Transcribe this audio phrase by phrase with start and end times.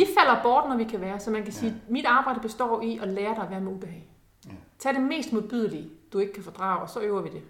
[0.00, 1.20] de falder bort, når vi kan være.
[1.20, 3.72] Så man kan sige, at mit arbejde består i at lære dig at være med
[3.72, 4.08] ubehag.
[4.46, 4.50] Ja.
[4.78, 7.42] Tag det mest modbydelige, du ikke kan fordrage, og så øver vi det.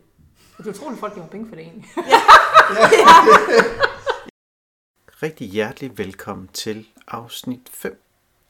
[0.58, 1.88] Og det er utroligt, at folk giver penge for det egentlig.
[5.22, 8.02] Rigtig hjertelig velkommen til afsnit 5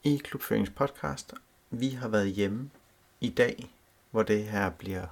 [0.04, 1.34] i Klubførings podcast.
[1.70, 2.70] Vi har været hjemme
[3.20, 3.70] i dag,
[4.10, 5.06] hvor det her bliver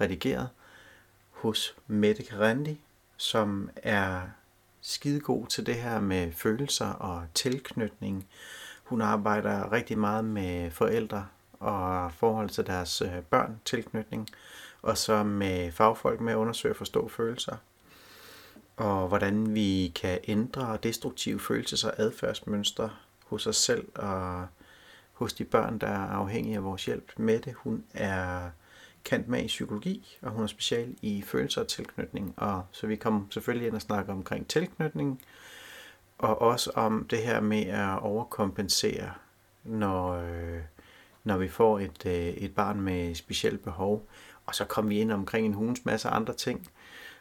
[0.00, 0.48] redigeret,
[1.30, 2.80] hos Mette Karandi,
[3.16, 4.20] som er
[4.82, 8.26] skidegod til det her med følelser og tilknytning.
[8.84, 11.26] Hun arbejder rigtig meget med forældre
[11.60, 14.28] og forhold til deres øh, børn, tilknytning,
[14.82, 17.56] og så med fagfolk med at undersøge og forstå følelser
[18.76, 22.90] og hvordan vi kan ændre destruktive følelses- og adfærdsmønstre
[23.26, 24.46] hos os selv og
[25.12, 27.12] hos de børn, der er afhængige af vores hjælp.
[27.16, 28.50] Mette, hun er
[29.04, 32.34] kant med i psykologi, og hun er special i følelser og tilknytning.
[32.36, 35.22] Og så vi kom selvfølgelig ind og snakke omkring tilknytning,
[36.18, 39.12] og også om det her med at overkompensere,
[39.64, 40.60] når, øh,
[41.24, 44.08] når vi får et, øh, et barn med specielt behov.
[44.46, 46.68] Og så kom vi ind omkring en hunds masse andre ting.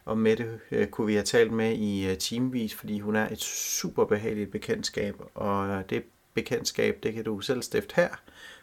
[0.06, 3.42] Og Mette øh, kunne vi have talt med i øh, timevis, fordi hun er et
[3.42, 8.10] super behageligt bekendtskab, og det bekendtskab, det kan du selv stifte her,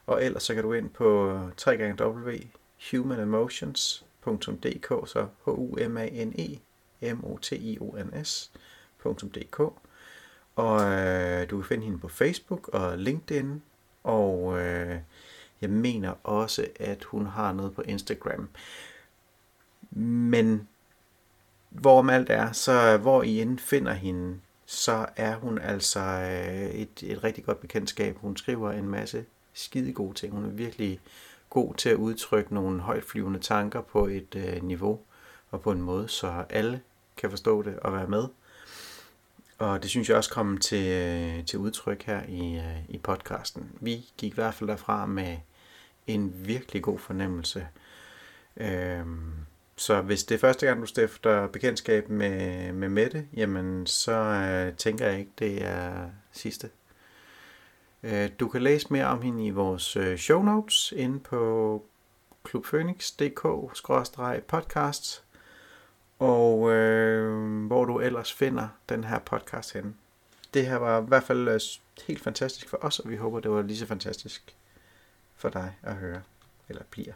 [0.06, 1.76] og ellers så kan du ind på øh, 3
[2.90, 6.58] humanemotions.dk, så h u m a n e
[7.14, 9.60] m o t i o n s.dk,
[10.56, 13.62] og øh, du kan finde hende på Facebook og LinkedIn,
[14.04, 14.98] og øh,
[15.60, 18.48] jeg mener også, at hun har noget på Instagram.
[19.90, 20.68] Men
[21.68, 27.02] hvorom alt er, så hvor I end finder hende, så er hun altså øh, et,
[27.02, 28.16] et rigtig godt bekendtskab.
[28.16, 30.32] Hun skriver en masse skide gode ting.
[30.32, 31.00] Hun er virkelig
[31.50, 35.00] god til at udtrykke nogle højtflyvende tanker på et øh, niveau
[35.50, 36.80] og på en måde, så alle
[37.16, 38.24] kan forstå det og være med.
[39.58, 43.70] Og det synes jeg også kom til, øh, til udtryk her i, øh, i podcasten.
[43.80, 45.36] Vi gik i hvert fald derfra med
[46.06, 47.68] en virkelig god fornemmelse.
[48.56, 49.32] Øhm,
[49.76, 54.76] så hvis det er første gang, du stifter bekendtskab med, med Mette, jamen så øh,
[54.76, 56.70] tænker jeg ikke, det er sidste.
[58.02, 61.84] Øh, du kan læse mere om hende i vores øh, show notes inde på
[62.44, 65.22] klubphoenix.dk-podcast
[66.18, 69.94] og øh, hvor du ellers finder den her podcast henne.
[70.54, 71.60] Det her var i hvert fald øh,
[72.06, 74.54] helt fantastisk for os, og vi håber, det var lige så fantastisk
[75.36, 76.22] for dig at høre,
[76.68, 77.12] eller bliver.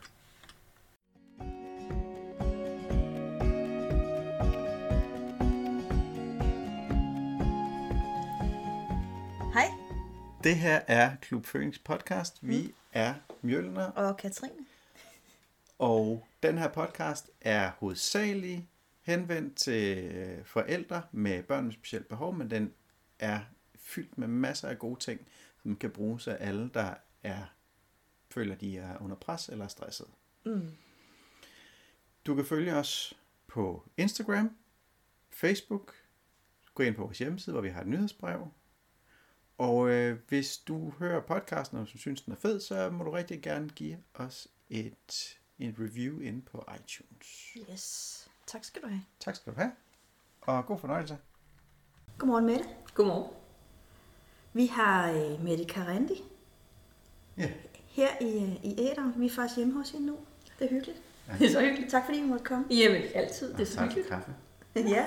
[10.44, 12.38] Det her er Klub Phoenix podcast.
[12.48, 14.66] Vi er Mjølner, og Katrine.
[15.78, 18.62] og den her podcast er hovedsageligt
[19.02, 22.72] henvendt til øh, forældre med børn med specielt behov, men den
[23.18, 23.40] er
[23.74, 25.20] fyldt med masser af gode ting,
[25.62, 27.42] som kan bruges af alle, der er
[28.30, 30.06] føler, de er under pres eller stresset.
[30.44, 30.70] Mm.
[32.26, 33.14] Du kan følge os
[33.46, 34.56] på Instagram,
[35.30, 35.94] Facebook,
[36.74, 38.48] gå ind på vores hjemmeside, hvor vi har et nyhedsbrev.
[39.62, 43.10] Og øh, hvis du hører podcasten, og du synes, den er fed, så må du
[43.10, 47.56] rigtig gerne give os et, et review inde på iTunes.
[47.70, 49.02] Yes, tak skal du have.
[49.20, 49.72] Tak skal du have,
[50.40, 51.18] og god fornøjelse.
[52.18, 52.64] Godmorgen Mette.
[52.94, 53.32] Godmorgen.
[54.52, 56.22] Vi har øh, Mette Karandi
[57.36, 57.50] Ja,
[57.86, 59.12] her i, øh, i Æder.
[59.18, 60.18] Vi er faktisk hjemme hos hende nu.
[60.58, 61.02] Det er hyggeligt.
[61.38, 61.90] Det er så hyggeligt.
[61.90, 62.66] Tak fordi vi måtte komme.
[62.70, 63.52] Jamen, altid.
[63.52, 64.08] Det er så tak for hyggeligt.
[64.08, 64.34] kaffe.
[64.76, 65.04] ja,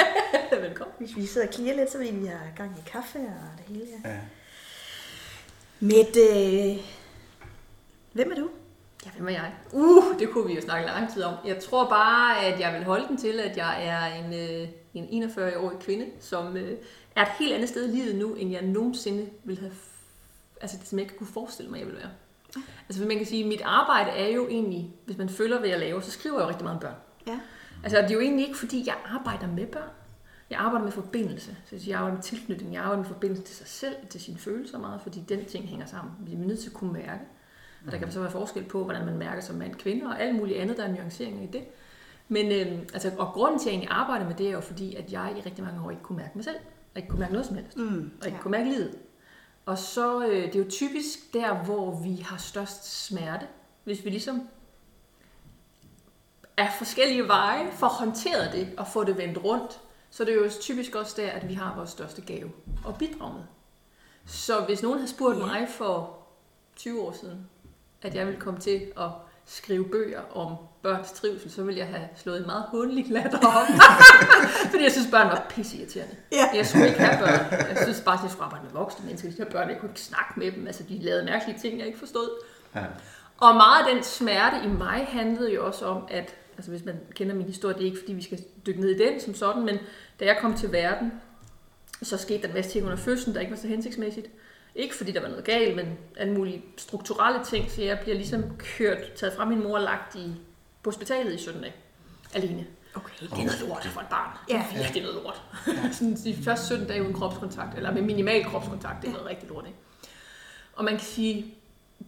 [0.67, 0.95] Velkommen.
[0.99, 3.85] vi, vi sidder og kliger lidt, så vi har gang i kaffe og det hele.
[4.03, 4.09] Ja.
[4.09, 4.19] Ja.
[5.85, 6.79] Mette,
[8.13, 8.49] hvem er du?
[9.05, 9.53] Ja, hvem er jeg?
[9.71, 11.33] Uh, det kunne vi jo snakke lang tid om.
[11.45, 15.23] Jeg tror bare, at jeg vil holde den til, at jeg er en, øh, en
[15.23, 16.77] 41-årig kvinde, som øh,
[17.15, 19.73] er et helt andet sted i livet nu, end jeg nogensinde ville have...
[20.61, 22.11] Altså, det som jeg ikke kunne forestille mig, jeg ville være.
[22.89, 25.79] Altså, man kan sige, at mit arbejde er jo egentlig, hvis man følger, hvad jeg
[25.79, 26.95] laver, så skriver jeg jo rigtig meget om børn.
[27.27, 27.39] Ja.
[27.83, 29.89] Altså, det er jo egentlig ikke, fordi jeg arbejder med børn.
[30.49, 31.57] Jeg arbejder med forbindelse.
[31.65, 32.73] Så jeg arbejder med tilknytning.
[32.73, 35.85] Jeg arbejder med forbindelse til sig selv, til sine følelser meget, fordi den ting hænger
[35.85, 36.13] sammen.
[36.19, 37.21] Vi er nødt til at kunne mærke.
[37.85, 40.35] Og der kan så være forskel på, hvordan man mærker som mand, kvinde og alt
[40.35, 41.63] muligt andet, der er nuanceringer i det.
[42.27, 45.11] Men øh, altså, og grunden til, at jeg arbejder med det, er jo fordi, at
[45.11, 46.55] jeg i rigtig mange år ikke kunne mærke mig selv.
[46.93, 47.77] Og ikke kunne mærke noget som helst.
[47.77, 48.97] Mm, Og ikke kunne mærke livet.
[49.65, 53.47] Og så øh, det er jo typisk der, hvor vi har størst smerte.
[53.83, 54.47] Hvis vi ligesom
[56.57, 59.79] af forskellige veje får håndteret det og få det vendt rundt,
[60.17, 62.51] så det er jo typisk også der, at vi har vores største gave
[62.87, 63.43] at bidrage med.
[64.25, 65.45] Så hvis nogen havde spurgt Ja.
[65.45, 66.17] mig for
[66.75, 67.47] 20 år siden,
[68.01, 69.09] at jeg ville komme til at
[69.45, 73.67] skrive bøger om børns trivsel, så ville jeg have slået en meget hundelig latter op.
[74.71, 76.15] Fordi jeg synes, børn var pisseirriterende.
[76.31, 76.49] Ja.
[76.55, 77.59] Jeg skulle ikke have børn.
[77.69, 79.29] Jeg synes bare, at jeg skulle arbejde med voksne mennesker.
[79.29, 80.67] De her børn, jeg kunne ikke snakke med dem.
[80.67, 82.29] Altså, de lavede mærkelige ting, jeg ikke forstod.
[82.75, 82.83] Ja.
[83.37, 86.99] Og meget af den smerte i mig handlede jo også om, at, altså hvis man
[87.13, 89.65] kender min historie, det er ikke fordi, vi skal dykke ned i den som sådan,
[89.65, 89.77] men
[90.19, 91.11] da jeg kom til verden,
[92.01, 94.27] så skete der en masse ting under fødslen, der ikke var så hensigtsmæssigt.
[94.75, 98.43] Ikke fordi der var noget galt, men alle mulige strukturelle ting, så jeg bliver ligesom
[98.57, 100.35] kørt, taget fra min mor og lagt i,
[100.83, 101.73] på hospitalet i 17 dage.
[102.33, 102.65] Alene.
[102.95, 103.13] Okay.
[103.21, 104.37] Det er noget lort for et barn.
[104.49, 104.65] Ja.
[104.93, 105.41] Det er noget lort.
[105.95, 109.49] Sådan de første 17 dage uden kropskontakt, eller med minimal kropskontakt, det er noget rigtig
[109.49, 109.77] lort, ikke?
[110.73, 111.55] Og man kan sige,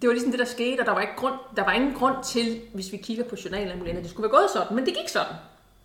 [0.02, 2.24] det var ligesom det, der skete, og der var, ikke grund, der var ingen grund
[2.24, 5.08] til, hvis vi kigger på journalen, at det skulle være gået sådan, men det gik
[5.10, 5.34] sådan.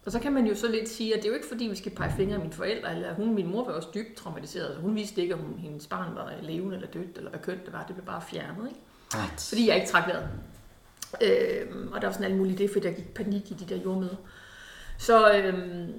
[0.06, 1.76] Og så kan man jo så lidt sige, at det er jo ikke fordi, vi
[1.76, 4.66] skal pege fingre af mine forældre, eller hun, min mor var også dybt traumatiseret.
[4.66, 7.64] Altså, hun vidste ikke, om hun, hendes barn var levende eller dødt, eller hvad kønt
[7.64, 7.84] det var.
[7.86, 8.80] Det blev bare fjernet, ikke?
[9.48, 10.28] Fordi jeg ikke trak vejret.
[11.22, 13.82] Øhm, og der var sådan alt muligt det, fordi jeg gik panik i de der
[13.82, 14.16] jordmøder.
[14.98, 15.92] Så øhm,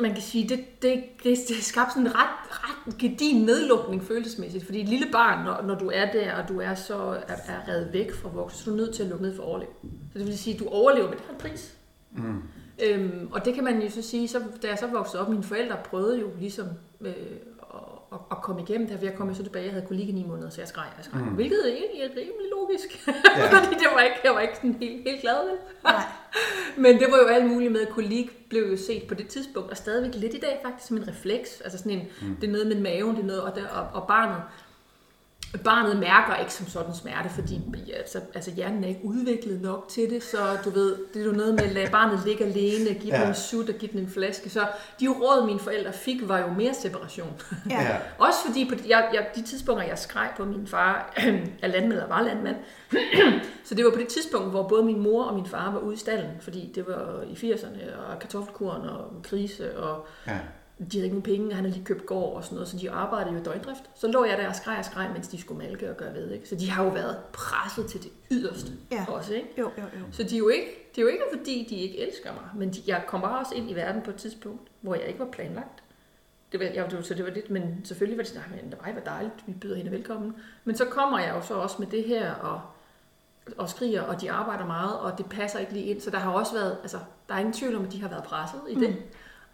[0.00, 4.64] man kan sige, det, det, det, det skabte sådan en ret, ret gedin nedlukning følelsesmæssigt.
[4.64, 6.96] Fordi et lille barn, når, når du er der, og du er så
[7.28, 9.42] er, er reddet væk fra voksen, så er du nødt til at lukke ned for
[9.42, 9.70] at overleve.
[10.12, 11.74] Så det vil sige, at du overlever, men det har en pris.
[12.12, 12.42] Mm.
[12.84, 15.42] Øhm, og det kan man jo så sige, så, da jeg så voksede op, mine
[15.42, 16.66] forældre prøvede jo ligesom
[17.00, 17.14] øh,
[18.12, 20.08] at, at, komme igennem det her, for jeg kom jo så tilbage, jeg havde kollega
[20.08, 21.28] i ni måneder, så jeg skreg, jeg skreg, Mm.
[21.28, 21.34] mm.
[21.34, 23.58] hvilket egentlig er rimelig logisk, Ja.
[23.58, 25.58] fordi det var ikke, jeg var ikke sådan helt, helt glad ved.
[25.84, 26.02] Nej.
[26.84, 29.70] Men det var jo alt muligt med, at kolik blev jo set på det tidspunkt,
[29.70, 32.36] og stadigvæk lidt i dag faktisk som en refleks, altså sådan en, mm.
[32.36, 34.42] det er noget med maven, det er noget, og, der, og, og barnet,
[35.64, 37.60] barnet mærker ikke som sådan smerte, fordi
[37.96, 41.32] altså, altså hjernen er ikke udviklet nok til det, så du ved, det er jo
[41.32, 43.20] noget med at lade barnet ligge alene, give Ja.
[43.20, 44.50] dem en sut og give dem en flaske.
[44.50, 44.66] Så
[45.00, 47.40] de råd, mine forældre fik, var jo mere separation.
[47.70, 47.82] Ja.
[47.82, 47.96] Ja.
[48.18, 51.12] Også fordi på de, jeg, jeg, de tidspunkter, jeg skreg på min far,
[51.62, 52.56] er landmand eller var landmand,
[53.64, 55.94] så det var på det tidspunkt, hvor både min mor og min far var ude
[55.94, 60.38] i stallen, fordi det var i 80'erne, og kartoffelkuren og krise, og Ja.
[60.78, 62.76] De havde ikke nogen penge, og han havde lige købt gård og sådan noget, så
[62.78, 63.82] de arbejdede jo i døgndrift.
[63.94, 66.30] Så lå jeg der og skreg og skreg, mens de skulle malke og gøre ved,
[66.30, 66.48] ikke?
[66.48, 69.04] Så de har jo været presset til det yderste Ja.
[69.08, 69.48] også, ikke?
[69.58, 70.04] Jo, jo, jo.
[70.12, 72.70] Så de er jo ikke, det er jo ikke fordi, de ikke elsker mig, men
[72.72, 75.26] de, jeg kom bare også ind i verden på et tidspunkt, hvor jeg ikke var
[75.32, 75.82] planlagt.
[76.52, 78.62] Det var, jeg, det var, så det var lidt, men selvfølgelig var det sådan, "Ej,
[78.62, 80.34] men det var dejligt, vi byder hende velkommen.
[80.64, 82.60] Men så kommer jeg jo så også med det her, og,
[83.58, 86.00] og skriger, og de arbejder meget, og det passer ikke lige ind.
[86.00, 86.98] Så der har også været, altså,
[87.28, 88.88] der er ingen tvivl om, at de har været presset i det.
[88.88, 88.96] Mm.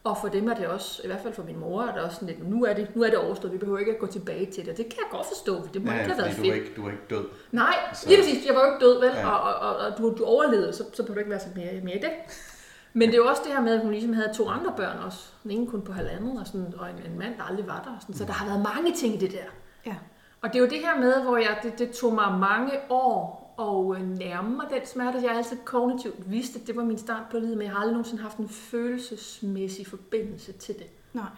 [0.05, 2.15] Og for dem er det også, i hvert fald for min mor, er det også
[2.15, 4.47] sådan lidt, nu er det, nu er det overstået, vi behøver ikke at gå tilbage
[4.47, 4.77] til det.
[4.77, 6.63] Det kan jeg godt forstå, for det må Ja, ikke have været fordi du fedt.
[6.63, 7.25] er, ikke, du er ikke død.
[7.53, 8.47] Nej, Så- lige præcis.
[8.47, 9.11] Jeg var jo ikke død, vel?
[9.15, 9.21] Ja.
[9.21, 9.29] Ja.
[9.37, 11.97] Og, og, og, du, du overlevede, så, så behøver du ikke være så mere, mere
[11.97, 12.11] i det.
[12.93, 14.97] Men det er jo også det her med, at hun ligesom havde to andre børn
[15.07, 15.19] også.
[15.43, 17.91] Den ene kun på halvandet, og, sådan, og en, en mand, der aldrig var der.
[17.91, 18.15] og Sådan.
[18.15, 19.45] Så der har været mange ting i det der.
[19.87, 19.95] Ja.
[20.43, 23.44] Og det er jo det her med, hvor jeg, det, det tog mig mange år
[23.59, 25.19] at øh, nærme mig den smerte.
[25.23, 27.79] Jeg har altid kognitivt vidst, at det var min start på livet, men jeg har
[27.79, 30.87] aldrig nogensinde haft en følelsesmæssig forbindelse til det.
[31.13, 31.29] Nej.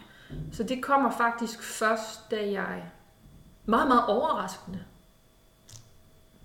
[0.53, 2.83] Så det kommer faktisk først, da jeg
[3.67, 4.85] meget, meget overraskende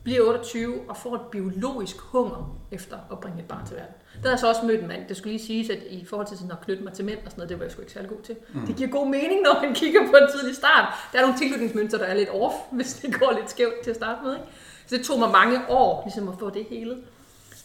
[0.03, 3.93] bliver 28 og får et biologisk hunger efter at bringe et barn til verden.
[4.13, 5.07] Der har jeg så også mødt en mand.
[5.07, 7.31] Det skulle lige siges, at i forhold til sådan at knytte mig til mænd og
[7.31, 8.35] sådan noget, det var jeg sgu ikke særlig god til.
[8.53, 8.65] Mm.
[8.65, 10.93] Det giver god mening, når man kigger på en tidlig start.
[11.13, 13.95] Der er nogle tilknytningsmønstre, der er lidt off, hvis det går lidt skævt til at
[13.95, 14.33] starte med.
[14.33, 14.45] Ikke?
[14.91, 16.97] Så det tog mig mange år ligesom at få det hele.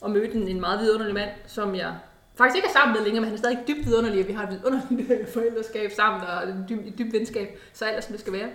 [0.00, 1.94] Og mødte en, en meget vidunderlig mand, som jeg
[2.34, 4.43] faktisk ikke er sammen med længere, men han er stadig dybt vidunderlig, og vi har
[4.43, 8.20] et vidunderligt forældreskab sammen, og et dybt, et dybt venskab, så alt er, som det
[8.20, 8.49] skal være.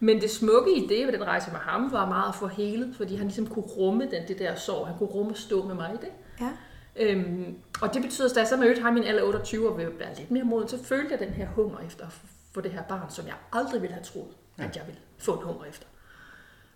[0.00, 2.94] Men det smukke i det ved den rejse med ham, var meget at få helet,
[2.96, 4.86] fordi han ligesom kunne rumme den, det der sorg.
[4.86, 6.12] Han kunne rumme at stå med mig i det.
[6.40, 6.50] Ja.
[6.96, 9.70] Øhm, og det betyder, at da jeg så mødte ham i en alder af 28
[9.70, 12.12] og ville være lidt mere moden, så følte jeg den her hunger efter at
[12.54, 15.44] få det her barn, som jeg aldrig ville have troet, at jeg ville få en
[15.44, 15.86] hunger efter.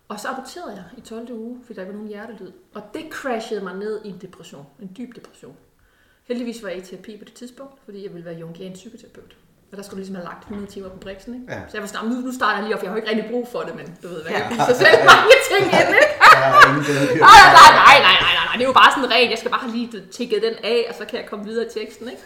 [0.07, 1.31] Og så aborterede jeg i 12.
[1.31, 2.51] uge, fordi der ikke var nogen hjertelyd.
[2.75, 5.55] Og det crashede mig ned i en depression, en dyb depression.
[6.27, 9.35] Heldigvis var jeg i terapi på det tidspunkt, fordi jeg ville være jungian psykoterapeut.
[9.71, 11.53] Og der skulle du ligesom have lagt 100 timer på briksen, ikke?
[11.53, 11.59] Ja.
[11.69, 13.09] Så jeg var sådan, "Nå, nu, nu starter jeg lige op, jeg har jo ikke
[13.13, 14.37] rigtig brug for det, men du ved, hvad Ja.
[14.39, 16.13] jeg kan så selv mange ting ind, ikke?
[17.29, 19.29] Nej, nej, nej, nej, nej, nej, det er jo bare sådan rent.
[19.33, 22.05] Jeg skal bare lige tækket den af, og så kan jeg komme videre i teksten,
[22.13, 22.23] ikke?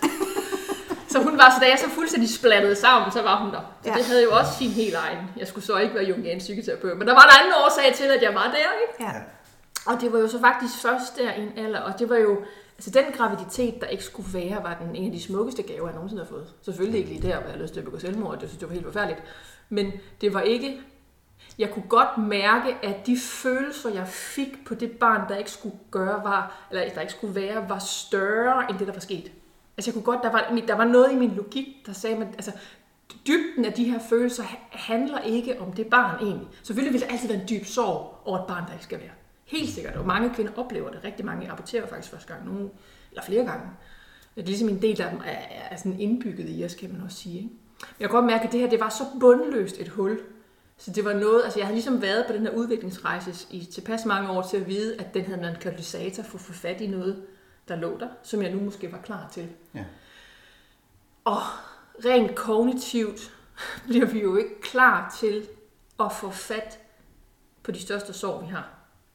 [1.07, 3.61] Så hun var, så da jeg så fuldstændig splattede sammen, så var hun der.
[3.83, 3.93] Så Ja.
[3.97, 5.17] det havde jo også sin helt egen.
[5.37, 8.21] Jeg skulle så ikke være jungian psykoterapeut, men der var en anden årsag til, at
[8.21, 9.03] jeg var der, ikke?
[9.03, 9.21] Ja.
[9.93, 12.37] Og det var jo så faktisk først der i en alder, og det var jo,
[12.77, 15.93] altså den graviditet, der ikke skulle være, var den en af de smukkeste gaver, jeg
[15.95, 16.47] nogensinde har fået.
[16.61, 18.73] Selvfølgelig ikke lige der, hvor jeg lyst til at begå selvmord, det synes jeg var
[18.73, 19.19] helt forfærdeligt.
[19.69, 20.81] Men det var ikke,
[21.59, 25.75] jeg kunne godt mærke, at de følelser, jeg fik på det barn, der ikke skulle
[25.91, 29.31] gøre, var, eller der ikke skulle være, var større end det, der var sket.
[29.77, 32.27] Altså jeg kunne godt, der var, der var noget i min logik, der sagde, at
[32.33, 32.51] altså,
[33.27, 36.47] dybden af de her følelser handler ikke om det barn egentlig.
[36.63, 39.11] Selvfølgelig vil der altid være en dyb sorg over et barn, der ikke skal være.
[39.45, 39.95] Helt sikkert.
[39.95, 41.03] Og mange kvinder oplever det.
[41.03, 42.45] Rigtig mange aborterer faktisk første gang.
[42.45, 42.69] Nogle,
[43.11, 43.67] eller flere gange.
[44.35, 46.91] Det er ligesom en del af dem er, er, er sådan indbygget i os, kan
[46.91, 47.35] man også sige.
[47.35, 47.49] Ikke?
[47.79, 50.19] Men jeg kan godt mærke, at det her det var så bundløst et hul.
[50.77, 54.05] Så det var noget, altså jeg havde ligesom været på den her udviklingsrejse i tilpas
[54.05, 56.87] mange år til at vide, at den havde en katalysator for at få fat i
[56.87, 57.23] noget,
[57.67, 59.47] der lå der, som jeg nu måske var klar til.
[59.75, 59.83] Ja.
[61.25, 61.41] Og
[62.05, 63.33] rent kognitivt
[63.87, 65.47] bliver vi jo ikke klar til
[65.99, 66.79] at få fat
[67.63, 68.69] på de største sår, vi har.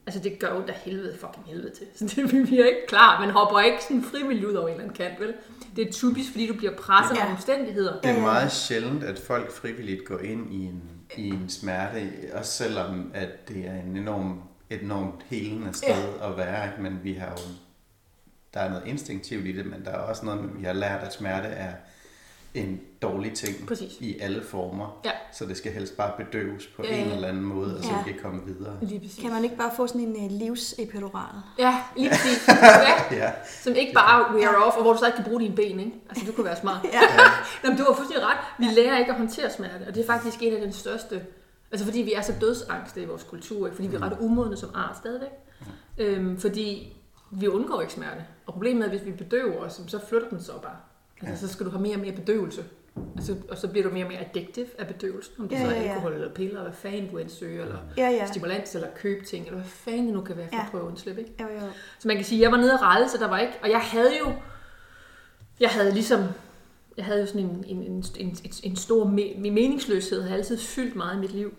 [0.06, 1.87] Altså det gør jo da helvede fucking helvede til.
[2.09, 3.21] Så det vi er ikke klar.
[3.21, 5.35] Man hopper ikke sådan frivilligt ud over en eller anden kant, vel?
[5.76, 7.26] Det er typisk, fordi du bliver presset Ja.
[7.26, 8.00] af omstændigheder.
[8.00, 10.82] Det er meget sjældent, at folk frivilligt går ind i en,
[11.16, 15.88] i en smerte, også selvom at det er en enorm, et enormt helende sted
[16.21, 16.30] ja.
[16.30, 16.71] at være.
[16.78, 17.54] Men vi har jo,
[18.54, 21.12] der er noget instinktivt i det, men der er også noget, vi har lært, at
[21.12, 21.73] smerte er
[22.54, 23.92] en dårlig ting Præcis.
[24.00, 25.00] i alle former.
[25.04, 25.11] Ja.
[25.32, 28.02] Så det skal helst bare bedøves på Ja, en eller anden måde, og så Ja.
[28.06, 28.76] vi kan komme videre.
[29.21, 31.35] Kan man ikke bare få sådan en uh, livsepidural?
[31.59, 32.49] Ja, lige præcis.
[32.49, 33.16] Ja.
[33.25, 33.32] Ja,
[33.62, 35.92] Som ikke bare wear off, og hvor du så ikke kan bruge dine ben, ikke?
[36.11, 36.85] Altså, du kunne være smart.
[36.92, 37.00] Ja.
[37.64, 38.38] Nå, men du har fuldstændig ret.
[38.59, 41.23] Vi lærer ikke at håndtere smerte, og det er faktisk en af den største...
[41.71, 43.76] Altså, fordi vi er så dødsangste i vores kultur, ikke?
[43.76, 45.30] fordi vi er ret umodne som art stadigvæk.
[45.99, 46.97] Øhm, fordi
[47.30, 48.25] vi undgår ikke smerte.
[48.47, 50.77] Og problemet er, at hvis vi bedøver os, så flytter den så bare.
[51.23, 52.65] Altså, så skal du have mere og mere bedøvelse.
[53.17, 55.35] Altså, og så bliver du mere og mere addictive af bedøvelsen.
[55.39, 55.89] Om det Ja, så er ja, ja.
[55.89, 58.27] alkohol eller piller, eller hvad fanden du end søger, eller Ja, ja.
[58.27, 60.63] stimulans, eller købe ting, eller hvad fanden det nu kan være for Ja.
[60.65, 61.35] at prøve at slippe, ikke?
[61.41, 61.61] Jo, jo.
[61.99, 63.53] Så man kan sige, at jeg var nede og rejde, så der var ikke...
[63.63, 64.33] Og jeg havde jo...
[65.61, 66.21] Jeg havde ligesom...
[66.97, 70.35] Jeg havde jo sådan en, en, en, en, en, en stor me, min meningsløshed, har
[70.37, 71.55] altid fyldt meget i mit liv.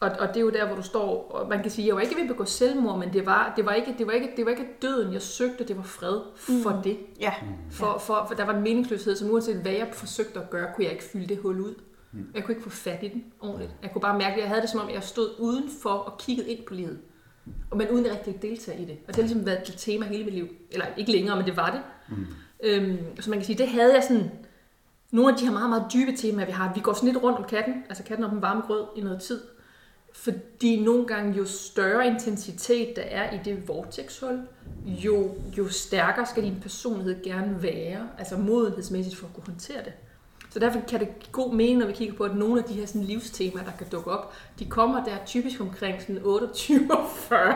[0.00, 1.94] Og, og det er jo der, hvor du står, og man kan sige, at jeg
[1.94, 4.32] var ikke ved at begå selvmord, men det var, det var, ikke, det var, ikke,
[4.36, 6.20] det var ikke døden, jeg søgte, det var fred
[6.62, 6.82] for mm.
[6.82, 6.98] det.
[7.20, 7.32] Ja.
[7.70, 10.84] For, for, for der var en meningsløshed, som uanset hvad jeg forsøgte at gøre, kunne
[10.84, 11.74] jeg ikke fylde det hul ud.
[12.34, 13.70] Jeg kunne ikke få fat i den ordentligt.
[13.82, 16.48] Jeg kunne bare mærke, at jeg havde det som om, jeg stod udenfor og kiggede
[16.48, 16.98] ind på livet.
[17.70, 18.96] Og men uden rigtig at deltage i det.
[19.02, 20.48] Og det har ligesom været et tema hele mit liv.
[20.70, 21.80] Eller ikke længere, men det var det.
[22.16, 22.26] Mm.
[22.64, 24.30] Øhm, så man kan sige, det havde jeg sådan...
[25.10, 26.72] Nogle af de her meget, meget dybe temaer, vi har.
[26.74, 27.74] Vi går sådan lidt rundt om katten.
[27.88, 29.40] Altså katten om den varme grød i noget tid.
[30.22, 34.40] Fordi nogle gange, jo større intensitet der er i det vortexhul,
[34.86, 39.92] jo, jo stærkere skal din personlighed gerne være, altså modenhedsmæssigt for at kunne håndtere det.
[40.50, 42.74] Så derfor kan det give god mening, når vi kigger på, at nogle af de
[42.74, 47.10] her sådan, livstemaer, der kan dukke op, de kommer der typisk omkring sådan 28 og
[47.14, 47.52] 40,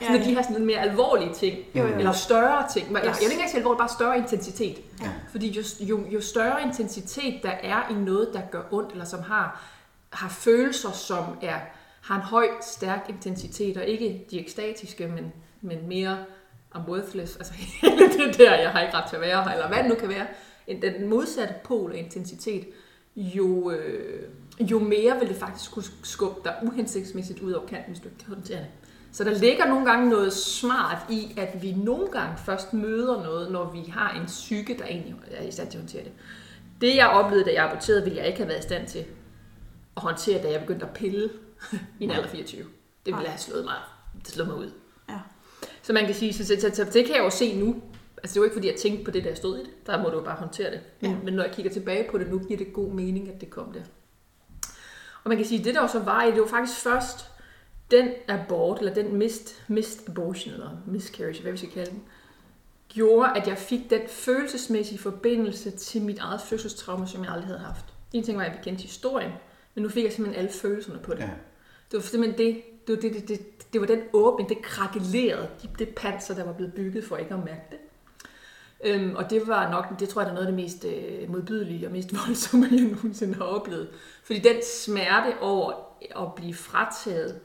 [0.00, 0.20] sådan Ja.
[0.20, 0.24] ja.
[0.30, 1.94] de her sådan mere alvorlige ting, Jo, jo.
[1.98, 2.86] eller større ting.
[2.86, 2.94] Yes.
[2.94, 4.76] Jeg vil ikke engang sige alvorligt, bare større intensitet.
[5.02, 5.10] Ja.
[5.30, 9.22] Fordi jo, jo, jo større intensitet der er i noget, der gør ondt, eller som
[9.22, 9.62] har,
[10.10, 11.58] har følelser, som er,
[12.06, 16.18] har en høj, stærk intensitet, og ikke de ekstatiske, men, men mere
[16.76, 17.98] I'm worthless, altså hele
[18.28, 20.08] det der, jeg har ikke ret til at være her, eller hvad det nu kan
[20.08, 20.26] være,
[20.66, 22.64] en- den modsatte pol af intensitet,
[23.16, 24.22] jo, øh,
[24.60, 28.18] jo mere vil det faktisk kunne skubbe dig uhensigtsmæssigt ud over kanten, hvis du ikke
[28.24, 28.66] kan håndtere det.
[29.12, 33.52] Så der ligger nogle gange noget smart i, at vi nogle gange først møder noget,
[33.52, 36.12] når vi har en psyke, der egentlig er i stand til at håndtere det.
[36.80, 39.04] Det jeg oplevede, da jeg aborterede, ville jeg ikke have været i stand til
[39.96, 41.30] at håndtere, da jeg begyndte at pille
[42.00, 42.62] i en alder af 24.
[43.06, 43.74] Det ville have slået mig,
[44.18, 44.70] det slået mig ud.
[45.08, 45.18] Ja.
[45.82, 47.82] Så man kan sige, så, så, så, så det kan jeg jo se nu.
[48.22, 49.86] Altså det er jo ikke fordi, jeg tænkte på det, der stod i det.
[49.86, 50.80] Der må du jo bare håndtere det.
[51.00, 51.16] Men, Ja.
[51.24, 53.72] men når jeg kigger tilbage på det nu, giver det god mening, at det kom
[53.72, 53.80] der.
[55.24, 57.30] Og man kan sige, at det der så var i, det var faktisk først
[57.90, 62.02] den abort, eller den missed, missed abortion, eller miscarriage, hvad vi skal kalde den,
[62.88, 67.60] gjorde, at jeg fik den følelsesmæssige forbindelse til mit eget fødselstraume, som jeg aldrig havde
[67.60, 67.84] haft.
[68.12, 69.30] En ting var, at jeg kendte historien,
[69.74, 71.20] men nu fik jeg simpelthen alle følelserne på det.
[71.20, 71.30] Ja.
[71.90, 75.48] Det var simpelthen det, det var, det, det, det, det var den åbning, det krakelerede,
[75.78, 77.78] det, panser, der var blevet bygget for ikke at mærke det.
[78.84, 81.30] Øhm, og det var nok, det tror jeg, der er noget af det mest øh,
[81.30, 83.88] modbydelige og mest voldsomme, jeg nogensinde har oplevet.
[84.24, 85.72] Fordi den smerte over
[86.16, 87.40] at blive frataget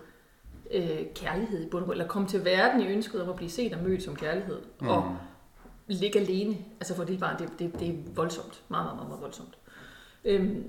[0.72, 3.84] øh, kærlighed i bund eller komme til verden i ønsket om at blive set og
[3.84, 4.88] mødt som kærlighed, mm.
[4.88, 5.18] og
[5.88, 9.22] ligge alene, altså for det barn, det, det, det er voldsomt, meget, meget, meget, meget
[9.22, 9.58] voldsomt.
[10.26, 10.64] Øhm,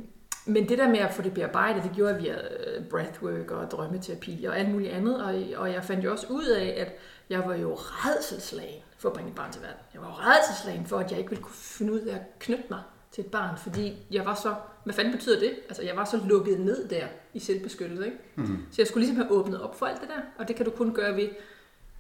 [0.47, 3.71] men det der med at få det bearbejdet, det gjorde jeg via øh, breathwork og
[3.71, 5.25] drømmeterapi og alt muligt andet.
[5.25, 6.99] Og, og jeg fandt jo også ud af, at
[7.31, 9.79] jeg var jo redselslagen for at bringe et barn til verden.
[9.95, 12.65] Jeg var jo redselslagen for, at jeg ikke ville kunne finde ud af at knytte
[12.71, 12.81] mig
[13.13, 15.55] til et barn, fordi jeg var så, hvad fanden betyder det?
[15.69, 18.19] Altså jeg var så lukket ned der i selvbeskyttelse, ikke?
[18.35, 18.59] Mm.
[18.71, 20.71] Så jeg skulle ligesom have åbnet op for alt det der, og det kan du
[20.71, 21.29] kun gøre ved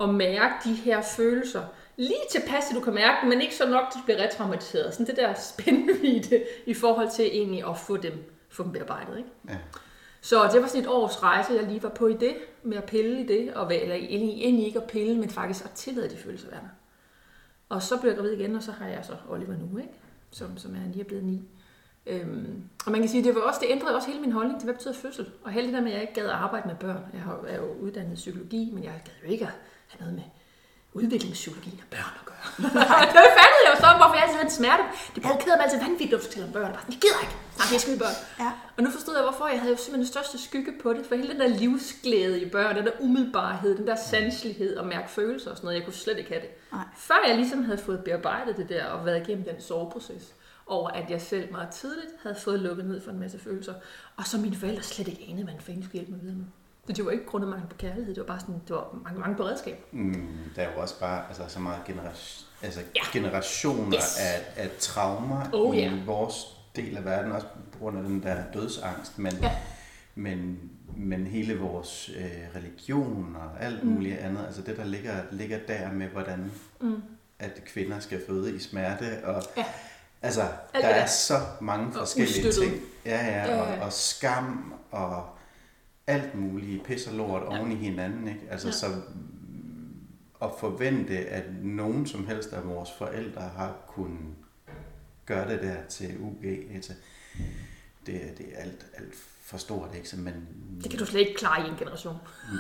[0.00, 1.62] at mærke de her følelser.
[1.96, 4.92] Lige tilpas, at du kan mærke dem, men ikke så nok, at du bliver retraumatiseret.
[4.92, 8.12] Sådan det der spændvidde i forhold til egentlig at få dem,
[8.52, 9.16] få dem bearbejdet.
[9.18, 9.28] Ikke?
[9.48, 9.58] Ja.
[10.20, 12.84] Så det var sådan et års rejse, jeg lige var på i det, med at
[12.84, 16.16] pille i det, og eller egentlig egentlig ikke at pille, men faktisk at tillade de
[16.16, 16.68] følelser være der.
[17.68, 19.92] Og så blev jeg gravid igen, og så har jeg så Oliver nu, ikke?
[20.30, 21.42] Som, som er lige er blevet ni.
[22.06, 24.64] Øhm, og man kan sige, det, var også, det ændrede også hele min holdning til,
[24.66, 25.30] hvad betyder fødsel.
[25.44, 27.04] Og hele det der med, at jeg ikke gad at arbejde med børn.
[27.12, 29.50] Jeg har- er jo uddannet psykologi, men jeg gad jo ikke at
[29.88, 30.22] have noget med
[30.94, 32.46] udviklingspsykologi og børn at gøre.
[33.16, 34.82] det fattede jeg jo så, hvorfor jeg altid havde en smerte.
[35.14, 36.72] Det provokerede mig altid vanvittigt at fortælle om børn.
[36.76, 37.36] Bare, jeg gider ikke.
[37.58, 38.18] Nej, jeg skal børn.
[38.44, 38.50] Ja.
[38.76, 41.02] Og nu forstod jeg, hvorfor jeg havde jo simpelthen den største skygge på det.
[41.08, 45.08] For hele den der livsglæde i børn, den der umiddelbarhed, den der sanselighed og mærke
[45.10, 46.50] følelser og sådan noget, jeg kunne slet ikke have det.
[46.72, 46.86] Nej.
[46.96, 50.24] Før jeg ligesom havde fået bearbejdet det der og været igennem den soveproces,
[50.66, 53.74] over at jeg selv meget tidligt havde fået lukket ned for en masse følelser,
[54.16, 56.44] og så mine forældre slet ikke anede, en fanden skulle hjælpe mig videre med.
[56.86, 59.20] Så det var ikke grundet mangel på kærlighed, det var bare sådan, det var mange,
[59.20, 59.84] mange beredskab.
[59.92, 63.00] Mm, der er jo også bare altså, så meget generation, altså, Ja.
[63.12, 64.18] generationer Yes.
[64.20, 66.34] af, af traumer Oh, i vores
[66.76, 69.56] del af verden, også på grund af den der dødsangst, men, Ja.
[70.14, 70.60] men,
[70.96, 73.90] men hele vores øh, religion og alt Mm.
[73.90, 77.02] muligt andet, altså det der ligger, ligger der med, hvordan Mm.
[77.38, 79.64] at kvinder skal føde i smerte, og Ja.
[80.22, 81.06] altså, Alt der er der.
[81.06, 82.72] så mange forskellige ting.
[83.04, 83.84] Ja, ja, og, ja.
[83.84, 85.24] og skam, og
[86.06, 87.58] alt muligt pis og lort Ja.
[87.58, 88.40] oven i hinanden, ikke?
[88.50, 88.72] Altså, Ja.
[88.72, 88.86] så
[90.42, 94.34] at forvente, at nogen som helst af vores forældre har kunnet
[95.26, 96.44] gøre det der til UG,
[96.74, 96.92] altså,
[98.06, 100.08] det, det er alt, alt for stort, ikke?
[100.08, 100.34] Så, men,
[100.82, 102.16] Det kan du slet ikke klare i en generation.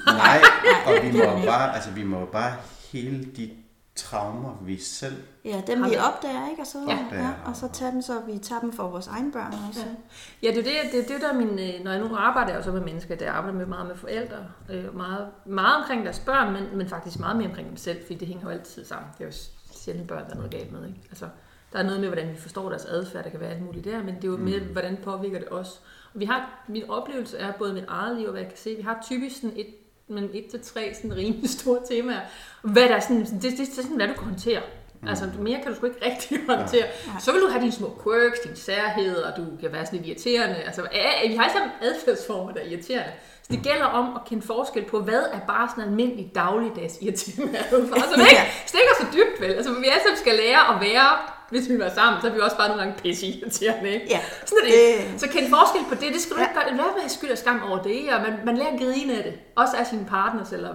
[0.06, 0.40] Nej,
[0.86, 2.56] og vi må bare, altså, vi må bare
[2.92, 3.50] hele de
[3.96, 6.62] traumer, vi selv Ja, dem Har vi opdager, ikke?
[6.62, 7.06] Og så, Ja.
[7.12, 7.30] ja.
[7.46, 9.80] Og så tage dem, så vi tager dem for vores egne børn også.
[9.80, 10.48] Ja.
[10.48, 12.54] Ja, det er det, det, er det der er min, øh, når jeg nu arbejder
[12.54, 14.36] jeg så med mennesker, der arbejder med meget med forældre,
[14.70, 18.14] øh, meget, meget omkring deres børn, men, men faktisk meget mere omkring dem selv, fordi
[18.14, 19.10] det hænger jo altid sammen.
[19.18, 19.34] Det er jo
[19.74, 20.86] sjældent børn, der er noget galt med.
[20.86, 21.00] Ikke?
[21.10, 21.28] Altså,
[21.72, 24.02] der er noget med, hvordan vi forstår deres adfærd, der kan være alt muligt der,
[24.02, 25.80] men det er jo mere, hvordan påvirker det os.
[26.14, 28.74] Og vi har, min oplevelse er både mit eget liv og hvad jeg kan se,
[28.76, 29.66] vi har typisk sådan et,
[30.12, 32.20] men et til tre sådan rimelig store temaer.
[32.62, 34.60] Hvad der er sådan, det, det, det er sådan, hvad du kan håndtere.
[35.06, 36.86] Altså, mere kan du sgu ikke rigtig håndtere.
[37.06, 37.20] Nej.
[37.20, 40.56] Så vil du have dine små quirks, dine særheder, du kan være sådan lidt irriterende.
[40.56, 43.12] Altså, ja, vi har alle sammen adfærdsformer, der er irriterende.
[43.42, 46.98] Så det gælder om at kende forskel på, hvad er bare sådan en almindelig dagligdags
[47.00, 48.02] irriterende adfærd.
[48.10, 49.52] Så det ikke stikker så dybt, vel?
[49.52, 51.08] Altså, vi alle sammen skal lære at være,
[51.52, 54.06] hvis vi var sammen, så er vi også bare nogle gange pisse irriterende, ikke?
[54.10, 54.20] Ja.
[54.46, 55.12] Sådan er det.
[55.12, 56.46] Det- Så kend forskel på det, det skal du Ja.
[56.48, 56.70] ikke gøre.
[56.76, 59.34] Lad være skyld og skam over det, og man, man lærer at grine af det.
[59.56, 60.74] Også af sine partners, eller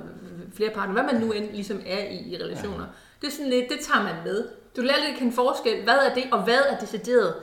[0.55, 2.85] flere partner, hvad man nu end ligesom er i, i relationer.
[3.21, 4.45] Det er sådan lidt, det tager man med.
[4.75, 7.33] Du lærer lidt at kende forskel, hvad er det, og hvad er decideret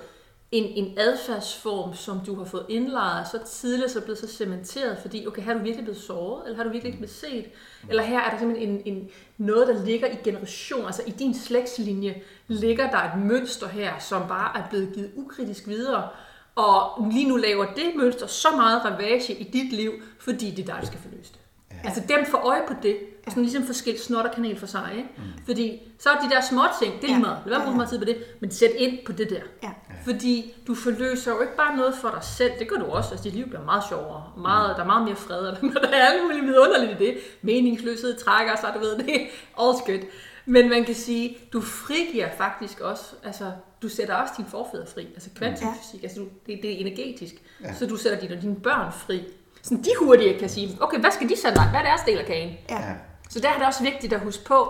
[0.53, 4.99] en, en adfærdsform, som du har fået indlejret så tidligt, så er blevet så cementeret,
[5.03, 7.45] fordi, okay, her er du virkelig blevet såret, eller har du virkelig ikke blevet set,
[7.89, 11.35] eller her er der simpelthen en, en, noget, der ligger i generation, altså i din
[11.35, 16.09] slægtslinje, ligger der et mønster her, som bare er blevet givet ukritisk videre,
[16.55, 20.67] og lige nu laver det mønster så meget ravage i dit liv, fordi det er
[20.67, 21.41] dig, der skal forløse det.
[21.71, 21.89] Ja.
[21.89, 24.91] Altså dem får øje på det, og sådan ligesom forskellige snot og kanel for sig,
[24.97, 25.09] ikke?
[25.17, 25.23] Mm.
[25.47, 27.21] Fordi så er de der små ting, det er lige Ja.
[27.21, 29.13] meget, lad være med at bruge så meget tid på det, men sæt ind på
[29.13, 29.41] det der.
[29.63, 29.71] Ja.
[30.05, 33.25] Fordi du forløser jo ikke bare noget for dig selv, det gør du også, altså
[33.25, 36.23] dit liv bliver meget sjovere, meget, der er meget mere fred, og der er alt
[36.23, 37.17] muligt vidunderligt i det.
[37.43, 39.21] Meningsløshed trækker sig, du ved det,
[39.59, 40.01] all's good.
[40.47, 45.07] Men man kan sige, du frigiver faktisk også, altså du sætter også dine forfædre fri,
[45.15, 47.75] altså kvantumfysik, altså du, det, det er energetisk, ja.
[47.75, 49.23] så du sætter dine, dine børn fri.
[49.63, 51.71] Sådan de hurtigt kan sige, okay, hvad skal de så lagt?
[51.71, 52.57] Hvad er deres del af kagen?
[52.71, 52.95] Ja.
[53.25, 53.31] Ja.
[53.31, 54.69] Så der er det også vigtigt at huske på,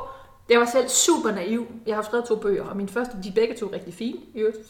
[0.50, 1.66] jeg var selv super naiv.
[1.86, 4.18] Jeg har skrevet to bøger, og min første, de er begge to rigtig fine,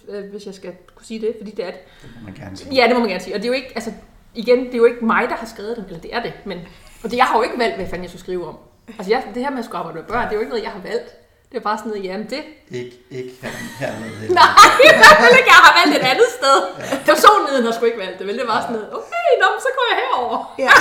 [0.09, 1.81] øh, hvis jeg skal kunne sige det, fordi det er det.
[2.03, 2.75] Det må man gerne sige.
[2.75, 3.35] Ja, det må man gerne sige.
[3.35, 3.92] Og det er jo ikke, altså,
[4.35, 6.59] igen, det er jo ikke mig, der har skrevet dem, eller det er det, men,
[7.05, 8.57] og det, jeg har jo ikke valgt, hvad fanden jeg skulle skrive om.
[8.99, 10.64] Altså, jeg, det her med at skulle arbejde med børn, det er jo ikke noget,
[10.64, 11.09] jeg har valgt.
[11.51, 12.42] Det er bare sådan noget, jamen det,
[12.81, 14.35] Ikke, ikke her, hernede.
[14.40, 14.51] nej,
[14.90, 16.57] i hvert fald ikke, jeg har valgt et andet sted.
[17.12, 18.37] Personligheden har sgu ikke valgt det, vel?
[18.38, 20.38] Det var sådan noget, okay, nå, så går jeg herover.
[20.64, 20.73] Ja.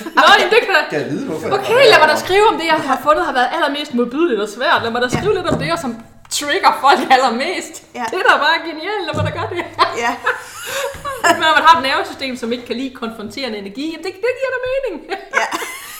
[0.16, 1.46] Nå, jamen, det kan da, Kan jeg vide, hvorfor?
[1.58, 4.48] Okay, lad mig da skrive om det, jeg har fundet har været allermest modbydeligt og
[4.56, 4.78] svært.
[4.82, 5.92] Lad mig da skrive lidt om det, som
[6.38, 7.74] trigger folk allermest.
[7.98, 8.04] Ja.
[8.10, 9.64] Det er da bare genialt, lad mig da gøre det.
[10.04, 10.12] Ja.
[11.42, 14.50] Når man har et nervesystem, som ikke kan lide konfronterende energi, jamen det, det giver
[14.56, 14.94] da mening.
[15.40, 15.46] Ja.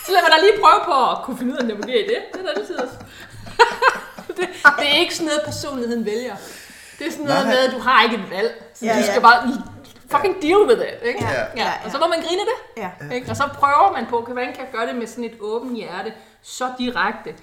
[0.04, 2.06] Så lad mig da lige prøve på at kunne finde ud af at navigere i
[2.12, 2.18] det.
[2.32, 2.96] Det er da altid også.
[4.38, 4.46] det,
[4.80, 6.36] det er ikke sådan noget, personligheden vælger.
[6.98, 7.52] Det er sådan noget Nej.
[7.54, 8.50] med, at du har ikke et valg.
[8.74, 9.20] Så Ja, du skal ja.
[9.28, 9.38] bare
[10.10, 11.06] fucking deal with it.
[11.08, 11.24] Ikke?
[11.24, 11.46] Ja, ja.
[11.56, 12.82] ja, Og så må man grine det.
[12.82, 13.14] Ja.
[13.14, 13.30] Ikke?
[13.30, 16.12] Og så prøver man på, hvordan kan jeg gøre det med sådan et åbent hjerte,
[16.42, 17.34] så direkte,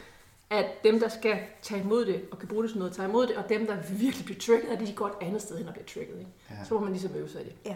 [0.49, 3.27] at dem, der skal tage imod det, og kan bruge det som noget, tager imod
[3.27, 5.73] det, og dem, der virkelig bliver trigget, at de går et andet sted hen og
[5.73, 6.19] bliver trigget.
[6.19, 6.31] Ikke?
[6.49, 6.55] Ja.
[6.65, 7.53] Så må man ligesom øve sig i det.
[7.65, 7.75] Ja.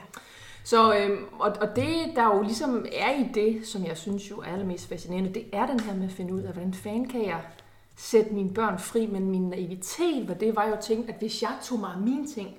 [0.64, 4.40] Så, øhm, og, og det, der jo ligesom er i det, som jeg synes jo
[4.40, 7.26] er allermest fascinerende, det er den her med at finde ud af, hvordan fanden kan
[7.26, 7.42] jeg
[7.98, 11.42] sætte mine børn fri, men min naivitet, hvad det var jo at tænke, at hvis
[11.42, 12.58] jeg tog mig af mine ting,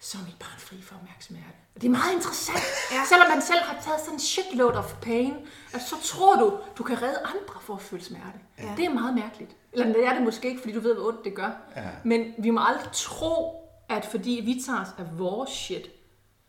[0.00, 1.65] så er mit barn fri for at mærke smerte.
[1.76, 2.64] Og det er meget interessant.
[2.92, 3.02] Ja.
[3.08, 5.34] Selvom man selv har taget sådan en shitload of pain,
[5.74, 8.38] at så tror du, du kan redde andre for at føle smerte.
[8.58, 8.68] Ja.
[8.76, 9.50] Det er meget mærkeligt.
[9.72, 11.50] Eller det er det måske ikke, fordi du ved, hvor ondt det gør.
[11.76, 11.82] Ja.
[12.04, 15.90] Men vi må aldrig tro, at fordi vi tager os af vores shit,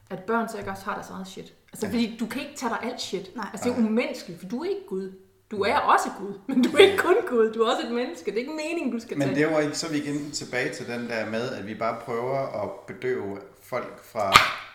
[0.10, 1.54] at børn så ikke også har deres eget shit.
[1.74, 1.92] Altså, ja.
[1.94, 3.36] fordi du kan ikke tage dig alt shit.
[3.36, 3.48] Nej.
[3.54, 5.12] Altså, det er umenneskeligt, for du er ikke Gud.
[5.52, 7.54] Du er også Gud, men du er ikke kun Gud.
[7.54, 8.26] Du er også et menneske.
[8.26, 9.40] Det er ikke meningen, du skal Men tage.
[9.40, 12.63] det var ikke så vi igen tilbage til den der med, at vi bare prøver
[12.63, 14.34] at bedøve folk fra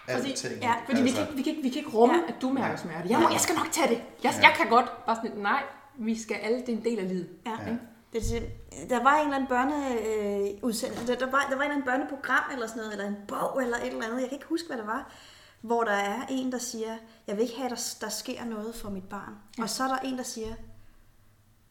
[0.08, 0.62] alting.
[0.62, 2.20] ja, Fordi vi kan, ikke, vi, kan ikke, vi kan ikke rumme, ja.
[2.28, 3.08] at du mærker smerte.
[3.08, 4.02] Jeg, må, jeg skal nok tage det.
[4.24, 5.06] Jeg, jeg kan godt.
[5.06, 5.62] Bare sådan, nej,
[5.98, 7.28] vi skal alle, det er en del af livet.
[7.46, 7.50] Ja.
[7.50, 7.70] Ja.
[7.70, 7.76] ja.
[8.12, 11.62] Det, er- der var en eller anden børneudsendelse, øh, udsendelse- der, der, var, der var
[11.64, 14.28] en eller anden børneprogram eller sådan noget, eller en bog eller et eller andet, jeg
[14.28, 15.12] kan ikke huske, hvad det var,
[15.60, 18.74] hvor der er en, der siger, jeg vil ikke have, at der, der sker noget
[18.74, 19.34] for mit barn.
[19.58, 19.62] Ja.
[19.62, 20.54] Og så er der en, der siger,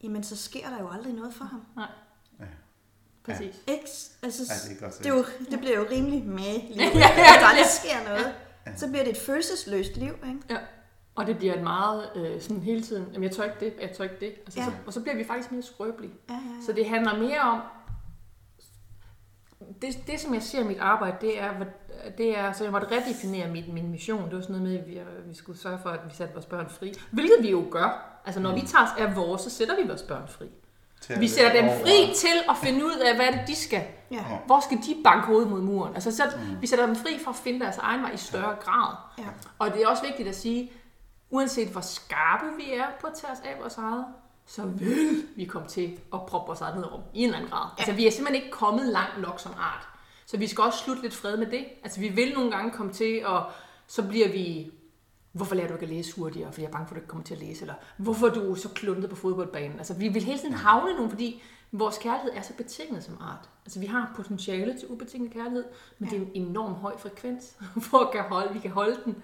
[0.04, 1.62] jamen så sker der jo aldrig noget for ham.
[1.76, 1.88] Nej.
[3.28, 3.34] Ja.
[3.34, 3.56] Præcis.
[3.68, 3.82] Ikke?
[4.24, 6.78] Altså, Ja, det det, er jo, det bliver jo rimelig med liv.
[6.82, 7.48] Ja, ja, ja, ja, der ja.
[7.50, 8.34] aldrig sker noget.
[8.76, 10.40] Så bliver det et følelsesløst liv, ikke?
[10.50, 10.58] Ja.
[11.16, 13.92] Og det bliver et meget øh, sådan hele tiden, jamen jeg tør ikke det, jeg
[13.98, 14.34] tør ikke det.
[14.46, 14.66] Altså, Ja.
[14.66, 16.14] så, og så bliver vi faktisk mere skrøbelige.
[16.30, 16.66] Ja, ja, ja.
[16.66, 17.62] Så det handler mere om,
[19.82, 21.52] det, det som jeg ser i mit arbejde, det er,
[22.18, 24.26] det er så jeg måtte redefinere min, min mission.
[24.26, 26.46] Det var sådan noget med, at vi, vi skulle sørge for, at vi satte vores
[26.46, 26.94] børn fri.
[27.12, 28.20] Hvilket vi jo gør.
[28.26, 30.46] Altså når vi tager os af vores, så sætter vi vores børn fri.
[31.10, 33.84] Vi sætter dem over- fri til at finde ud af, hvad det de skal.
[34.12, 34.24] Ja.
[34.46, 35.94] Hvor skal de banke hovedet mod muren?
[35.96, 36.24] Altså, så,
[36.62, 38.96] vi sætter dem fri for at finde deres egen vej i større grad.
[39.18, 39.24] Ja.
[39.60, 40.72] Og det er også vigtigt at sige,
[41.30, 44.06] uanset hvor skarpe vi er på at tage os af vores eget,
[44.46, 47.52] så vil vi komme til at proppe vores eget ned rum i en eller anden
[47.52, 47.66] grad.
[47.78, 47.82] Ja.
[47.82, 49.88] Altså, vi er simpelthen ikke kommet langt nok som art.
[50.26, 51.66] Så vi skal også slutte lidt fred med det.
[51.84, 53.42] Altså, vi vil nogle gange komme til, at
[53.88, 54.72] så bliver vi
[55.32, 57.08] Hvorfor lærer du ikke at læse hurtigere, fordi jeg er bange for, at du ikke
[57.08, 57.62] kommer til at læse?
[57.62, 59.78] Eller hvorfor er du så kluntet på fodboldbanen?
[59.78, 63.50] Altså, vi vil hele tiden havne nogen, fordi vores kærlighed er så betinget som art.
[63.66, 65.64] Altså, vi har potentiale til ubetinget kærlighed,
[66.00, 66.16] men ja.
[66.16, 67.56] det er en enorm høj frekvens,
[67.94, 69.16] at kan holde, vi kan holde den.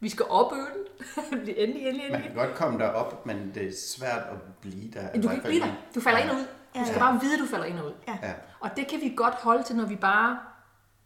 [0.00, 0.84] Vi skal opøve den.
[1.38, 2.10] endelig, endelig, endelig.
[2.10, 5.12] Man kan godt komme derop, men det er svært at blive der.
[5.12, 5.72] Du kan ikke blive der.
[5.94, 6.46] Du falder ind og ud.
[6.74, 6.98] Du skal Ja.
[6.98, 7.92] bare vide, at du falder ind og ud.
[8.08, 8.18] Ja.
[8.22, 8.32] Ja.
[8.60, 10.38] Og det kan vi godt holde til, når vi bare,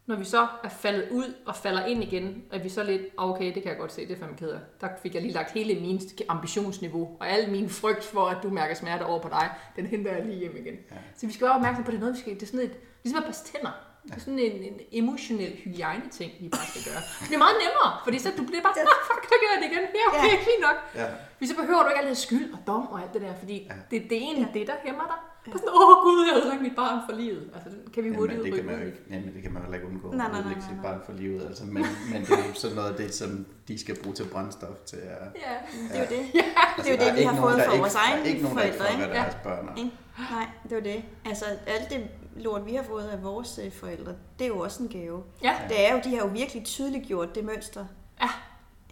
[0.07, 3.29] når vi så er faldet ud og falder ind igen, at vi så lidt, "Ah,
[3.29, 4.59] okay, det kan jeg godt se, det er fandme ked af.
[4.81, 8.49] Der fik jeg lige lagt hele min ambitionsniveau, og al min frygt for, at du
[8.49, 10.73] mærker smerte over på dig, den henter jeg lige hjem igen.
[10.91, 10.95] Ja.
[11.15, 13.17] Så vi skal være opmærksom på, det noget, vi skal, det er sådan et, ligesom
[13.17, 13.71] at børste tænder.
[14.07, 17.01] Det er sådan en, en emotionel hygiejne-ting, vi bare skal gøre.
[17.29, 19.67] Det er meget nemmere, fordi så du bliver bare, ah, fuck, der gør jeg det
[19.71, 19.83] igen.
[19.99, 20.43] Ja, okay, Ja.
[20.49, 20.77] fint nok.
[21.01, 21.07] Ja.
[21.37, 23.75] Fordi så behøver du ikke altid skyld og dom og alt det der, fordi Ja.
[23.91, 25.19] det, det er egentlig det, der hæmmer dig.
[25.51, 27.43] På sådan, åh gud, jeg havde sagt mit barn for livet.
[27.55, 29.65] Altså, kan vi Jamen, hurtigt det kan man jo ikke, jamen, det kan man jo
[29.65, 30.07] heller ikke undgå.
[30.11, 31.41] Nej, nej, nej, ikke sit nej, barn for livet.
[31.47, 31.73] Altså, men,
[32.11, 34.95] men det er jo sådan noget af det, som de skal bruge til brændstof til
[34.97, 35.23] at...
[35.45, 35.53] Ja.
[35.91, 36.23] Det er jo det.
[36.33, 36.45] Ja.
[36.77, 38.13] Det er jo der det, vi ikke har fået der fra ikke- vores der er
[38.13, 39.13] egne ikke nogen, der ikke forældre, får, ikke?
[39.13, 39.75] hvad deres børn er.
[39.77, 39.91] Ikke?
[40.31, 41.03] Nej, det er jo det.
[41.25, 41.99] Altså, alt det
[42.35, 45.23] lort, vi har fået af vores øh, forældre, det er jo også en gave.
[45.43, 45.53] Ja.
[45.69, 47.85] Det er jo, de har jo virkelig tydeligt gjort det mønster.
[48.21, 48.29] Ja.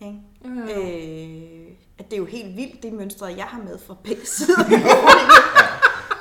[0.01, 0.19] Ikke?
[0.45, 1.67] Øh,
[1.99, 4.63] at det er jo helt vildt, det mønstre, jeg har med fra begge sider.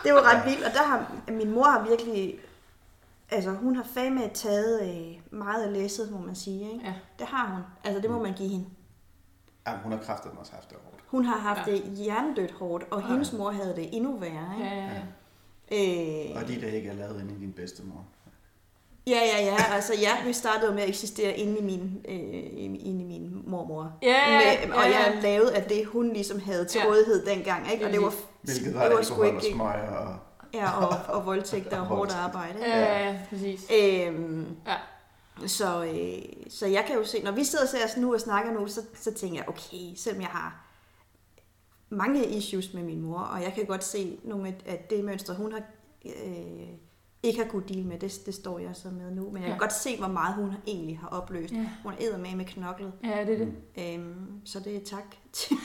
[0.04, 2.38] Det var ret vildt, og der har min mor har virkelig,
[3.30, 6.72] altså hun har fandme taget øh, meget af læsset, må man sige.
[6.72, 6.84] Ikke?
[6.84, 6.94] Ja.
[7.18, 7.62] Det har hun.
[7.84, 8.66] Altså det må man give hende.
[9.66, 11.04] Ja, hun har kraftet også haft det hårdt.
[11.06, 11.72] Hun har haft Ja.
[11.72, 11.78] ja.
[11.78, 14.54] det hjernedødt hårdt, og hendes mor havde det endnu værre.
[14.58, 14.68] Ikke?
[14.68, 15.00] Ja, ja, ja.
[16.30, 18.04] Øh, Og de der ikke er lavet inde i din bedstemor.
[19.10, 19.74] Ja, ja, ja.
[19.74, 22.16] Altså, ja, vi startede jo med at eksistere inde i min, øh,
[22.86, 23.92] inde i min mormor.
[24.02, 24.98] Ja, ja, med, og ja, ja.
[24.98, 26.88] jeg lavede af det, hun ligesom havde til Ja.
[26.90, 27.72] rådighed dengang.
[27.72, 27.86] Ikke?
[27.86, 30.16] Og det var, Hvilket var det var alkohol sgu og smøger og...
[30.54, 32.58] Ja, og, og voldtægt og Og hårdt arbejde.
[32.58, 32.78] Ja, Ikke?
[32.78, 33.66] ja, ja, præcis.
[33.80, 34.76] Øhm, Ja.
[35.46, 38.52] så, øh, så jeg kan jo se, når vi sidder og ser nu og snakker
[38.52, 40.66] nu, så, så tænker jeg, okay, selvom jeg har
[41.90, 45.34] mange issues med min mor, og jeg kan godt se nogle af, af det mønster,
[45.34, 45.62] hun har
[46.04, 46.68] øh,
[47.22, 49.24] ikke har kunne deal med, det, det står jeg så med nu.
[49.24, 49.58] Men jeg kan Ja.
[49.58, 51.52] godt se, hvor meget hun egentlig har opløst.
[51.52, 51.66] Ja.
[51.82, 52.92] Hun er med med knoklet.
[53.04, 53.94] Ja, det er det.
[53.94, 55.56] Øhm, så det er tak til,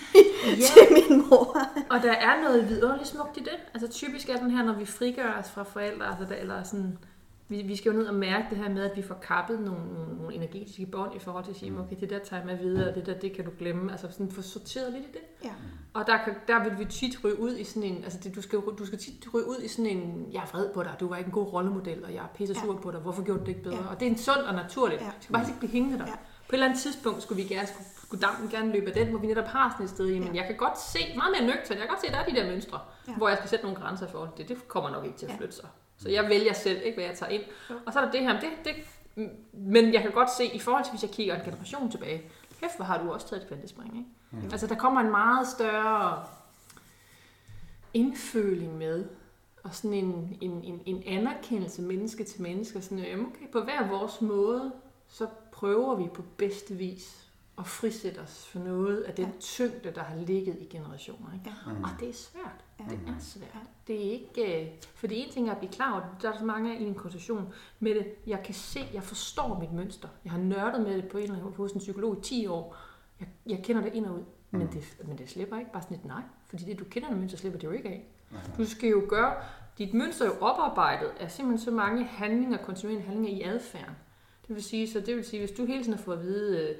[0.45, 0.51] Ja.
[0.51, 1.57] til min mor.
[1.89, 3.57] Og der er noget vidunderligt smukt i det.
[3.73, 6.97] Altså typisk er den her, når vi frigør os fra forældre, altså der, eller sådan,
[7.47, 9.93] vi, vi skal jo ned og mærke det her med, at vi får kappet nogle,
[9.93, 12.89] nogle, nogle energetiske bånd i forhold til at sige, okay, det der tager med videre,
[12.89, 13.91] og det der, det kan du glemme.
[13.91, 15.21] Altså sådan få sorteret lidt i det.
[15.43, 15.51] Ja.
[15.93, 18.41] Og der, kan, der vil vi tit ryge ud i sådan en, altså det, du,
[18.41, 21.07] skal, du skal tit ryge ud i sådan en, jeg er vred på dig, du
[21.07, 23.45] var ikke en god rollemodel, og jeg er pisse sur på dig, hvorfor gjorde du
[23.45, 23.75] det ikke bedre?
[23.83, 23.89] Ja.
[23.89, 25.01] Og det er en sund og naturligt.
[25.01, 25.07] Ja.
[25.07, 26.05] Du skal bare ikke blive hængende der.
[26.07, 26.15] Ja.
[26.15, 29.07] På et eller andet tidspunkt skulle vi gerne, skulle, skulle dampen gerne løbe af den,
[29.07, 30.39] hvor vi netop har sådan et sted, jamen Ja.
[30.41, 32.45] jeg kan godt se, meget mere nøgternt, jeg kan godt se, der er de der
[32.51, 33.13] mønstre, Ja.
[33.15, 34.49] hvor jeg skal sætte nogle grænser for det.
[34.49, 35.37] Det kommer nok ikke til at Ja.
[35.37, 35.69] flytte sig.
[35.97, 37.43] Så jeg vælger selv, ikke hvad jeg tager ind.
[37.85, 38.73] Og så er der det her, det, det,
[39.53, 42.21] men jeg kan godt se, i forhold til, hvis jeg kigger en generation tilbage,
[42.59, 44.09] kæft, hvor har du også taget et kvantespring, ikke?
[44.31, 44.49] Mm.
[44.51, 46.23] Altså, der kommer en meget større
[47.93, 49.05] indføling med,
[49.63, 53.87] og sådan en, en, en, en anerkendelse menneske til menneske, sådan, jamen, okay, på hver
[53.87, 54.71] vores måde,
[55.07, 57.27] så prøver vi på bedste vis
[57.57, 59.31] at frisætte os for noget af den Ja.
[59.39, 61.33] tyngde, der har ligget i generationer.
[61.33, 61.55] Ikke?
[61.67, 61.71] Ja.
[61.83, 62.64] Og det er svært.
[62.79, 62.83] Ja.
[62.89, 63.63] Det er svært.
[63.87, 64.61] Det er ikke...
[64.61, 66.95] Øh, fordi en ting er at blive klar over, der er så mange i en
[66.95, 68.07] konsultation med det.
[68.27, 70.07] Jeg kan se, jeg forstår mit mønster.
[70.23, 72.75] Jeg har nørdet med det på en eller anden hos en psykolog i 10 år.
[73.19, 74.23] Jeg, jeg kender det ind og ud.
[74.51, 74.67] Men, Mm.
[74.67, 76.21] det, men det slipper ikke bare sådan et nej.
[76.47, 78.05] Fordi det, du kender det mønster, slipper det jo ikke af.
[78.57, 79.33] Du skal jo gøre...
[79.77, 83.95] Dit mønster er jo oparbejdet af simpelthen så mange handlinger, kontinuerlige handlinger i adfærden.
[84.47, 86.69] Det vil sige, så det vil sige, hvis du hele tiden har fået at vide,
[86.69, 86.75] øh,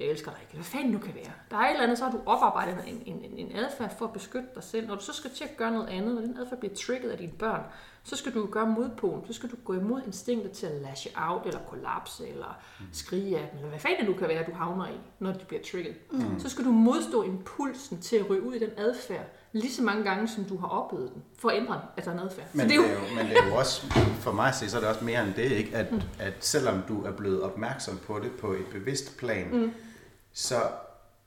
[0.00, 1.32] jeg elsker dig ikke, hvad fanden nu kan være.
[1.50, 4.04] Der er et eller andet, så har du oparbejdet en, en, en, en adfærd for
[4.04, 4.86] at beskytte dig selv.
[4.86, 7.18] Når du så skal til at gøre noget andet, når den adfærd bliver trigget af
[7.18, 7.62] dine børn,
[8.04, 9.26] så skal du gøre modpolen.
[9.26, 12.58] Så skal du gå imod instinktet til at lashe out, eller kollapse, eller
[12.92, 15.44] skrige af dem, eller hvad fanden det nu kan være, du havner i, når de
[15.48, 15.94] bliver trigget.
[16.12, 16.38] Mm.
[16.38, 20.04] Så skal du modstå impulsen til at ryge ud i den adfærd, lige så mange
[20.04, 22.46] gange, som du har oplevet den, for at ændre, at der er en adfærd.
[22.52, 23.86] Men så det, er jo, men det er jo også,
[24.20, 25.76] for mig at se, så er det også mere end det, ikke?
[25.76, 26.00] At, mm.
[26.18, 29.72] at selvom du er blevet opmærksom på det på et bevidst plan, mm.
[30.32, 30.62] Så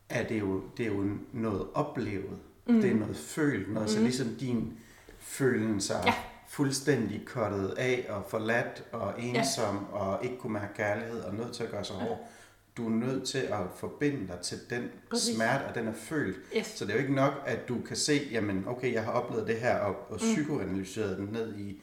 [0.09, 2.39] er det jo, det er jo noget oplevet.
[2.67, 2.81] Mm.
[2.81, 3.95] Det er noget følt, noget, mm.
[3.95, 4.77] så ligesom din
[5.19, 6.13] følelser Ja.
[6.47, 9.97] fuldstændig kottet af og forladt og ensom ja.
[9.97, 12.29] og ikke kunne mærke kærlighed og nødt til at gøre sig hård.
[12.77, 15.35] Du er nødt til at forbinde dig til den Præcis.
[15.35, 16.37] Smerte, og den er følt.
[16.57, 16.67] Yes.
[16.67, 19.47] Så det er jo ikke nok, at du kan se, jamen okay, jeg har oplevet
[19.47, 21.81] det her, og, og psykoanalyseret den ned i,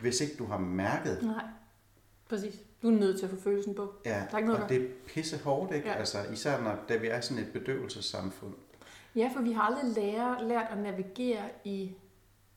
[0.00, 1.44] hvis ikke du har mærket, Nej,
[2.28, 2.54] præcis.
[2.82, 3.92] Du er nødt til at få følelsen på.
[4.04, 5.88] ja, Der er ikke noget og det er pisse hårdt, ikke?
[5.88, 5.94] Ja.
[5.94, 8.54] Altså, især når da vi er sådan et bedøvelsessamfund.
[9.16, 11.92] Ja, for vi har aldrig lærer, lært at navigere i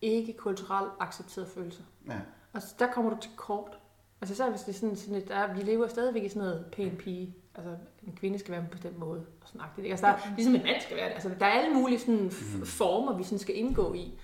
[0.01, 1.83] ikke kulturelt accepterede følelser.
[2.07, 2.19] Ja.
[2.53, 3.77] Og så der kommer du til kort.
[4.21, 6.65] Altså så hvis det er sådan, sådan et, der, vi lever stadigvæk i sådan noget
[6.71, 7.35] pæn pige.
[7.55, 7.75] Altså
[8.07, 9.19] en kvinde skal være på en bestemt måde.
[9.41, 9.93] Og sådan agtigt, ikke?
[9.93, 11.13] Altså der, er- ligesom en mand skal være det.
[11.13, 14.19] Altså der er alle mulige sådan, f- former, vi sådan skal indgå i.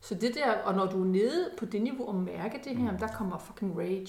[0.00, 2.96] Så det der, og når du er nede på det niveau og mærker det her,
[2.96, 4.08] der kommer fucking rage.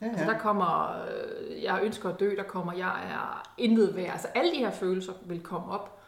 [0.00, 0.30] Ja, Altså ja.
[0.30, 4.12] der kommer, øh, jeg ønsker at dø, der kommer, jeg er intet værd.
[4.12, 6.00] Altså alle de her følelser vil komme op.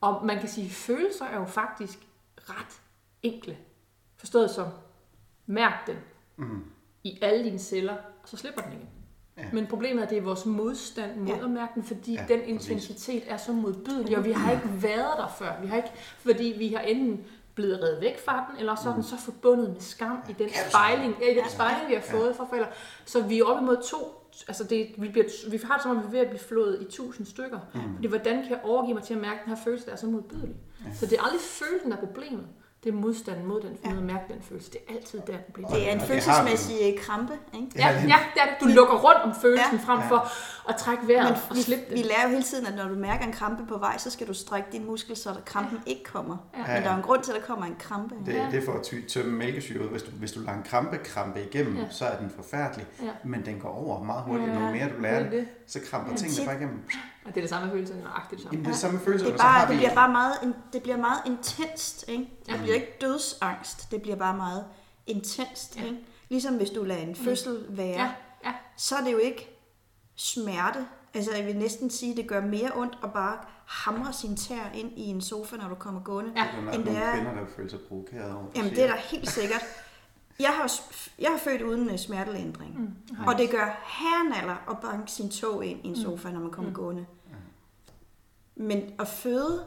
[0.00, 1.98] Og man kan sige, at følelser er jo faktisk
[2.36, 2.80] ret
[3.22, 3.56] enkle.
[4.16, 4.66] Forstået som,
[5.46, 5.96] mærk den
[6.36, 6.64] Mm.
[7.04, 8.88] i alle dine celler, og så slipper den igen.
[9.38, 9.44] Ja.
[9.52, 11.44] Men problemet er, at det er vores modstand mod Ja.
[11.44, 15.14] at mærke den, fordi Ja, den intensitet er så modbydelig, og vi har ikke været
[15.18, 15.60] der før.
[15.60, 17.24] Vi har ikke, fordi vi har enten
[17.58, 20.48] blevet reddet væk fra den, eller så er den så forbundet med skam i den
[20.70, 22.68] spejling, ja, i den spejling vi har fået fra forældre.
[23.04, 23.98] Så vi er oppe imod to,
[24.48, 26.78] altså det, vi, bliver, vi har det som om, vi er ved at blive flået
[26.80, 27.58] i tusind stykker.
[27.74, 27.80] Mm.
[27.94, 30.06] Fordi hvordan kan jeg overgive mig til at mærke den her følelse, der er så
[30.06, 30.56] modbydelig?
[30.86, 30.94] Ja.
[30.94, 32.46] Så det er aldrig følelsen, der er problemet.
[32.84, 33.90] Det er modstanden mod den, ja.
[33.90, 34.70] at mærke den følelse.
[34.70, 35.68] Det er altid der, den bliver.
[35.68, 37.68] Det er en følelsesmæssig øh, krampe, ikke?
[37.76, 38.56] Ja, ja, det er det.
[38.60, 39.82] Du lukker rundt om følelsen Ja.
[39.82, 39.86] ja.
[39.86, 40.28] frem for
[40.68, 42.06] at trække vejret og vi, slippe vi det.
[42.06, 44.34] lærer jo hele tiden, at når du mærker en krampe på vej, så skal du
[44.34, 46.36] strække din muskel, så der krampen ikke kommer.
[46.54, 46.58] Ja.
[46.58, 48.14] Men der er jo en grund til, at der kommer en krampe.
[48.26, 48.48] Det, Ja.
[48.50, 49.88] det er for at ty- tømme mælkesyre ud.
[49.88, 51.82] Hvis du, hvis du lader en krampe krampe igennem, Ja.
[51.82, 51.86] ja.
[51.90, 52.86] så er den forfærdelig.
[53.02, 53.08] Ja.
[53.24, 54.48] Men den går over meget hurtigt.
[54.48, 55.48] Ja, Jo mere du det lærer er det, det.
[55.66, 56.78] så kramper Ja, tingene bare igennem.
[57.24, 58.52] Og det er det samme følelse, nøjagtigt det samme.
[58.52, 59.76] Jamen, det er samme følelse, Det, og er bare, det vi...
[59.76, 60.32] bliver bare meget,
[60.72, 62.30] det bliver meget intenst, ikke?
[62.46, 62.56] Det Ja.
[62.58, 64.64] bliver ikke dødsangst, det bliver bare meget
[65.06, 65.84] intenst, Ja.
[65.84, 65.96] ikke?
[66.28, 68.08] Ligesom hvis du lader en fødsel være, Ja,
[68.44, 68.52] ja.
[68.76, 69.57] så er det jo ikke
[70.18, 70.86] smerte.
[71.14, 74.70] Altså jeg vil næsten sige, at det gør mere ondt at bare hamre sin tær
[74.74, 76.32] ind i en sofa, når du kommer gående.
[76.36, 76.42] Ja.
[76.44, 78.46] Er end det nogle er- kvinder, der føler sig provokeret over.
[78.56, 79.62] Jamen det er der helt sikkert.
[80.40, 80.72] Jeg har,
[81.18, 82.80] jeg har født uden øh, smertelindring.
[82.80, 82.94] Mm.
[83.26, 86.70] Og det gør herrenaller at banke sin tog ind i en sofa, når man kommer
[86.70, 86.74] mm.
[86.76, 87.06] gående.
[88.56, 89.66] Men at føde,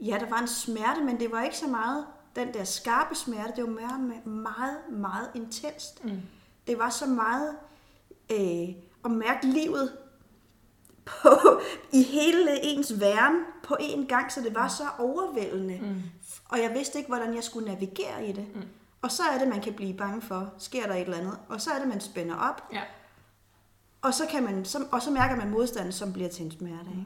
[0.00, 3.52] ja, der var en smerte, men det var ikke så meget den der skarpe smerte.
[3.56, 6.04] Det var mere, meget, meget intenst.
[6.04, 6.20] Mm.
[6.66, 7.56] Det var så meget
[8.32, 8.74] øh,
[9.04, 9.92] at mærke livet
[11.04, 11.28] på,
[11.92, 15.78] i hele ens væren på én gang, så det var så overvældende.
[15.82, 16.02] Mm.
[16.48, 18.46] Og jeg vidste ikke, hvordan jeg skulle navigere i det.
[18.54, 18.60] Mm.
[19.02, 21.38] Og så er det, man kan blive bange for, sker der et eller andet.
[21.48, 22.62] Og så er det, man spænder op.
[22.72, 22.82] Ja.
[24.02, 26.90] Og så, kan man, så, og så mærker man modstanden, som bliver til en smerte.
[26.90, 27.04] Ikke?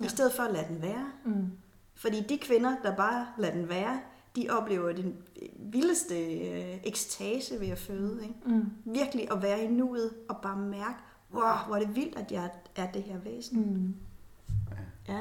[0.00, 0.08] I Ja.
[0.08, 1.06] stedet for at lade den være.
[1.24, 1.46] Mm.
[1.94, 4.00] Fordi de kvinder, der bare lader den være,
[4.36, 5.14] de oplever den
[5.58, 8.22] vildeste øh, ekstase ved at føde.
[8.22, 8.34] Ikke?
[8.46, 8.64] Mm.
[8.84, 10.98] Virkelig at være i nuet og bare mærke,
[11.34, 13.60] wow, hvor er det vildt, at jeg er det her væsen.
[13.60, 13.94] Mm.
[15.08, 15.18] Ja.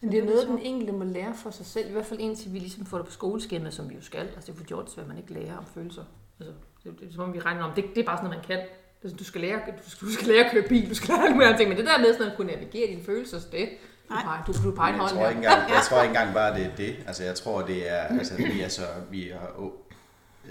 [0.00, 2.52] Men det er noget, den enkelte må lære for sig selv, i hvert fald indtil
[2.52, 4.20] vi ligesom får det på skoleskemaet, som vi jo skal.
[4.20, 6.04] Altså det er for George, hvad man ikke lærer om følelser.
[6.40, 8.48] Altså, det, det, er som om vi regner om, det, det er bare sådan noget,
[8.48, 8.66] man kan.
[8.66, 10.94] Det er sådan, Du skal, lære, du, skal, du skal lære at køre bil, du
[10.94, 13.02] skal lære alle mulige andre ting, men det der med sådan at kunne navigere dine
[13.04, 13.68] følelser, så det,
[14.08, 14.22] du, Nej.
[14.22, 16.66] peger- du, du peger en hånd tror ikke engang, jeg tror ikke engang bare, det
[16.66, 16.96] er det.
[17.06, 19.70] Altså, jeg tror, det er, altså, vi er så, vi er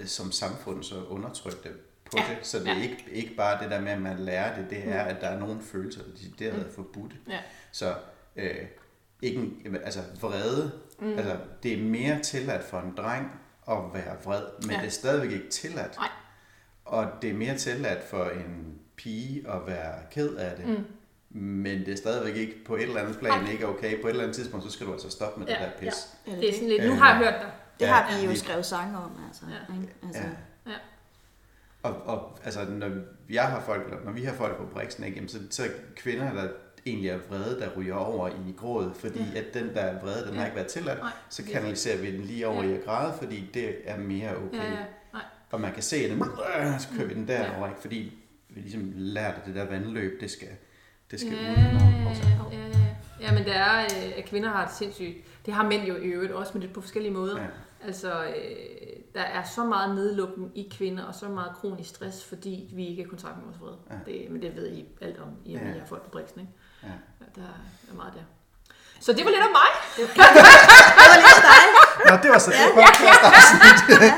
[0.04, 1.68] som samfund så undertrykte
[2.14, 2.82] på Ja, det, så det er ja.
[2.82, 5.38] ikke, ikke bare det der med, at man lærer det, det er, at der er
[5.38, 6.00] nogle følelser,
[6.38, 7.16] der er forbudte.
[7.28, 7.38] Ja.
[7.72, 7.94] Så
[8.36, 8.54] øh,
[9.22, 11.18] ikke en, altså vrede, mm.
[11.18, 14.76] altså det er mere tilladt for en dreng at være vred, men Ja.
[14.76, 15.96] det er stadigvæk ikke tilladt.
[15.96, 16.08] Nej.
[16.84, 20.66] Og det er mere tilladt for en pige at være ked af det.
[20.68, 20.84] Mm.
[21.40, 23.52] Men det er stadigvæk ikke på et eller andet plan Nej.
[23.52, 24.00] ikke okay.
[24.00, 26.08] På et eller andet tidspunkt, så skal du altså stoppe med Ja, det der pis.
[26.26, 26.98] Ja, Det er sådan lidt, nu Øh.
[26.98, 27.50] har jeg hørt dig.
[27.80, 29.42] Det Ja, har vi jo lige- skrevet sange om, altså.
[29.48, 29.74] Ja.
[29.74, 29.94] Ikke?
[30.02, 30.70] altså Ja.
[30.72, 30.76] Ja.
[31.84, 32.90] Og, og altså, når
[33.30, 35.68] jeg har folk, eller når vi har folk på Brixen, ikke, jamen, så, så er
[35.96, 36.48] kvinder, der
[36.86, 39.38] egentlig er vrede, der ryger over i gråd, fordi ja.
[39.40, 40.38] at den, der er vrede, den Ja.
[40.38, 42.68] har ikke været tilladt, Nej, så er kanaliserer vi den lige over Ja.
[42.70, 44.56] i at græde, fordi det er mere okay.
[44.56, 44.76] Ja, ja.
[45.12, 45.22] Nej.
[45.50, 47.68] Og man kan se, at den, øh, så kører vi den derover, Ja.
[47.70, 47.80] ikke?
[47.80, 48.12] fordi
[48.48, 50.48] vi ligesom lærte, at det der vandløb, det skal,
[51.10, 51.56] det skal Ja, ud.
[51.56, 51.62] ja,
[52.52, 53.26] ja, ja.
[53.26, 55.16] ja, men det er, øh, at kvinder har det sindssygt.
[55.46, 57.40] Det har mænd jo i øvrigt også, men det er på forskellige måder.
[57.40, 57.46] Ja.
[57.86, 58.32] Altså, øh,
[59.14, 63.02] der er så meget nedlukning i kvinder, og så meget kronisk stress, fordi vi ikke
[63.02, 63.78] er i kontakt med vores vrede.
[63.90, 64.12] Ja.
[64.12, 65.68] Det, men det ved I alt om, i med, Ja.
[65.70, 66.52] at I har folk på Brixen, ikke?
[66.82, 66.88] Ja.
[67.20, 67.48] Ja, Der
[67.90, 68.20] er meget der.
[69.00, 69.70] Så det var lidt om mig.
[69.96, 70.14] Det var
[71.24, 71.64] lidt dig.
[72.10, 73.20] Nå, det var så det podcast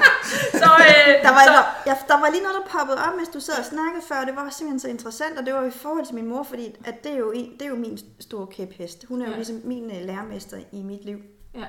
[0.63, 3.29] Så, øh, Der var, så, der, ja, der var lige noget, der poppede op, mens
[3.29, 6.07] du sad og snakkede før, det var simpelthen så interessant, og det var i forhold
[6.07, 9.05] til min mor, fordi at det, er jo en, det er jo min store kæphest.
[9.09, 9.37] Hun er jo Ja.
[9.37, 11.19] ligesom min øh, lærermester i mit liv,
[11.55, 11.65] ja.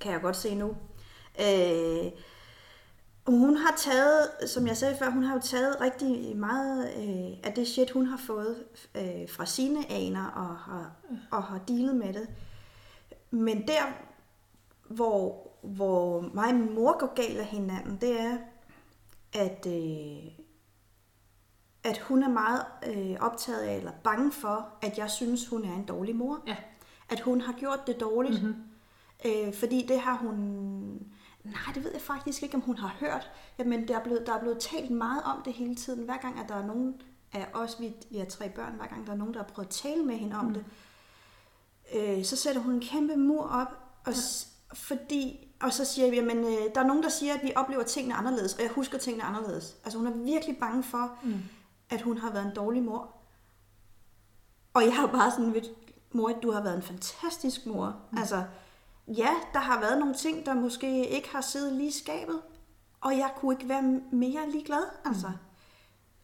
[0.00, 0.76] kan jeg godt se nu.
[1.40, 2.12] Øh,
[3.26, 7.52] hun har taget, som jeg sagde før, hun har jo taget rigtig meget øh, af
[7.56, 10.92] det shit, hun har fået øh, fra sine aner og har,
[11.30, 12.28] og har dealet med det.
[13.30, 13.82] Men der,
[14.88, 18.36] hvor, hvor mig og min mor går galt af hinanden, det er,
[19.32, 20.30] at, øh,
[21.84, 25.74] at hun er meget øh, optaget af, eller bange for, at jeg synes, hun er
[25.74, 26.42] en dårlig mor.
[26.46, 26.56] Ja.
[27.08, 28.42] At hun har gjort det dårligt.
[28.42, 28.62] Mm-hmm.
[29.26, 30.36] Øh, fordi det har hun...
[31.46, 33.30] Nej, det ved jeg faktisk ikke, om hun har hørt.
[33.58, 36.04] Jamen, der er, blevet, der er blevet talt meget om det hele tiden.
[36.04, 37.00] Hver gang, at der er nogen
[37.32, 39.66] af os, vi, vi har tre børn, hver gang der er nogen, der har prøvet
[39.66, 40.54] at tale med hende om mm.
[40.54, 40.64] det,
[41.94, 43.68] øh, så sætter hun en kæmpe mur op,
[44.04, 44.18] og, ja.
[44.74, 47.82] fordi, og så siger vi, jamen, øh, der er nogen, der siger, at vi oplever
[47.82, 49.76] tingene anderledes, og jeg husker tingene anderledes.
[49.84, 51.34] Altså hun er virkelig bange for, mm.
[51.90, 53.12] at hun har været en dårlig mor.
[54.74, 55.62] Og jeg har bare sådan, ved,
[56.12, 57.96] mor, du har været en fantastisk mor.
[58.12, 58.18] Mm.
[58.18, 58.44] Altså,
[59.08, 62.40] ja, der har været nogle ting, der måske ikke har siddet lige i skabet,
[63.00, 65.28] og jeg kunne ikke være mere ligeglad, altså.
[65.28, 65.34] Mm.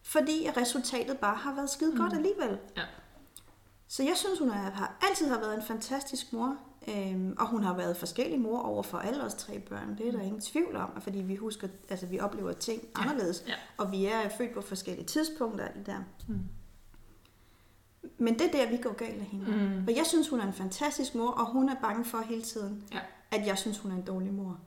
[0.01, 2.57] Fordi resultatet bare har været skide godt alligevel.
[2.77, 2.83] Ja.
[3.87, 6.57] Så jeg synes, hun har altid har været en fantastisk mor.
[6.87, 9.97] Øhm, og hun har været forskellig mor over for alle os tre børn.
[9.97, 13.43] Det er der ingen tvivl om, fordi vi husker, altså vi oplever ting anderledes.
[13.47, 13.53] Ja.
[13.77, 15.65] Og vi er født på forskellige tidspunkter.
[15.65, 16.03] alt Det der.
[16.27, 16.39] Mm.
[18.17, 19.45] Men det er der, vi går galt af hende.
[19.45, 19.87] Mm.
[19.87, 22.83] Og jeg synes, hun er en fantastisk mor, og hun er bange for hele tiden,
[22.93, 22.99] Ja.
[23.31, 24.59] at jeg synes, hun er en dårlig mor.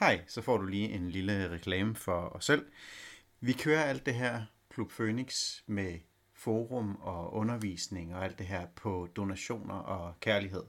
[0.00, 2.66] Hej, så får du lige en lille reklame for os selv.
[3.40, 5.92] Vi kører alt det her Klub Phoenix med
[6.34, 10.62] forum og undervisning og alt det her på donationer og kærlighed.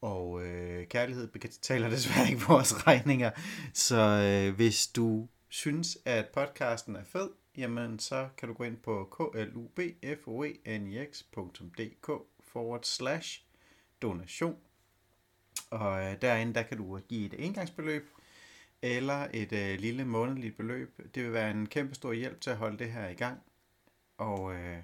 [0.00, 3.30] Og øh, kærlighed betaler desværre ikke vores regninger.
[3.74, 8.76] Så øh, hvis du synes, at podcasten er fed, jamen så kan du gå ind
[8.76, 13.42] på klubfoenix.dk e forward slash
[14.02, 14.56] donation.
[15.70, 18.10] Og øh, derinde, der kan du give et engangsbeløb,
[18.82, 21.00] eller et øh, lille månedligt beløb.
[21.14, 23.40] Det vil være en kæmpe stor hjælp til at holde det her i gang.
[24.18, 24.82] Og øh,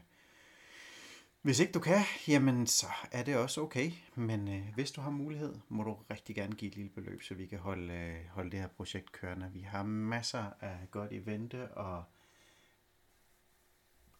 [1.43, 3.91] hvis ikke du kan, jamen så er det også okay.
[4.15, 7.35] Men øh, hvis du har mulighed, må du rigtig gerne give et lille beløb, så
[7.35, 9.51] vi kan holde, øh, holde det her projekt kørende.
[9.53, 12.05] Vi har masser af godt i vente og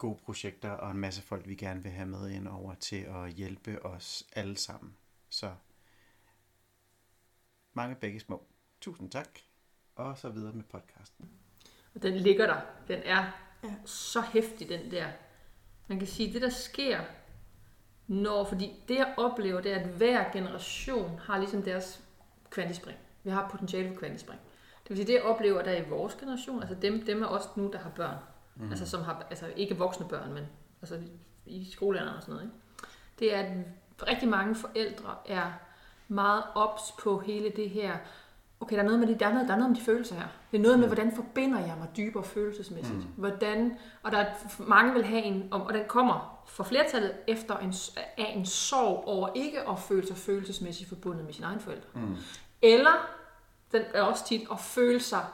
[0.01, 3.31] gode projekter og en masse folk, vi gerne vil have med ind over til at
[3.31, 4.93] hjælpe os alle sammen.
[5.29, 5.51] Så
[7.73, 8.43] mange begge små.
[8.81, 9.39] Tusind tak.
[9.95, 11.29] Og så videre med podcasten.
[11.95, 12.61] Og den ligger der.
[12.87, 13.31] Den er
[13.63, 13.73] Ja.
[13.85, 15.07] så hæftig, den der.
[15.87, 17.01] Man kan sige, det der sker,
[18.07, 22.03] når, fordi det jeg oplever, det er, at hver generation har ligesom deres
[22.49, 22.97] kvantespring.
[23.23, 24.39] Vi har potentiale for kvantespring.
[24.83, 27.27] Det vil sige, det jeg oplever, der er i vores generation, altså dem, dem af
[27.27, 28.17] os nu, der har børn,
[28.61, 28.69] mm.
[28.69, 30.43] altså som har, altså ikke voksne børn, men
[30.81, 30.99] altså
[31.45, 32.57] i skolealderen og sådan noget, ikke?
[33.19, 35.51] det er, at rigtig mange forældre er
[36.07, 37.97] meget ops på hele det her,
[38.59, 40.15] okay, der er noget med, det, der er noget, der er noget med de følelser
[40.15, 40.27] her.
[40.51, 42.97] Det er noget med, hvordan forbinder jeg mig dybere følelsesmæssigt.
[42.97, 43.13] Mm.
[43.15, 47.73] Hvordan, og der er, mange vil have en, og den kommer for flertallet efter en,
[48.17, 51.89] af en sorg over ikke at føle sig følelsesmæssigt forbundet med sine egne forældre.
[51.93, 52.15] Mm.
[52.61, 53.07] Eller
[53.71, 55.25] den er også tit at føle sig,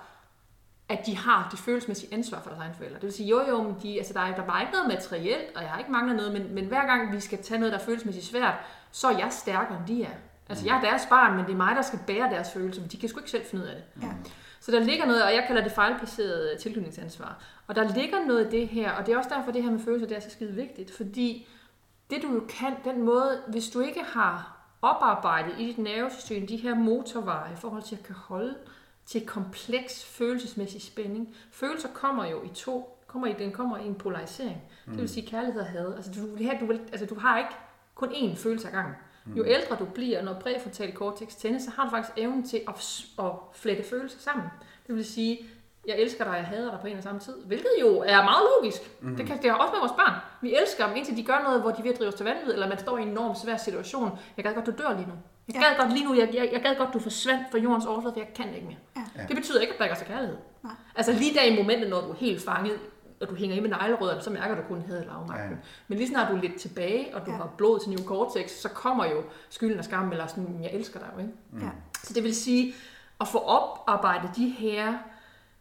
[0.89, 2.95] at de har det følelsesmæssige ansvar for deres egne forældre.
[2.95, 5.56] Det vil sige, jo jo, men de, altså der, er, der var ikke noget materielt,
[5.56, 7.80] og jeg har ikke manglet noget, men, men hver gang vi skal tage noget, der
[7.80, 8.54] er følelsesmæssigt svært,
[8.91, 10.17] så er jeg stærkere, end de er.
[10.50, 12.89] Altså jeg er deres barn, men det er mig, der skal bære deres følelser, men
[12.91, 14.04] de kan sgu ikke selv finde ud af det.
[14.04, 14.12] Ja.
[14.60, 17.43] Så der ligger noget, og jeg kalder det fejlplaceret tilknytningsansvar.
[17.67, 19.80] Og der ligger noget i det her, og det er også derfor, det her med
[19.80, 21.47] følelser, det er så skide vigtigt, fordi
[22.09, 26.57] det du jo kan, den måde, hvis du ikke har oparbejdet i dit nervesystem de
[26.57, 28.55] her motorveje i forhold til at kan holde
[29.08, 31.36] til kompleks følelsesmæssig spænding.
[31.51, 34.62] Følelser kommer jo i to, kommer i, den kommer i en polarisering.
[34.86, 34.91] Mm.
[34.91, 35.93] Det vil sige kærlighed og had.
[35.95, 37.51] Altså du, her, du, vil, altså, du har ikke
[37.95, 38.95] kun én følelse ad gangen.
[39.36, 43.03] Jo ældre du bliver, når præfrontal cortex tændes, så har du faktisk evnen til at,
[43.20, 44.45] at flette følelser sammen.
[44.88, 45.39] Det vil sige,
[45.88, 47.34] jeg elsker dig, jeg hader dig på en og samme tid.
[47.45, 48.82] Hvilket jo er meget logisk.
[49.01, 49.16] Mm.
[49.16, 50.14] Det kan det er også med vores børn.
[50.41, 52.53] Vi elsker dem, indtil de gør noget, hvor de ved at drive os til vanvid,
[52.53, 54.20] eller man står i en enormt svær situation.
[54.38, 55.14] Jeg gad godt, du dør lige nu.
[55.48, 55.62] Jeg Ja.
[55.62, 58.20] gad godt lige nu, jeg, jeg, jeg gad godt, du forsvandt fra jordens overflade, for
[58.20, 58.78] jeg kan det ikke mere.
[59.18, 59.22] Ja.
[59.28, 60.38] Det betyder ikke, at der ikke er så kærlighed.
[60.64, 60.74] Nej.
[60.95, 62.80] Altså lige der i momentet, når du er helt fanget,
[63.22, 65.52] og du hænger i med neglerødderne, så mærker du kun had eller afmagten.
[65.52, 65.58] Ja.
[65.88, 67.38] Men lige snart du er lidt tilbage, og du Ja.
[67.38, 71.08] har blod til neocortex, så kommer jo skylden og skammen, eller sådan, jeg elsker dig
[71.16, 71.34] jo, ikke?
[71.66, 71.70] Ja.
[72.04, 72.74] Så det vil sige,
[73.22, 74.93] at få oparbejdet de her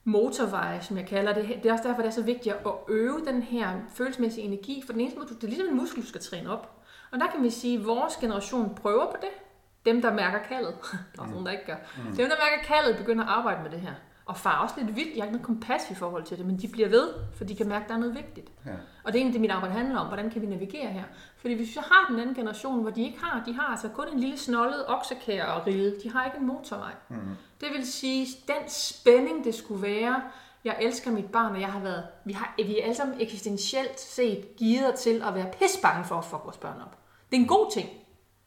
[0.05, 3.21] motorveje, som jeg kalder det, det er også derfor, det er så vigtigt at øve
[3.27, 6.21] den her følelsesmæssige energi, for den eneste måde, det er ligesom en muskel, du skal
[6.21, 6.83] træne op.
[7.13, 9.29] Og der kan vi sige, at vores generation prøver på det.
[9.87, 10.75] Dem, der mærker kaldet.
[10.93, 11.77] Der er også nogen, der ikke gør.
[12.05, 13.93] Dem, der mærker kaldet, begynder at arbejde med det her.
[14.27, 15.17] Og far er også lidt vildt.
[15.17, 17.57] Jeg har ikke noget kompas i forhold til det, men de bliver ved, for de
[17.57, 18.51] kan mærke, at der er noget vigtigt.
[18.67, 18.71] Ja.
[19.05, 20.07] Og det er egentlig det, mit arbejde handler om.
[20.07, 21.03] Hvordan kan vi navigere her?
[21.37, 24.07] Fordi hvis vi har den anden generation, hvor de ikke har, de har altså kun
[24.13, 25.95] en lille snollet oksekær og rille.
[26.03, 26.93] De har ikke en motorvej.
[27.09, 27.17] Mm.
[27.61, 30.23] Det vil sige, den spænding, det skulle være,
[30.65, 34.01] jeg elsker mit barn, og jeg har været, vi, har, vi er alle sammen eksistentielt
[34.01, 36.99] set givet til at være pisbange for at fuck vores børn op.
[37.31, 37.89] Det er en god ting.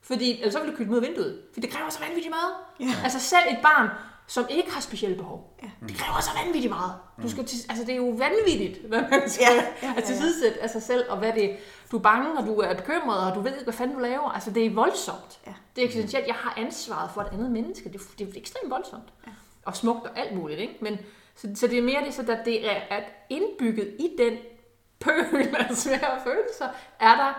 [0.10, 1.42] Fordi ellers så vil du kylde ud af vinduet.
[1.54, 2.54] For det kræver så vanvittigt meget.
[2.80, 3.02] Ja.
[3.04, 3.90] Altså selv et barn,
[4.28, 5.58] som ikke har specielle behov.
[5.64, 5.70] Ja.
[5.88, 6.94] Det kræver så vanvittigt meget.
[7.24, 10.02] Du skal til, altså det er jo vanvittigt, hvad man skal Ja, ja, ja, ja,
[10.02, 11.58] tilsidesætte af sig selv, og hvad det
[11.92, 14.30] du er bange, og du er bekymret, og du ved ikke, hvad fanden du laver.
[14.30, 15.40] Altså det er voldsomt.
[15.48, 15.54] Ja.
[15.76, 16.28] Det er eksistentielt.
[16.28, 17.90] Jeg har ansvaret for et andet menneske.
[17.90, 19.10] Det, er- det er ekstremt voldsomt.
[19.28, 19.32] Ja.
[19.66, 20.78] Og smukt og alt muligt, ikke?
[20.82, 20.98] Men,
[21.36, 24.38] så, så det er mere det, så at det er at indbygget i den
[25.00, 26.68] pøl af svære følelser,
[27.00, 27.34] er der,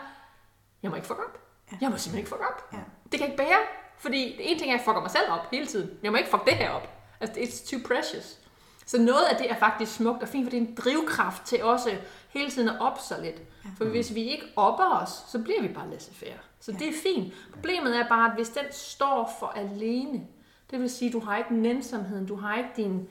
[0.83, 1.39] jeg må ikke fuck op.
[1.73, 1.77] Ja.
[1.81, 2.73] Jeg må simpelthen ikke fuck op.
[2.73, 2.79] Ja.
[3.13, 3.59] Det kan jeg ikke bære,
[3.99, 5.91] fordi det ene ting er, at jeg fucker mig selv op hele tiden.
[6.03, 6.89] Jeg må ikke fuck det her op.
[7.21, 8.39] Altså, it's too precious.
[8.87, 11.63] Så noget af det er faktisk smukt og fint, for det er en drivkraft til
[11.63, 11.91] også
[12.29, 13.43] hele tiden at oppe sig lidt.
[13.77, 16.39] For hvis vi ikke opper os, så bliver vi bare laissez-faire.
[16.61, 17.35] Så det er fint.
[17.53, 20.27] Problemet er bare, at hvis den står for alene,
[20.71, 23.09] det vil sige, at du har ikke nænsomheden, du har ikke din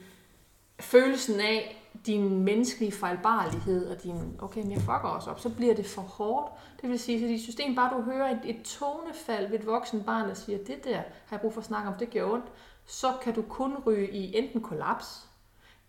[0.79, 5.75] følelsen af din menneskelige fejlbarlighed og din, okay, men jeg fucker også op, så bliver
[5.75, 6.51] det for hårdt.
[6.81, 10.03] Det vil sige, at dit system, bare du hører et, et tonefald ved et voksen
[10.03, 12.45] barn, der siger, det der har jeg brug for at snakke om, det gør ondt,
[12.85, 15.27] så kan du kun ryge i enten kollaps,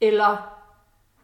[0.00, 0.36] eller,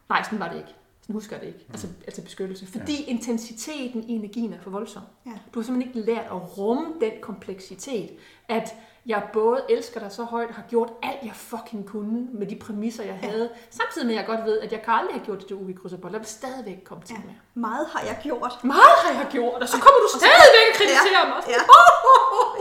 [0.09, 0.75] nej, sådan var det ikke.
[1.01, 1.67] Sådan husker jeg det ikke.
[1.71, 2.67] Altså, altså beskyttelse.
[2.67, 3.11] Fordi ja.
[3.11, 5.03] intensiteten i energien er for voldsom.
[5.27, 5.31] Ja.
[5.55, 8.11] Du har simpelthen ikke lært at rumme den kompleksitet,
[8.49, 8.75] at
[9.07, 13.05] jeg både elsker dig så højt, har gjort alt, jeg fucking kunne med de præmisser,
[13.05, 13.49] jeg havde.
[13.71, 15.97] Samtidig med, at jeg godt ved, at jeg kan aldrig have gjort det, du krydser
[15.99, 16.09] på.
[16.13, 17.23] Jeg vil stadigvæk komme til Ja.
[17.27, 17.35] med.
[17.69, 18.55] Meget har jeg gjort.
[18.75, 21.41] Meget har jeg gjort, og så kommer du stadigvæk og kritiserer Ja, mig.
[21.55, 21.61] ja.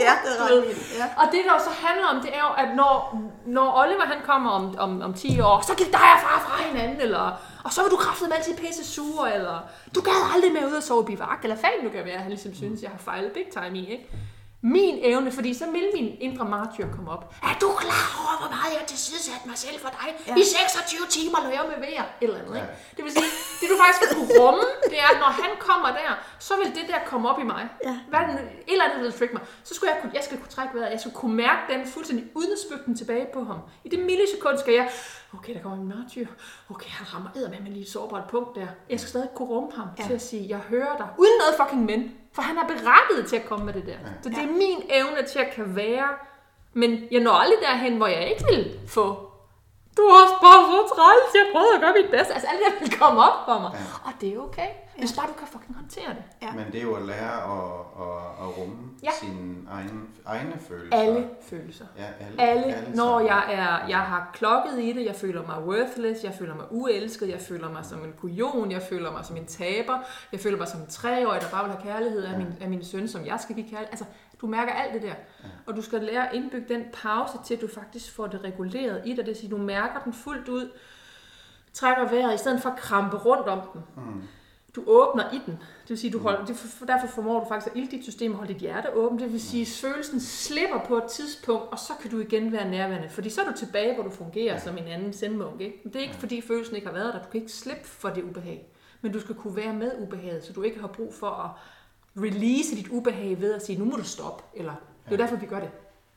[0.05, 0.97] Ja, det er ret.
[0.99, 1.05] Ja.
[1.21, 2.93] Og det, der så handler om, det er jo, at når,
[3.45, 6.63] når Oliver han kommer om, om, om 10 år, så gik dig og far fra
[6.63, 7.25] hinanden, eller,
[7.63, 9.57] og så vil du kraftedeme altid pisse sure, eller
[9.95, 12.29] du gad aldrig med ud og sove i bivak, eller fanden du kan være, han
[12.29, 14.09] ligesom synes, jeg har fejlet big time i, ikke?
[14.73, 17.23] Min evne, fordi så vil min indre martyr komme op.
[17.49, 20.07] Er du klar over, hvor meget jeg har tilsidesat mig selv for dig?
[20.27, 20.35] Ja.
[20.41, 22.69] I 26 timer lå jeg med vejr, et eller andet, ikke?
[22.71, 22.95] Ja.
[22.95, 26.11] Det vil sige, det du faktisk kunne rumme, det er, at når han kommer der,
[26.47, 27.63] så vil det der komme op i mig.
[27.87, 27.95] Ja.
[28.09, 28.35] Hvad det,
[28.69, 29.43] et eller andet vil trick mig.
[29.67, 30.91] Så skulle jeg, kunne, jeg skal kunne trække vejret.
[30.95, 33.59] Jeg skal kunne mærke den fuldstændig uden at den tilbage på ham.
[33.85, 34.87] I det millisekund skal jeg,
[35.39, 36.25] okay, der kommer en martyr.
[36.69, 38.67] Okay, han rammer eddermame med lige et sårbart punkt der.
[38.89, 40.03] Jeg skal stadig kunne rumme ham Ja.
[40.03, 40.07] ja.
[40.07, 41.07] til at sige, jeg hører dig.
[41.17, 42.11] Uden noget fucking men.
[42.33, 43.97] For han er berettiget til at komme med det der.
[44.21, 46.09] Så det er min evne til at kan være.
[46.73, 49.31] Men jeg når aldrig derhen, hvor jeg ikke vil få
[49.97, 52.33] du er også bare så træls, jeg prøvede at gøre mit bedste.
[52.33, 53.71] Altså alt det der vil komme op for mig.
[53.73, 53.79] Ja.
[54.07, 56.23] Og det er okay, hvis bare du kan fucking håndtere det.
[56.41, 56.51] Ja.
[56.53, 59.09] Men det er jo at lære at, at, at rumme Ja.
[59.19, 59.91] sine egne,
[60.25, 60.97] egne følelser.
[60.99, 61.85] Alle følelser.
[61.97, 62.41] Ja, alle.
[62.41, 63.27] Alle, når sammen.
[63.27, 67.29] jeg er, jeg har klokket i det, jeg føler mig worthless, jeg føler mig uelsket,
[67.29, 69.99] jeg føler mig som en kujon, jeg føler mig som en taber,
[70.31, 72.85] jeg føler mig som en treårig, der bare vil have kærlighed af min, af min
[72.85, 73.89] søn, som jeg skal give kærlighed.
[73.91, 74.05] Altså,
[74.41, 75.13] du mærker alt det der.
[75.65, 79.01] Og du skal lære at indbygge den pause til, at du faktisk får det reguleret
[79.05, 79.17] i dig.
[79.17, 80.71] Det vil sige, du mærker den fuldt ud,
[81.73, 83.81] trækker vejret, i stedet for at krampe rundt om den.
[83.95, 84.21] Mm.
[84.75, 85.53] Du åbner i den.
[85.53, 88.31] Det vil sige, du holder, det, for- derfor formår du faktisk at ilde dit system
[88.31, 89.21] og holde dit hjerte åbent.
[89.21, 92.69] Det vil sige, at følelsen slipper på et tidspunkt, og så kan du igen være
[92.69, 93.09] nærværende.
[93.09, 94.59] Fordi så er du tilbage, hvor du fungerer ja.
[94.59, 95.61] som en anden sendmunk.
[95.61, 95.81] Ikke?
[95.83, 97.19] Men det er ikke, fordi følelsen ikke har været der.
[97.23, 98.67] Du kan ikke slippe for det ubehag.
[99.01, 101.49] Men du skal kunne være med ubehaget, så du ikke har brug for at
[102.23, 104.43] release dit ubehag ved at sige, nu må du stoppe.
[104.53, 104.73] Eller,
[105.05, 105.69] det er derfor, vi gør det.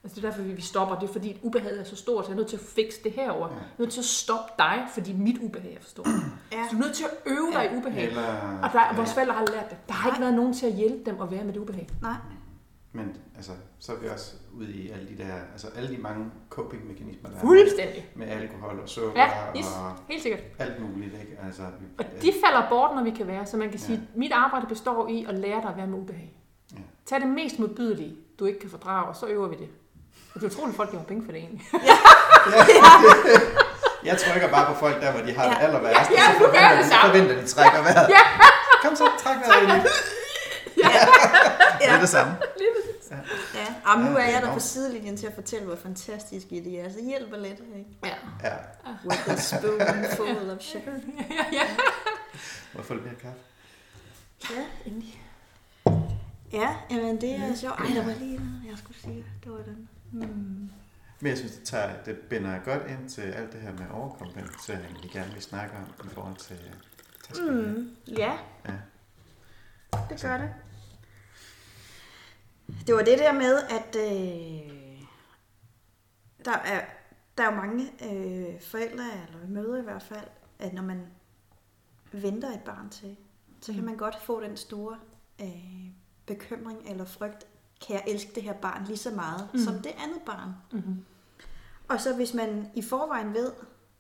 [0.05, 0.99] Altså, det er derfor, vi vi stopper.
[0.99, 3.13] Det er fordi, ubehaget er så stort, så jeg er nødt til at fikse det
[3.13, 3.49] herover.
[3.49, 6.07] Jeg er nødt til at stoppe dig, fordi mit ubehag er for stort.
[6.53, 6.65] Ja.
[6.65, 8.07] Så du er nødt til at øve dig i ubehag.
[8.09, 9.79] Eller, Og der, vores forældre har lært det.
[9.89, 11.89] Der har ikke været nogen til at hjælpe dem at være med det ubehag.
[12.03, 12.15] Nej.
[12.93, 16.27] Men altså, så er vi også ude i alle de der, altså alle de mange
[16.51, 18.07] coping-mekanismer, der er Fuldstændig.
[18.17, 19.29] med alkohol og sukker Ja,
[19.59, 20.41] yes, og helt sikkert.
[20.59, 21.39] alt muligt, ikke?
[21.47, 23.47] Altså, vi, Og de falder bort, når vi kan være.
[23.47, 24.03] Så man kan sige, Ja.
[24.13, 26.37] at mit arbejde består i at lære dig at være med ubehag.
[26.73, 26.79] Ja.
[27.07, 28.17] Tag det mest modbydelige.
[28.39, 29.69] du ikke kan fordrage, og så øver vi det.
[30.35, 31.67] Og det er utroligt, at folk giver penge for det egentlig.
[34.09, 35.61] Jeg trykker bare på folk der, hvor de har det Ja.
[35.67, 37.11] aller værste, Ja, så du gør forventer, det de, samme.
[37.13, 38.09] forventer, de trækker vejret.
[38.09, 38.21] Ja.
[38.83, 39.71] Kom så, træk vejret ind.
[41.81, 42.37] Det er det samme.
[42.59, 43.11] Lige præcis.
[43.55, 46.65] Ja, Jamen, nu Ja, er det jeg der på sidelinjen til at fortælle, hvor fantastiske
[46.65, 46.93] de er.
[46.93, 47.91] Så hjælper lidt, ikke?
[48.05, 48.15] Ja.
[48.45, 48.55] Ja,
[49.05, 49.81] With a spoon
[50.17, 50.93] full of sugar.
[51.31, 51.63] ja, ja.
[52.73, 53.39] må jeg få lidt mere kaffe?
[54.51, 55.23] Ja, Endelig.
[56.53, 57.79] ja jamen det er sjovt.
[57.81, 59.25] Ej, der var lige noget, jeg skulle sige.
[59.45, 59.89] Det var den.
[60.13, 60.71] Hmm.
[61.21, 65.03] Men jeg synes, det, tager, det binder godt ind til alt det her med overkompensering,
[65.03, 66.59] vi gerne vil snakke om i forhold til
[67.29, 67.63] testerne.
[67.73, 68.39] Mm, ja,
[68.69, 68.75] Ja.
[70.11, 70.55] det gør det.
[72.87, 75.03] Det var det der med, at øh,
[76.45, 76.85] der, er,
[77.39, 80.27] der er jo mange øh, forældre, eller mødre i hvert fald,
[80.59, 81.07] at når man
[82.13, 83.17] venter et barn til,
[83.61, 83.87] så kan Mm.
[83.87, 84.99] man godt få den store
[85.43, 85.91] øh,
[86.27, 87.47] bekymring eller frygt,
[87.87, 89.59] kan jeg elske det her barn lige så meget Mm.
[89.59, 89.65] mm.
[89.65, 90.51] som det andet barn.
[90.73, 91.05] Mm-hmm.
[91.89, 93.53] Og så hvis man i forvejen ved,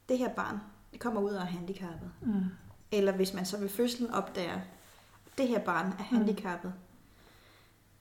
[0.09, 0.59] det her barn
[0.93, 2.33] det kommer ud og er handicappet, Mm.
[2.93, 4.61] eller hvis man så ved fødslen opdager,
[5.39, 6.73] det her barn er handicappet,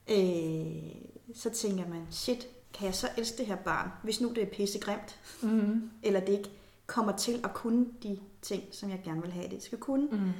[0.10, 0.92] øh,
[1.36, 4.48] så tænker man, shit, kan jeg så elske det her barn, hvis nu det er
[4.56, 5.90] pissegrimt, Mm.
[6.04, 6.52] eller det ikke
[6.88, 10.08] kommer til at kunne de ting, som jeg gerne vil have, det skal kunne.
[10.12, 10.32] Mm.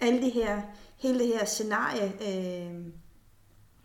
[0.00, 0.62] Alle de her,
[0.96, 2.86] hele det her scenarie, øh,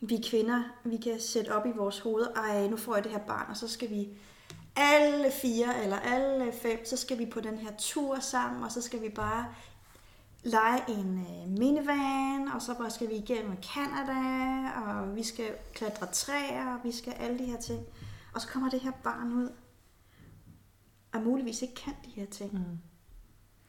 [0.10, 3.20] vi kvinder, vi kan sætte op i vores hoveder, ej, nu får jeg det her
[3.20, 4.08] barn, og så skal vi
[4.76, 8.82] alle fire eller alle fem, så skal vi på den her tur sammen, og så
[8.82, 9.46] skal vi bare
[10.44, 14.20] lege en øh, minivan, og så bare skal vi igennem Canada,
[14.80, 17.86] og vi skal klatre træer, og vi skal alle de her ting.
[18.34, 19.50] Og så kommer det her barn ud,
[21.14, 22.54] og muligvis ikke kan de her ting.
[22.54, 22.80] Mm.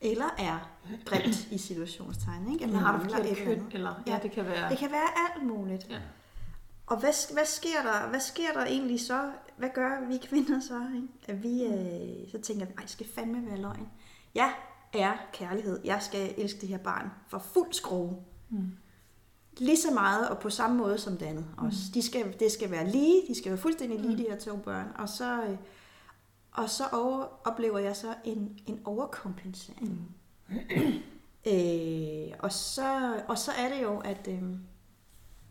[0.00, 0.70] Eller er
[1.04, 2.64] grimt i situationstegn, ikke?
[2.64, 4.18] Eller har du mangler forkert eller køn, eller ja, Ja.
[4.22, 4.70] det kan være...
[4.70, 5.86] Det kan være alt muligt.
[5.90, 5.98] Ja.
[6.86, 9.30] Og hvad, hvad, sker der, hvad sker der egentlig så?
[9.56, 10.80] Hvad gør vi kvinder så?
[10.94, 11.08] Ikke?
[11.28, 13.88] At vi, øh, så tænker nej, det skal fandme være løgn.
[14.34, 14.52] Jeg
[14.92, 15.80] er kærlighed.
[15.84, 18.16] Jeg skal elske det her barn for fuld skrue.
[18.50, 18.70] Mm.
[19.58, 21.78] Lige så meget og på samme måde som det andet også.
[21.94, 24.16] De skal, det skal være lige, de skal være fuldstændig lige, Mm.
[24.16, 24.86] de her to børn.
[24.98, 25.56] Og så, øh,
[26.52, 30.14] og så over, oplever jeg så en, en overkompensering.
[30.48, 30.56] Mm.
[31.46, 34.42] Øh, og, så, og så er det jo, at øh,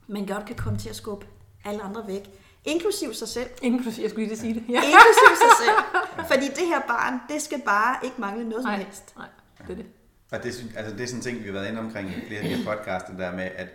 [0.07, 1.25] man godt kan komme til at skubbe
[1.65, 2.29] alle andre væk.
[2.65, 3.49] Inklusiv sig selv.
[3.61, 4.63] Inklusive, jeg skulle lige sige det.
[4.69, 4.81] Ja.
[4.91, 6.05] Inklusiv sig selv.
[6.27, 9.13] Fordi det her barn, det skal bare ikke mangle noget som Nej, helst.
[9.17, 9.27] nej,
[9.67, 9.85] det er det.
[10.31, 12.27] Og det, synes- altså det er sådan en ting, vi har været inde omkring i
[12.27, 13.67] flere af de her podcaster, der med, at,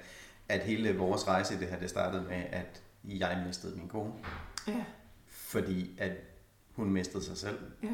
[0.49, 4.13] at hele vores rejse i det her, det startede med, at jeg mistede min kone,
[4.69, 4.85] Ja,
[5.29, 6.13] fordi at
[6.77, 7.89] hun mistede sig selv, ja,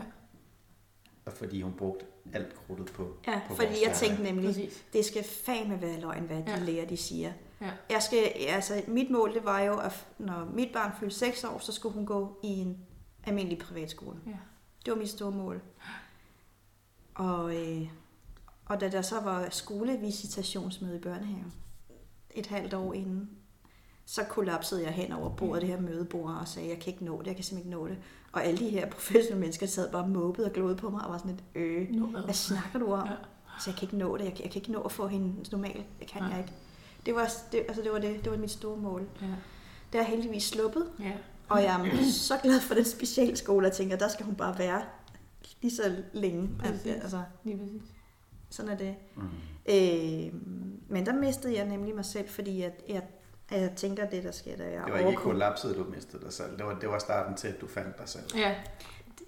[1.27, 4.85] og fordi hun brugte alt krudtet på, Ja, på fordi jeg tænkte nemlig, præcis.
[4.93, 6.59] det skal fandme være løgn, hvad de Ja.
[6.59, 7.33] læger, de siger.
[7.61, 7.71] Ja.
[7.91, 11.59] Jeg skal, altså, mit mål, det var jo, at når mit barn fyldte 6 år,
[11.59, 12.79] så skulle hun gå i en
[13.25, 14.17] almindelig privatskole.
[14.27, 14.37] Ja.
[14.85, 15.63] Det var mit store mål.
[17.15, 17.89] Og, øh,
[18.67, 21.53] og da der så var skolevisitationsmøde i børnehaven,
[22.31, 23.31] et halvt år inden,
[24.05, 27.19] så kollapsede jeg hen over bordet, det her mødebord, og sagde, jeg kan ikke nå
[27.19, 27.99] det, jeg kan simpelthen ikke nå det.
[28.33, 31.19] Og alle de her professionelle mennesker sad bare måbet og glodede på mig, og var
[31.19, 32.35] sådan lidt, øh, hvad?
[32.35, 33.09] snakker du om?
[33.09, 33.15] Ja.
[33.61, 35.51] Så jeg kan ikke nå det, jeg kan, jeg kan ikke nå at få hende
[35.53, 36.31] normal, det kan Nej.
[36.31, 36.53] jeg ikke.
[37.07, 39.07] Det var, det, altså det var det, det var mit store mål.
[39.23, 39.27] Ja,
[39.93, 41.13] Det er heldigvis sluppet, ja.
[41.49, 44.83] og jeg er så glad for den specialskole, jeg tænker, der skal hun bare være
[45.63, 46.51] lige så længe.
[46.59, 46.87] Præcis.
[46.87, 47.83] Altså, Lige præcis.
[48.51, 48.95] sådan er det.
[49.17, 49.23] Mm.
[49.69, 50.33] Øh,
[50.89, 53.03] men der mistede jeg nemlig mig selv, fordi jeg, jeg,
[53.51, 56.25] jeg tænker, at det der sker, der jeg Det var ikke overkom- kollapset, du mistede
[56.25, 56.57] dig selv.
[56.59, 58.25] Det var, det var starten til, at du fandt dig selv.
[58.37, 58.55] Ja,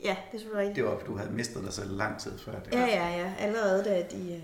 [0.05, 0.77] Ja, det er selvfølgelig rigtigt.
[0.77, 2.73] Det var, du havde mistet dig selv lang tid før det.
[2.75, 3.33] Ja, ja, ja.
[3.39, 4.43] Allerede da de øh,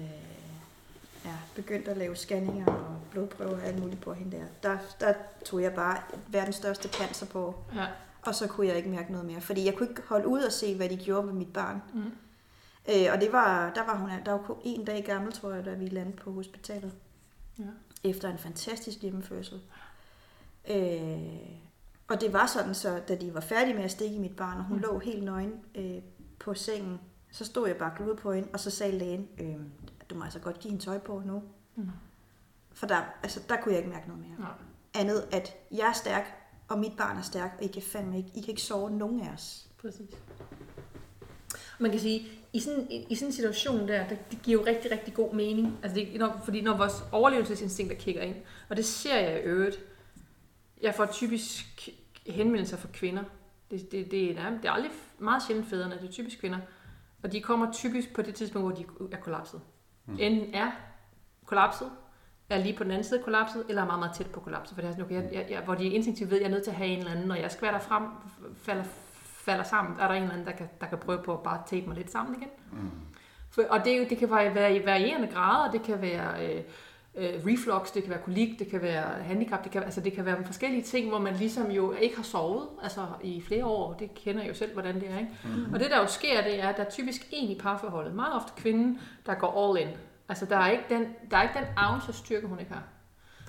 [1.25, 5.15] ja, begyndte at lave scanninger og blodprøver og alt muligt på hende der, der, der
[5.45, 5.97] tog jeg bare
[6.29, 7.87] verdens største panser på, ja.
[8.23, 9.41] og så kunne jeg ikke mærke noget mere.
[9.41, 11.83] Fordi jeg kunne ikke holde ud og se, hvad de gjorde med mit barn.
[11.95, 12.01] Mm.
[12.89, 15.65] Øh, og det var, der var hun der var kun en dag gammel, tror jeg,
[15.65, 16.93] da vi landede på hospitalet.
[17.59, 17.65] Ja.
[18.05, 19.61] Efter en fantastisk hjemmefødsel.
[20.71, 21.19] Øh,
[22.09, 24.59] og det var sådan, så da de var færdige med at stikke i mit barn,
[24.59, 24.83] og hun Mm.
[24.83, 25.99] lå helt nøgen øh,
[26.39, 27.01] på sengen,
[27.33, 29.57] så stod jeg bare gludet på hende, og så sagde lægen, øh,
[30.11, 31.43] du må altså godt give hende tøj på nu.
[31.77, 31.89] Mm.
[32.73, 34.39] For der, altså, der kunne jeg ikke mærke noget mere.
[34.39, 34.51] Nej.
[34.95, 36.25] Andet, at jeg er stærk,
[36.69, 39.21] og mit barn er stærk, og I kan fandme ikke, I kan ikke sove nogen
[39.21, 39.69] af os.
[39.81, 40.11] Præcis.
[41.79, 44.67] Man kan sige, i sådan, i, i sådan en situation der, det, det giver jo
[44.67, 45.79] rigtig, rigtig god mening.
[45.83, 48.37] Altså det, når, fordi når vores overlevelsesinstinkter kigger ind,
[48.69, 49.81] og det ser jeg i øvrigt,
[50.83, 51.89] jeg får typisk
[52.27, 53.25] henvendelser fra kvinder.
[53.71, 56.59] Det, det, det, er, det er aldrig meget sjældent fædrene, det er typisk kvinder.
[57.23, 59.61] Og de kommer typisk på det tidspunkt, hvor de er kollapset.
[60.07, 60.17] Mm.
[60.21, 60.71] Enten er
[61.47, 61.91] kollapset,
[62.51, 64.75] er lige på den anden side kollapset, eller er meget, meget tæt på kollapset.
[64.75, 66.53] For det er sådan, okay, jeg, jeg, jeg, hvor de instinktivt ved, at jeg er
[66.55, 68.03] nødt til at have en eller anden, når jeg skvatter frem,
[68.63, 68.85] falder,
[69.25, 71.63] falder sammen, er der en eller anden, der kan, der kan prøve på at bare
[71.67, 72.49] tape mig lidt sammen igen.
[72.73, 72.91] Mm.
[73.51, 76.55] For, og det, er jo- det kan være være i varierende grader, det kan være
[76.57, 76.63] øh,
[77.17, 80.25] øh, reflux, det kan være kolik, det kan være handicap, det kan, altså det kan
[80.25, 83.93] være forskellige ting, hvor man ligesom jo ikke har sovet altså i flere år.
[83.93, 85.19] Det kender jeg jo selv, hvordan det er.
[85.19, 85.31] Ikke?
[85.45, 85.75] Mm.
[85.75, 88.35] Og det der jo sker, det er, at der er typisk en i parforholdet, meget
[88.35, 89.95] ofte kvinden, der går all in.
[90.29, 92.83] Altså der er ikke den, der er ikke den ounce af styrke, hun ikke har.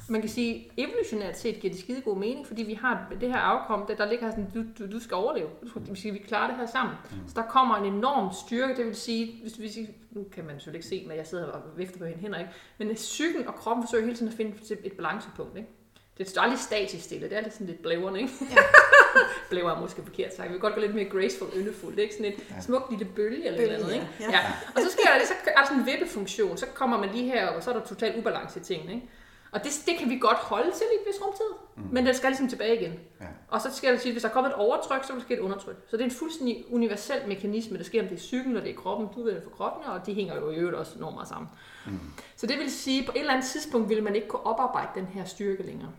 [0.07, 3.37] Man kan sige, evolutionært set giver det skide god mening, fordi vi har det her
[3.37, 5.49] afkom, der, der ligger sådan, du, du, du skal overleve.
[5.63, 6.95] Du skal, det vil sige, vi klarer det her sammen.
[7.11, 7.27] Mm.
[7.27, 9.77] Så der kommer en enorm styrke, det vil sige, hvis, hvis
[10.11, 12.51] nu kan man selvfølgelig ikke se, men jeg sidder og vifter på hende hænder, ikke?
[12.77, 15.57] men psyken og kroppen forsøger hele tiden at finde et balancepunkt.
[15.57, 15.69] Ikke?
[16.17, 18.33] Det er aldrig statisk stille, det er lidt sådan lidt blæverne, ikke?
[18.41, 18.61] Ja.
[19.49, 20.47] Blæver er måske forkert sagt.
[20.47, 22.13] Vi vil godt gå lidt mere graceful, yndefuldt, ikke?
[22.13, 22.61] Sådan et ja.
[22.61, 24.07] smukt lille bølge eller Bølge, noget, ikke?
[24.19, 24.31] ja.
[24.31, 24.39] Ja.
[24.75, 27.47] Og så sker der så er der sådan en vippefunktion, så kommer man lige her,
[27.47, 29.07] og så er der total ubalance i tingene, ikke?
[29.55, 31.83] Og det, det kan vi godt holde til i et vis rumtid, mm.
[31.91, 32.93] men det skal ligesom tilbage igen.
[33.21, 33.25] Ja.
[33.47, 35.33] Og så skal det sige, at hvis der kommer et overtryk, så vil der ske
[35.33, 35.75] et undertryk.
[35.87, 38.71] Så det er en fuldstændig universel mekanisme, der sker, om det er psyken, eller det
[38.71, 39.07] er kroppen.
[39.15, 41.49] Du ved det for kroppen, og de hænger jo i øvrigt også enormt meget sammen.
[41.85, 41.99] Mm.
[42.35, 44.89] Så det vil sige, at på et eller andet tidspunkt ville man ikke kunne oparbejde
[44.95, 45.91] den her styrke længere.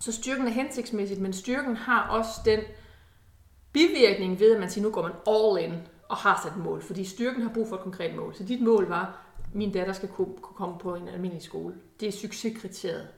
[0.00, 2.60] Så styrken er hensigtsmæssigt, men styrken har også den
[3.72, 5.78] bivirkning ved, at man siger, nu går man all in
[6.08, 6.82] og har sat et mål.
[6.82, 8.34] Fordi styrken har brug for et konkret mål.
[8.34, 9.23] Så dit mål var,
[9.54, 11.74] min datter skal kunne kunne komme på en almindelig skole.
[12.00, 13.08] Det er succeskriteriet.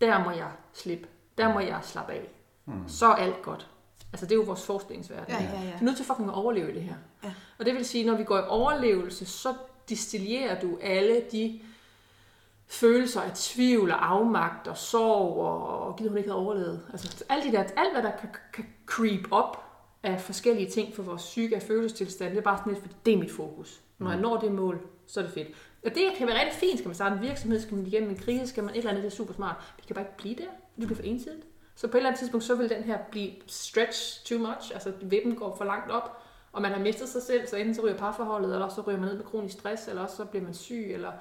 [0.00, 1.08] Der må jeg slippe.
[1.38, 2.28] Der må jeg slappe af.
[2.64, 2.88] Mm.
[2.88, 3.70] Så er alt godt.
[4.12, 5.24] Altså det er jo vores forestillingsverden.
[5.28, 5.70] Ja, ja, ja.
[5.70, 6.94] Du er nødt til fucking at overleve i det her.
[7.24, 7.32] Ja.
[7.58, 9.54] Og det vil sige, når vi går i overlevelse, så
[9.88, 11.60] distillerer du alle de
[12.66, 16.86] følelser af tvivl og afmagt og sorg og, og gider hun ikke have overlevet.
[16.92, 19.64] Altså alt, de der, alt hvad der kan, kan creep op
[20.02, 23.14] af forskellige ting for vores psyke og følelsestilstand, det er bare sådan lidt, fordi det
[23.14, 23.80] er mit fokus.
[23.98, 25.48] Når jeg når det mål, så er det fedt.
[25.84, 26.78] Og det kan være rigtig fint.
[26.78, 29.04] Skal man starte en virksomhed, skal man igennem en krise, skal man et eller andet,
[29.04, 29.56] det er super smart.
[29.76, 30.50] Vi kan bare ikke blive der.
[30.80, 31.44] Det bliver for ensidigt.
[31.76, 34.70] Så på et eller andet tidspunkt, så vil den her blive stretch too much.
[34.74, 36.22] Altså vippen går for langt op,
[36.52, 39.08] og man har mistet sig selv, så enten så ryger parforholdet, eller så ryger man
[39.08, 41.12] ned med kronisk stress, eller også så bliver man syg, eller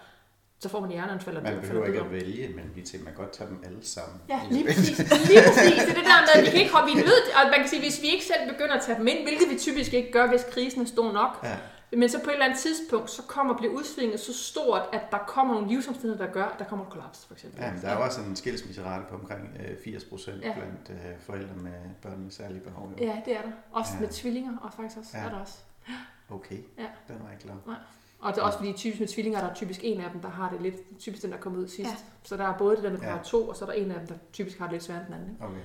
[0.60, 1.42] så får man hjerneanfald.
[1.42, 3.04] Man behøver ikke at vælge mellem de ting.
[3.04, 4.22] Man kan godt tage dem alle sammen.
[4.30, 4.98] Ja, lige præcis.
[5.30, 5.82] Lige præcis.
[5.88, 7.22] Det er det der med, at vi kan ikke hoppe i nød.
[7.36, 9.58] Og man kan sige, hvis vi ikke selv begynder at tage dem ind, hvilket vi
[9.60, 11.56] typisk ikke gør, hvis krisen er stor nok, Ja.
[11.98, 15.18] Men så på et eller andet tidspunkt, så kommer bliver udsvinget så stort, at der
[15.18, 17.62] kommer nogle livsomstændigheder, der gør, at der kommer et kollaps, for eksempel.
[17.62, 20.54] Ja, men der er jo også en skilsmisserate på omkring øh, 80 procent Ja.
[20.54, 21.72] blandt øh, forældre med
[22.02, 22.92] børn med særlige behov.
[23.00, 23.06] jo.
[23.06, 23.52] Ja, det er der.
[23.72, 24.00] Også Ja.
[24.00, 25.10] med tvillinger, og faktisk også.
[25.14, 25.20] Ja.
[25.20, 25.26] Ja.
[25.26, 25.58] Er der også.
[26.30, 26.84] Okay, Ja.
[27.08, 27.80] den var jeg ikke klar.
[28.20, 30.30] Og det er også fordi, typisk med tvillinger, der er typisk en af dem, der
[30.30, 31.80] har det lidt, typisk den, der kommer ud sidst.
[31.80, 31.88] Ja.
[31.90, 31.96] Ja.
[32.24, 33.16] Så der er både det der med Ja.
[33.16, 35.02] par to, og så er der en af dem, der typisk har det lidt sværere
[35.02, 35.30] end den anden.
[35.34, 35.46] Ikke?
[35.46, 35.60] Okay.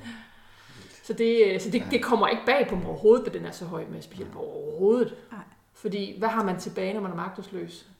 [1.02, 1.86] Så, det, så det, Ja.
[1.90, 4.38] det kommer ikke bag på mig overhovedet, at den er så høj med specielt på
[4.38, 5.14] overhovedet.
[5.32, 5.40] Nej.
[5.78, 7.90] Fordi hvad har man tilbage, når man er magtesløs?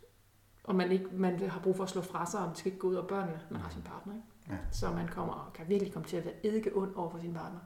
[0.65, 2.79] Og man, ikke, man har brug for at slå fra sig, og man skal ikke
[2.79, 3.41] gå ud af børnene.
[3.51, 4.27] Man har sin partner, ikke?
[4.51, 4.57] Ja.
[4.73, 7.35] Så man kommer og kan virkelig komme til at være eddike ond over for sin
[7.35, 7.59] partner.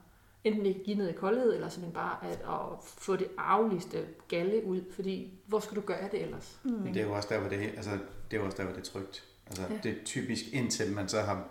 [0.45, 4.65] Enten ikke give noget i koldhed, eller simpelthen bare at, at få det arveligste galle
[4.65, 4.83] ud.
[4.95, 6.61] Fordi hvor skal du gøre det ellers?
[6.65, 6.71] Mm.
[6.71, 7.99] Men det er jo også der, hvor det, altså,
[8.31, 9.25] det er også der, hvor det er trygt.
[9.47, 9.79] Altså, Ja.
[9.83, 11.49] Det er typisk indtil man så har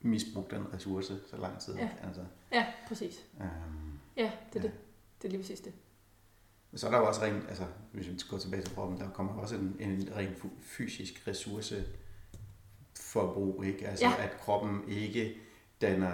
[0.00, 1.74] misbrugt den ressource så lang tid.
[1.74, 1.88] Ja.
[2.06, 2.20] Altså,
[2.52, 3.24] Ja, præcis.
[3.40, 3.48] øhm,
[4.16, 4.68] Ja, det er Ja.
[4.68, 4.72] det.
[5.22, 5.72] Det er lige præcis det.
[6.76, 9.32] Så er der jo også rent, altså hvis vi går tilbage til kroppen, der kommer
[9.32, 11.84] også en, en rent fysisk ressource
[13.00, 13.88] forbrug, ikke?
[13.88, 14.12] Altså Ja.
[14.24, 15.34] at kroppen ikke
[15.80, 16.12] danner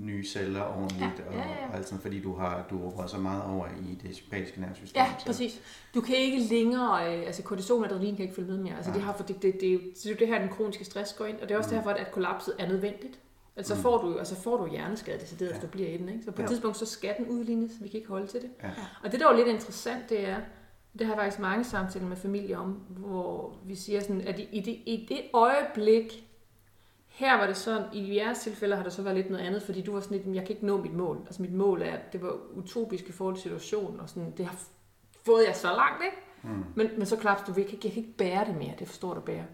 [0.00, 1.68] nye celler ordentligt, Ja, ja, ja, ja.
[1.68, 5.02] og alt sådan, fordi du har du har så meget over i det sympatiske nervesystem.
[5.02, 5.60] Ja, så- præcis.
[5.94, 8.76] Du kan ikke længere, øh, altså kortison og adrenalin kan ikke følge med mere.
[8.76, 9.06] Altså det, Nej.
[9.06, 11.12] har, for det, det, det, er jo- det er jo det her, den kroniske stress
[11.12, 11.76] går ind, og det er også Mm.
[11.76, 13.18] derfor, at kollapset er nødvendigt.
[13.58, 13.80] Altså Mm.
[13.80, 15.54] får du, altså får du hjerneskade, decideret, Ja.
[15.54, 16.08] hvis du bliver i den.
[16.08, 16.24] Ikke?
[16.24, 16.48] Så på et Ja.
[16.48, 17.72] tidspunkt, så skal den udlignes.
[17.80, 18.50] Vi kan ikke holde til det.
[18.62, 18.70] Ja.
[19.04, 20.36] Og det, der er jo lidt interessant, det er,
[20.98, 24.48] det har jeg faktisk mange samtaler med familier om, hvor vi siger sådan, at i,
[24.52, 26.24] i, det, i det øjeblik,
[27.08, 29.80] her var det sådan, i jeres tilfælde har det så været lidt noget andet, fordi
[29.82, 31.18] du var sådan lidt, "Men jeg kan ikke nå mit mål.
[31.26, 34.46] Altså mit mål er, at det var utopisk i forhold til situationen, og sådan, det
[34.46, 34.56] har
[35.26, 36.16] fået jeg så langt, ikke?
[36.42, 36.64] Mm.
[36.74, 39.14] Men, men så klart, du vil ikke, jeg kan ikke bære det mere, det forstår
[39.14, 39.44] du bære.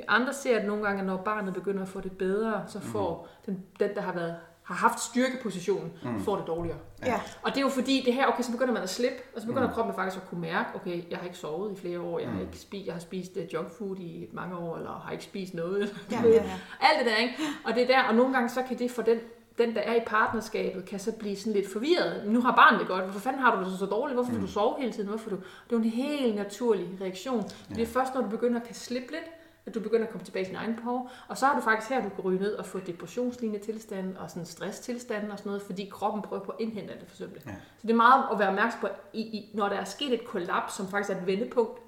[0.00, 3.28] Vi andre ser, at nogle gange, når barnet begynder at få det bedre, så får
[3.46, 6.10] den, den der har, været, har haft styrkepositionen, Mm.
[6.10, 6.20] mm.
[6.20, 6.78] får det dårligere.
[7.06, 7.20] Ja.
[7.42, 9.46] Og det er jo fordi, det her, okay, så begynder man at slippe, og så
[9.46, 9.74] begynder Mm.
[9.74, 12.34] kroppen faktisk at kunne mærke, okay, jeg har ikke sovet i flere år, jeg har,
[12.36, 12.42] Mm.
[12.42, 15.54] ikke spist, jeg har spist uh, junk food i mange år, eller har ikke spist
[15.54, 15.96] noget.
[16.10, 16.42] Ja, ja, ja.
[16.80, 17.34] Alt det der, ikke?
[17.64, 19.18] Og det er der, og nogle gange så kan det for den,
[19.58, 22.22] den der er i partnerskabet, kan så blive sådan lidt forvirret.
[22.26, 24.16] Nu har barnet det godt, hvorfor fanden har du det så dårligt?
[24.16, 24.40] Hvorfor Mm.
[24.40, 25.08] du sove hele tiden?
[25.08, 25.36] Hvorfor du?
[25.36, 27.44] Det er jo en helt naturlig reaktion.
[27.70, 27.74] Ja.
[27.74, 29.24] Det er først, når du begynder at kan slippe lidt,
[29.70, 31.10] at du begynder at komme tilbage til din egen behov.
[31.28, 34.30] Og så er du faktisk her, du kan ryge ned og få depressionslignende tilstand og
[34.30, 37.40] sådan stresstilstand og sådan noget, fordi kroppen prøver på at indhente alt det forsømte.
[37.46, 37.50] Ja.
[37.50, 40.24] Så det er meget at være opmærksom på, i, i, når der er sket et
[40.24, 41.78] kollaps, som faktisk er et vendepunkt,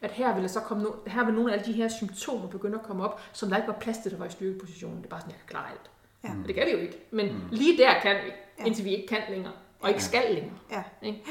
[0.00, 2.48] at her vil, der så komme no, her vil nogle af alle de her symptomer
[2.48, 4.98] begynde at komme op, som der ikke var plads til, der var i styrkepositionen.
[4.98, 5.90] Det er bare sådan, jeg kan klare alt.
[6.24, 6.30] Ja.
[6.42, 6.98] Og det kan vi jo ikke.
[7.10, 7.40] Men mm.
[7.50, 8.30] lige der kan vi,
[8.66, 10.56] indtil vi ikke kan længere, og ikke skal længere.
[10.70, 10.82] Ja.
[11.02, 11.24] Ikke?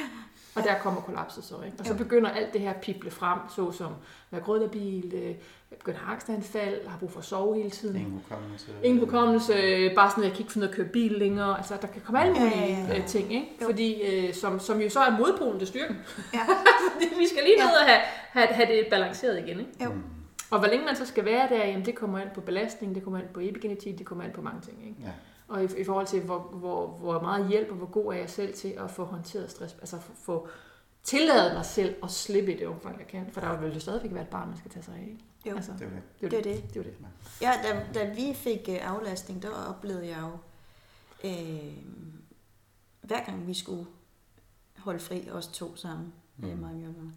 [0.56, 1.78] Og der kommer kollapset så, ikke?
[1.80, 3.94] Og så begynder alt det her at pible frem, såsom
[4.32, 5.36] være grødlabil, øh,
[5.80, 7.96] begynder angstanfald, har brug for at sove hele tiden.
[7.96, 8.68] Ingen hukommelse.
[8.84, 9.54] Ingen hukommelse,
[9.96, 11.58] bare sådan, at jeg kan ikke finde ud af at køre bil længere.
[11.58, 13.00] Altså, der kan komme alle Ja, mulige ja, ja.
[13.00, 13.48] øh, ting, ikke?
[13.62, 13.66] Jo.
[13.66, 15.98] Fordi, øh, som, som jo så er modpolen til styrken.
[16.34, 16.40] Ja.
[16.94, 18.02] Fordi vi skal lige ned og have,
[18.32, 19.72] have, have det balanceret igen, ikke?
[19.84, 19.92] Jo.
[20.52, 23.04] Og hvor længe man så skal være der, jamen det kommer an på belastning, det
[23.04, 25.02] kommer an på epigenetik, det kommer an på mange ting, ikke?
[25.04, 25.10] Ja.
[25.48, 28.30] Og i, i forhold til, hvor, hvor, hvor meget hjælp og hvor god er jeg
[28.30, 30.48] selv til at få håndteret stress, altså få, få
[31.04, 33.26] tilladet mig selv at slippe i det omfang, jeg kan.
[33.32, 35.18] For der vil jo stadigvæk være et barn, man skal tage sig af, ikke?
[35.46, 35.56] Jo.
[35.56, 36.04] Altså, Det er jo det.
[36.22, 36.80] det er Det det.
[36.80, 36.96] er det.
[37.42, 40.38] Ja, da, da vi fik øh, aflastning, der oplevede jeg jo,
[41.30, 41.74] øh,
[43.02, 43.86] hver gang vi skulle
[44.78, 46.48] holde fri, os to sammen, mm.
[46.48, 47.12] Mig og Mjølner,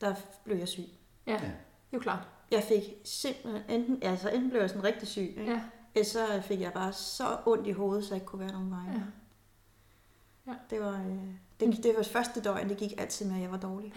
[0.00, 0.14] der
[0.44, 0.84] blev jeg syg.
[1.26, 1.38] Ja, Ja.
[1.38, 1.52] det er
[1.92, 2.28] jo klart.
[2.50, 5.44] Jeg fik simpelthen, enten, altså enten blev jeg sådan rigtig syg, ikke?
[5.52, 5.60] Ja.
[5.94, 8.70] eller så fik jeg bare så ondt i hovedet, så jeg ikke kunne være nogen
[8.70, 8.84] vej.
[8.94, 9.00] Ja.
[10.46, 10.54] Ja.
[10.70, 11.28] Det var, øh,
[11.60, 13.94] det, det var første døgn, det gik altid med, at jeg var dårlig.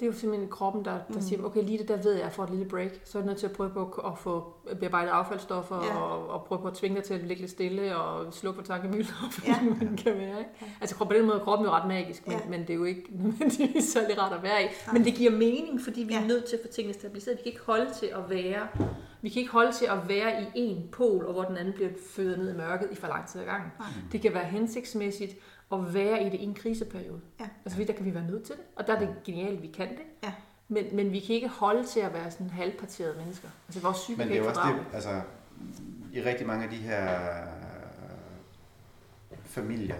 [0.00, 1.20] Det er jo simpelthen kroppen, der, der Mm.
[1.20, 2.90] siger, okay, lige det der ved jeg, at jeg får et lille break.
[3.04, 5.96] Så er jeg nødt til at prøve på at- få bearbejdet affaldsstoffer, Ja.
[6.00, 8.66] og, og prøve på at tvinge dig til at ligge lidt stille, og slukke for
[8.66, 9.62] tankemøller, for Ja.
[9.62, 10.38] man kan være.
[10.38, 10.50] Ikke?
[10.80, 12.48] Altså på den måde er kroppen jo ret magisk, men, Ja.
[12.50, 14.66] men det er jo ikke nødvendigvis særlig rart at være i.
[14.92, 16.22] Men det giver mening, fordi vi Ja.
[16.22, 17.36] er nødt til at få tingene stabiliseret.
[17.38, 18.66] Vi kan ikke holde til at være,
[19.22, 21.90] vi kan ikke holde til at være i en pol, og hvor den anden bliver
[22.10, 23.70] født ned i mørket i for lang tid ad gangen.
[23.78, 23.88] Nej.
[24.12, 25.32] Det kan være hensigtsmæssigt
[25.72, 27.20] at være i det i en kriseperiode.
[27.40, 27.48] Ja.
[27.64, 29.66] Altså der kan vi være nødt til det, og der er det genialt, at vi
[29.66, 30.02] kan det.
[30.24, 30.32] Ja.
[30.68, 33.48] Men, men vi kan ikke holde til at være sådan halvparterede mennesker.
[33.68, 35.20] Altså vores psyke Men det er også det, altså,
[36.12, 37.18] i rigtig mange af de her
[39.44, 39.94] familier,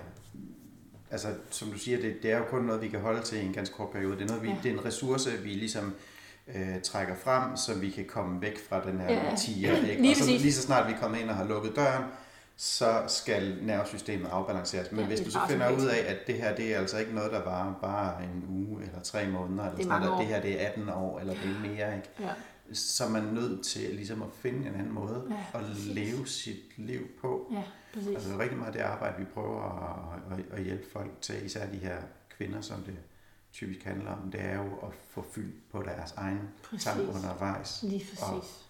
[1.10, 3.46] altså som du siger, det, det er jo kun noget, vi kan holde til i
[3.46, 4.16] en ganske kort periode.
[4.16, 4.56] Det er, noget, vi, Ja.
[4.62, 5.94] det er en ressource, vi ligesom
[6.54, 9.76] øh, trækker frem, så vi kan komme væk fra den her Ja, tiger.
[9.90, 10.02] Ikke?
[10.02, 12.04] lige og så, lige så snart vi er kommet ind og har lukket døren,
[12.60, 14.90] så skal nervesystemet afbalanceres.
[14.92, 17.14] Men Ja, hvis du så finder ud af, at det her det er altså ikke
[17.14, 20.40] noget, der varer bare en uge eller tre måneder, eller Det sådan noget, det her
[20.42, 22.08] det er 18 år, eller det er mere, ikke?
[22.20, 22.74] Ja.
[22.74, 26.78] så er man nødt til ligesom at finde en anden måde Ja, at leve sit
[26.78, 27.52] liv på.
[27.52, 27.62] ja,
[27.94, 28.08] præcis.
[28.14, 29.62] Altså rigtig meget det arbejde, vi prøver
[30.32, 31.96] at, at, at hjælpe folk til, især de her
[32.36, 32.96] kvinder, som det
[33.52, 36.84] typisk handler om, det er jo at få fyldt på deres egen Præcis.
[36.84, 37.82] tank undervejs.
[37.82, 38.64] Lige præcis.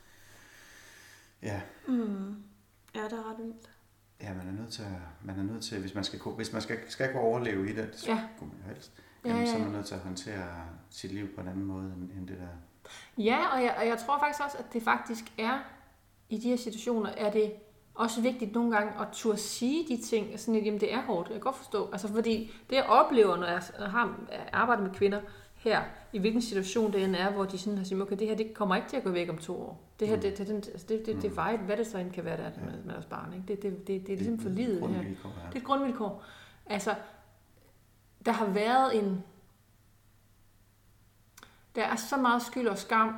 [1.42, 2.36] Ja, Mm.
[2.94, 3.70] Ja, det er ret vildt.
[4.22, 6.62] Ja, man er nødt til, at- man er nødt til hvis man skal, hvis man
[6.62, 8.14] skal, skal kunne overleve i det, det Ja.
[8.14, 8.92] man jo helst,
[9.24, 10.46] Ja, jamen, ja, så er man nødt til at håndtere
[10.90, 12.48] sit liv på en anden måde, end, end det der.
[13.24, 15.58] Ja, og jeg, og jeg tror faktisk også, at det faktisk er,
[16.28, 17.52] i de her situationer, er det
[17.94, 21.28] også vigtigt nogle gange at turde sige de ting, sådan at jamen, det er hårdt,
[21.28, 21.88] jeg kan godt forstå.
[21.92, 24.18] Altså fordi det jeg oplever, når jeg har
[24.52, 25.20] arbejdet med kvinder
[25.58, 25.82] her,
[26.12, 28.54] i hvilken situation det end er, hvor de sådan har sagt, okay, det her det
[28.54, 29.80] kommer ikke til at gå væk om to år.
[30.00, 30.22] Det her, Mm.
[30.22, 32.36] det, det, det, altså, det, det, det er vejet, hvad det så end kan være,
[32.36, 33.32] der er med, med deres barn.
[33.32, 33.44] Ikke?
[33.48, 35.02] Det, det, det, det er ligesom for livet, det her.
[35.02, 36.24] Det er et grundvilkår.
[36.66, 36.94] Altså,
[38.26, 39.24] der har været en...
[41.74, 43.14] Der er så meget skyld og skam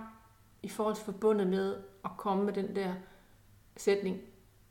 [0.63, 2.95] i forhold til forbundet med at komme med den der
[3.77, 4.19] sætning,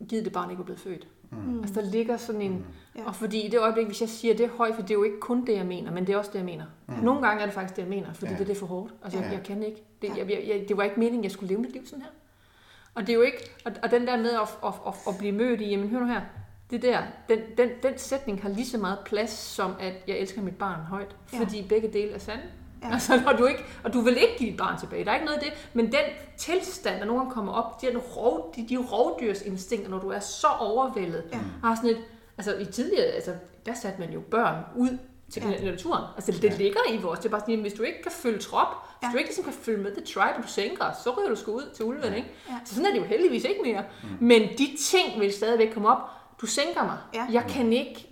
[0.10, 1.08] givet det barn ikke er blevet født.
[1.19, 1.19] Mm.
[1.62, 2.66] Altså, der ligger sådan en...
[2.96, 3.06] Ja.
[3.06, 5.04] Og fordi i det øjeblik, hvis jeg siger, det er højt, for det er jo
[5.04, 6.66] ikke kun det, jeg mener, men det er også det, jeg mener.
[6.88, 6.94] Mm.
[7.04, 8.32] Nogle gange er det faktisk det, jeg mener, fordi Ja.
[8.32, 8.40] ja.
[8.40, 8.94] det, det er for hårdt.
[9.04, 9.26] Altså, Ja.
[9.26, 9.84] jeg, jeg kan ikke.
[10.02, 10.16] Det, Ja.
[10.18, 12.10] jeg, jeg, det var ikke meningen, jeg skulle leve mit liv sådan her.
[12.96, 13.38] Og det er jo ikke...
[13.66, 16.06] Og, og den der med at, at, at, at blive mødt i, jamen hør nu
[16.06, 16.22] her,
[16.72, 20.42] det der, den, den, den sætning har lige så meget plads, som at jeg elsker
[20.42, 21.16] mit barn højt.
[21.34, 21.40] Ja.
[21.40, 22.44] Fordi begge dele er sande.
[22.84, 22.88] Ja.
[22.88, 22.94] Ja.
[22.94, 25.06] Altså, og, du ikke, og du vil ikke give dit barn tilbage.
[25.06, 25.70] Der er ikke noget af det.
[25.74, 26.02] Men den
[26.38, 30.20] tilstand, der nogen kommer op, de er, rov, de, de er rovdyrsinstinkter, når du er
[30.20, 31.24] så overvældet.
[31.34, 31.38] Ja.
[31.64, 31.98] Har sådan et,
[32.38, 33.32] altså i tidligere, altså,
[33.66, 34.98] der satte man jo børn ud
[35.32, 35.50] til Ja.
[35.50, 35.72] ja.
[35.72, 36.04] naturen.
[36.16, 36.56] Altså det Ja.
[36.58, 37.20] ligger i vores.
[37.20, 38.68] Det er bare sådan, at hvis du ikke kan følge trop,
[39.00, 39.12] hvis Ja.
[39.14, 41.52] du ikke ligesom kan følge med the tribe, og du sænker, så ryger du sgu
[41.52, 42.28] ud til ulven, ikke?
[42.50, 42.54] Ja.
[42.66, 43.84] Så sådan er det jo heldigvis ikke mere.
[44.04, 44.10] Mm.
[44.28, 46.10] Men de ting vil stadigvæk komme op.
[46.42, 46.98] Du sænker mig.
[47.14, 47.26] Ja.
[47.32, 48.08] Jeg kan ikke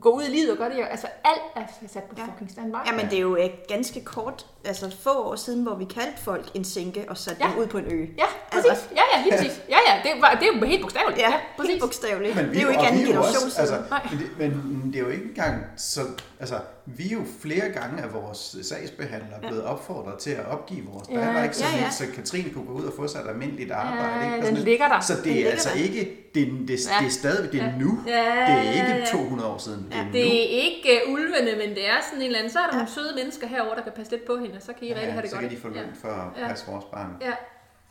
[0.00, 0.86] gå ud i livet og gøre det.
[0.90, 2.24] Altså alt er sat på Ja.
[2.24, 2.76] fucking standby.
[2.86, 6.46] Jamen, det er jo øh, ganske kort, altså få år siden, hvor vi kaldte folk
[6.54, 7.50] en sænke og satte Ja.
[7.50, 8.06] dem ud på en ø.
[8.18, 8.70] Ja, præcis.
[8.70, 9.60] Altså- Ja, ja, lige præcis.
[9.68, 11.20] Ja, ja, det, var, det er jo helt bogstaveligt.
[11.20, 12.36] Ja, ja helt bogstaveligt.
[12.36, 14.96] Men det er jo ikke anden vi er generation også, altså, men, det, men det
[14.96, 16.00] er jo ikke engang så...
[16.40, 21.08] Altså, vi er jo flere gange af vores sagsbehandlere blevet opfordret til at opgive vores
[21.10, 21.56] Ja, datter, ikke?
[21.56, 21.90] Så, ja, ja.
[21.90, 24.26] så Katrine kunne gå ud og få sig et almindeligt arbejde.
[24.26, 24.46] Ja, ikke?
[24.46, 24.64] Den lidt.
[24.64, 25.00] ligger der.
[25.00, 25.80] Så Den det er ligger altså der.
[25.84, 26.00] ikke...
[26.34, 26.98] Det, er- det, det, Ja.
[27.00, 27.72] det er stadig det er Ja.
[27.78, 28.00] nu.
[28.06, 29.04] Ja, Det er ja, ikke ja.
[29.12, 29.82] 200 år siden.
[29.90, 30.18] Det er Det nu.
[30.18, 32.76] er ikke uh, ulvene, men det er sådan en eller anden, så er der ja.
[32.78, 35.12] nogle søde mennesker herover der kan passe lidt på hende, og så kan I rigtig
[35.12, 35.48] have det så godt.
[35.48, 36.48] kan de få løn for at Ja.
[36.48, 37.10] passe vores barn.
[37.20, 37.26] Ja.
[37.26, 37.32] ja.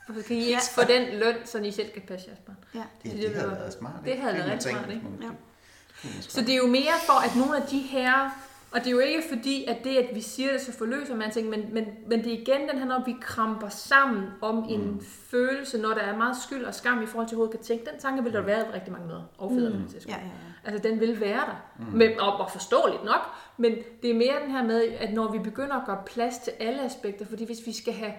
[0.07, 2.57] Og så kan I ikke få den løn, så I selv kan passe jeres barn.
[2.75, 2.79] Ja.
[2.79, 3.93] Det, Det det, lyder- havde været smart.
[4.03, 4.21] det ikke?
[4.23, 5.05] havde kunne været rigtig smart, ikke?
[5.21, 5.27] Ja.
[6.13, 8.29] Kunne Så det er jo mere for, at nogle af de her
[8.71, 11.31] Og det er jo ikke fordi, at det, at vi siger det, så forløser man
[11.31, 14.91] ting, men, men, men det er igen den her, når vi kramper sammen om en
[14.91, 15.01] mm.
[15.31, 17.85] følelse, når der er meget skyld og skam i forhold til, at kan tænke.
[17.91, 19.87] Den tanke vil der være rigtig mange møder, og fædrene mm.
[19.87, 20.29] til Ja, ja, ja.
[20.63, 21.65] Altså, den vil være der.
[21.79, 21.97] Mm.
[21.97, 23.21] Men, og, og forståeligt nok,
[23.57, 26.53] men det er mere den her med, at når vi begynder at gøre plads til
[26.59, 28.13] alle aspekter, fordi hvis vi skal have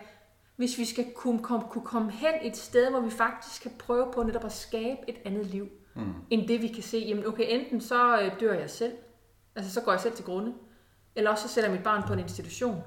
[0.56, 4.06] hvis vi skal kunne, komme, kunne komme hen et sted, hvor vi faktisk kan prøve
[4.12, 5.70] på netop at skabe et andet liv, mm.
[6.30, 8.92] End det vi kan se, jamen okay, enten så øh, dør jeg selv,
[9.56, 10.52] altså så går jeg selv til grunde,
[11.16, 12.82] eller også så sætter jeg mit barn på en institution,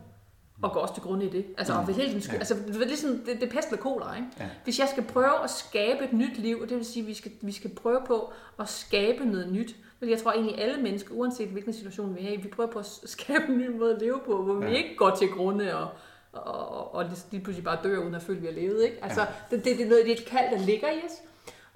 [0.62, 1.46] og går også til grunde i det.
[1.58, 1.80] Altså, mm.
[1.80, 2.40] og helt den skyld, ja.
[2.40, 4.28] altså det er ligesom, det, det er pest eller kolera, ikke?
[4.40, 4.50] Ja.
[4.64, 7.14] Hvis jeg skal prøve at skabe et nyt liv, og det vil sige, at vi
[7.14, 11.14] skal, vi skal prøve på at skabe noget nyt, fordi jeg tror egentlig alle mennesker,
[11.14, 14.02] uanset hvilken situation vi er i, vi prøver på at skabe en ny måde at
[14.02, 14.70] leve på, hvor ja.
[14.70, 15.90] vi ikke går til grunde og,
[16.32, 18.84] og, og lige pludselig bare dør, uden at føle, at vi har levet.
[18.84, 19.04] Ikke?
[19.04, 19.28] Altså, ja.
[19.52, 21.12] det, det, det, er noget, det er et kald, der ligger i os.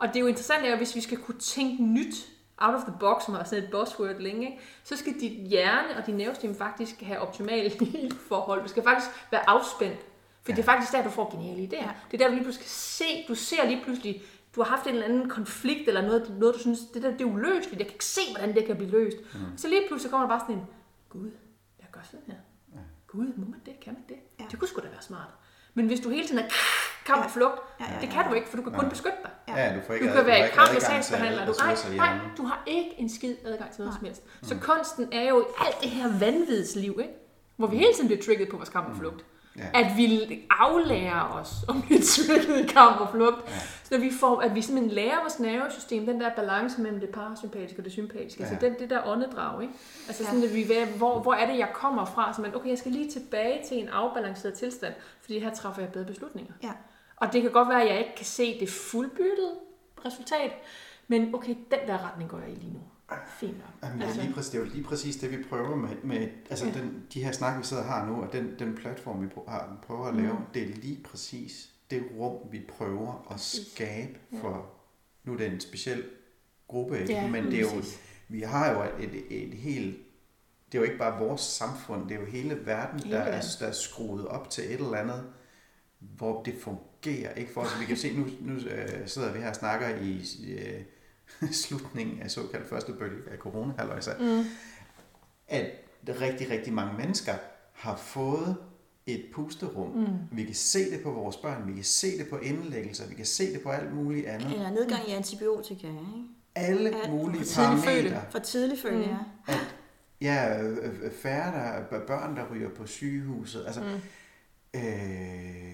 [0.04, 2.16] Og det er jo interessant, at hvis vi skal kunne tænke nyt,
[2.58, 4.62] out of the box, som har sådan et buzzword længe, ikke?
[4.84, 7.72] så skal dit hjerne og din nervesystem faktisk have optimale
[8.30, 8.62] forhold.
[8.62, 10.00] Du skal faktisk være afspændt.
[10.44, 10.56] For ja.
[10.56, 11.86] det er faktisk der, du får geniale idéer.
[11.86, 11.92] Ja.
[12.12, 14.24] Det er der, du lige pludselig skal se, du ser lige pludselig,
[14.56, 17.22] du har haft en eller anden konflikt, eller noget, noget du synes, det der det
[17.22, 19.18] er uløseligt, jeg kan ikke se, hvordan det kan blive løst.
[19.34, 19.58] Mm.
[19.58, 20.68] Så lige pludselig kommer der bare sådan en,
[21.10, 21.32] gud,
[21.80, 22.36] jeg gør sådan her.
[22.74, 22.80] Ja.
[23.08, 23.80] Gud, må man det?
[23.80, 24.18] Kan man det?
[24.40, 24.46] Ja.
[24.52, 25.30] Det kunne sgu da være smart.
[25.74, 26.50] Men hvis du hele tiden er
[27.06, 29.18] kamp og flugt, ja, ja, ja, det kan du ikke, for du kan kun beskytte
[29.24, 29.32] dig.
[29.48, 31.46] Ja, du, får ikke du kan være i kamp med sagsbehandler.
[31.46, 34.24] Du, nej, nej, du har ikke en skid adgang til noget som helst.
[34.42, 37.14] Så kunsten er jo alt det her vanvidsliv, ikke?
[37.56, 39.26] hvor vi hele tiden bliver trigget på vores kamp og flugt.
[39.58, 39.82] Ja.
[39.82, 43.38] At vi aflærer os om blive trigget i kamp og flugt.
[43.48, 43.60] Ja.
[43.84, 47.80] Så vi får, at vi simpelthen lærer vores nervesystem, den der balance mellem det parasympatiske
[47.80, 48.44] og det sympatiske.
[48.44, 48.66] Altså ja.
[48.66, 49.62] Altså den, det der åndedrag.
[49.62, 49.74] Ikke?
[50.08, 52.34] Altså sådan, at vi ved, hvor, hvor er det, jeg kommer fra?
[52.34, 55.92] Så man, okay, jeg skal lige tilbage til en afbalanceret tilstand, fordi her træffer jeg
[55.92, 56.54] bedre beslutninger.
[56.64, 56.72] Ja.
[57.16, 59.56] Og det kan godt være, at jeg ikke kan se det fuldbyrdede
[60.06, 60.52] resultat,
[61.08, 62.80] men okay, den der retning går jeg i lige nu.
[63.28, 63.70] Fint nok.
[63.84, 64.22] Jamen, altså.
[64.22, 66.72] lige præcis, det er jo lige præcis det, vi prøver med, med altså ja.
[66.72, 70.06] den, de her snak, vi sidder har nu, og den, den platform, vi har, prøver
[70.06, 70.46] at lave, mm.
[70.54, 74.62] det er lige præcis det rum, vi prøver at skabe for, ja.
[75.24, 76.04] nu er det en speciel
[76.68, 77.14] gruppe, ikke?
[77.14, 77.84] Ja, men det er jo,
[78.28, 79.98] vi har jo et, et, et helt,
[80.72, 83.42] det er jo ikke bare vores samfund, det er jo hele verden, hele der, er,
[83.60, 85.24] der er skruet op til et eller andet,
[86.00, 87.80] hvor det fungerer, ikke for os.
[87.80, 90.22] Vi kan se, nu, nu øh, sidder vi her og snakker i
[90.54, 90.82] øh,
[91.64, 94.44] slutningen af såkaldt første bølge af corona, altså, mm.
[95.48, 95.66] at
[96.08, 97.34] rigtig, rigtig mange mennesker
[97.74, 98.56] har fået
[99.08, 99.90] et pusterum.
[99.90, 100.08] Mm.
[100.32, 103.26] Vi kan se det på vores børn, vi kan se det på indlæggelser, vi kan
[103.26, 104.54] se det på alt muligt andet.
[104.54, 106.02] Eller nedgang i antibiotika, ikke?
[106.56, 108.22] Alle ja, mulige for parametre.
[108.30, 109.04] For tidlig fødte, mm.
[109.04, 109.18] ja.
[109.48, 109.76] At,
[110.22, 113.66] ja, øh, øh, færre der, børn, der ryger på sygehuset.
[113.66, 114.80] Altså, mm.
[114.80, 115.73] øh,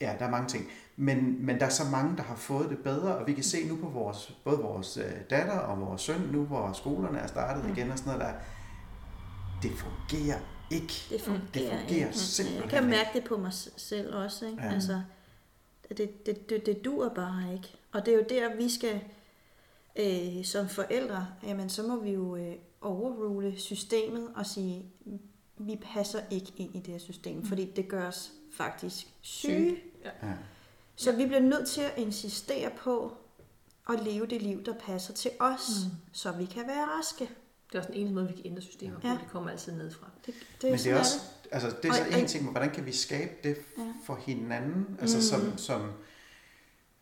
[0.00, 0.68] ja, der er mange ting.
[0.96, 3.68] Men, men der er så mange, der har fået det bedre, og vi kan se
[3.68, 7.64] nu på vores, både vores øh, datter og vores søn, nu hvor skolerne er startet
[7.64, 7.72] mm.
[7.72, 8.40] igen og sådan noget der,
[9.62, 10.38] det fungerer
[10.70, 11.06] ikke.
[11.10, 12.18] Det fungerer, det fungerer ikke.
[12.18, 14.46] simpelthen Jeg kan mærke det på mig selv også.
[14.46, 14.62] Ikke?
[14.62, 14.72] Ja.
[14.72, 15.02] Altså,
[15.88, 17.74] det, det, det, det dur bare ikke.
[17.92, 19.00] Og det er jo der, vi skal,
[19.96, 24.84] øh, som forældre, jamen så må vi jo øh, overrule systemet og sige,
[25.58, 27.46] vi passer ikke ind i det her system, mm.
[27.46, 29.76] fordi det gør os faktisk syge.
[30.04, 30.10] Ja.
[30.96, 33.16] Så vi bliver nødt til at insistere på
[33.88, 35.96] at leve det liv, der passer til os, mm.
[36.12, 37.28] så vi kan være raske.
[37.72, 39.06] Det er også den eneste måde, vi kan ændre systemer på.
[39.06, 39.12] Ja.
[39.12, 40.10] Det kommer altid nedfra.
[40.26, 41.20] Det, det Men det er også,
[41.50, 43.56] altså, det er så en ting, hvordan kan vi skabe det
[44.04, 44.96] for hinanden?
[45.00, 45.22] Altså mm.
[45.22, 45.92] som, som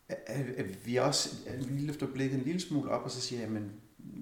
[0.08, 3.42] at, at vi også at vi løfter blikket en lille smule op, og så siger,
[3.42, 3.72] jamen,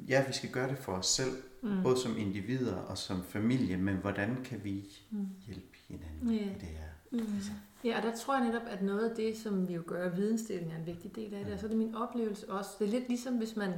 [0.08, 1.82] ja, vi skal gøre det for os selv, mm.
[1.82, 5.28] både som individer og som familie, men hvordan kan vi mm.
[5.46, 6.56] hjælpe hinanden yeah.
[6.56, 6.85] i det her?
[7.20, 7.34] Mm.
[7.34, 7.50] Altså.
[7.84, 10.72] Ja, og der tror jeg netop, at noget af det, som vi jo gør, vidensdeling
[10.72, 12.70] er en vigtig del af det, og så er det min oplevelse også.
[12.78, 13.72] Det er lidt ligesom, hvis man,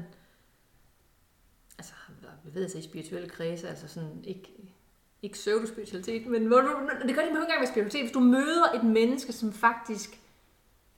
[1.78, 1.92] altså,
[2.44, 4.52] jeg ved altså i spirituelle kredse, altså sådan, ikke,
[5.22, 6.68] ikke pseudo-spiritualitet, men hvor du,
[7.06, 8.02] det gør det ikke engang med spiritualitet.
[8.02, 10.20] Hvis du møder et menneske, som faktisk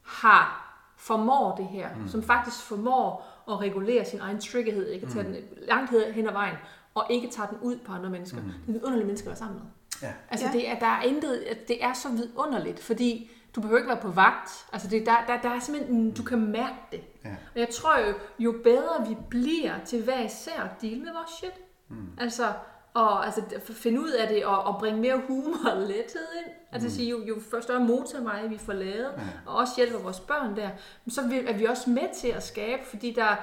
[0.03, 0.67] har
[0.97, 2.09] formår det her, mm.
[2.09, 5.35] som faktisk formår at regulere sin egen triggerhed, ikke at tage mm.
[5.35, 6.57] den langt hen ad vejen,
[6.95, 8.41] og ikke tager den ud på andre mennesker.
[8.41, 8.53] Mm.
[8.67, 9.67] Det er en underlig menneske at være sammen med.
[10.03, 10.13] Ja.
[10.31, 10.53] Altså ja.
[10.53, 14.11] det er, der er intet, det er så vidunderligt, fordi du behøver ikke være på
[14.11, 14.51] vagt.
[14.73, 17.01] Altså det, der, der, der er simpelthen, du kan mærke det.
[17.25, 17.31] Ja.
[17.55, 21.31] Og jeg tror jo, jo bedre vi bliver til hver især at deal med vores
[21.31, 21.55] shit.
[21.89, 22.09] Mm.
[22.19, 22.53] Altså,
[22.95, 23.43] og altså,
[23.73, 26.53] finde ud af det og, og bringe mere humor og lethed ind.
[26.73, 26.95] Altså mm.
[26.95, 29.23] sige, jo, jo større motorvej vi får lavet, ja.
[29.47, 30.71] og også hjælper vores børn der,
[31.09, 33.37] så er vi også med til at skabe, fordi der,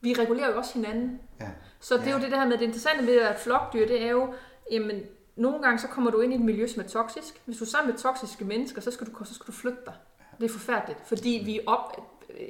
[0.00, 1.20] vi regulerer jo også hinanden.
[1.40, 1.48] Ja.
[1.80, 2.16] Så det er ja.
[2.16, 4.34] jo det der med, det interessante ved at flokdyr, det er jo,
[4.70, 5.02] jamen,
[5.36, 7.42] nogle gange så kommer du ind i et miljø, som er toksisk.
[7.44, 9.94] Hvis du er sammen med toksiske mennesker, så skal du, så skal du flytte dig.
[10.40, 11.96] Det er forfærdeligt, fordi vi op,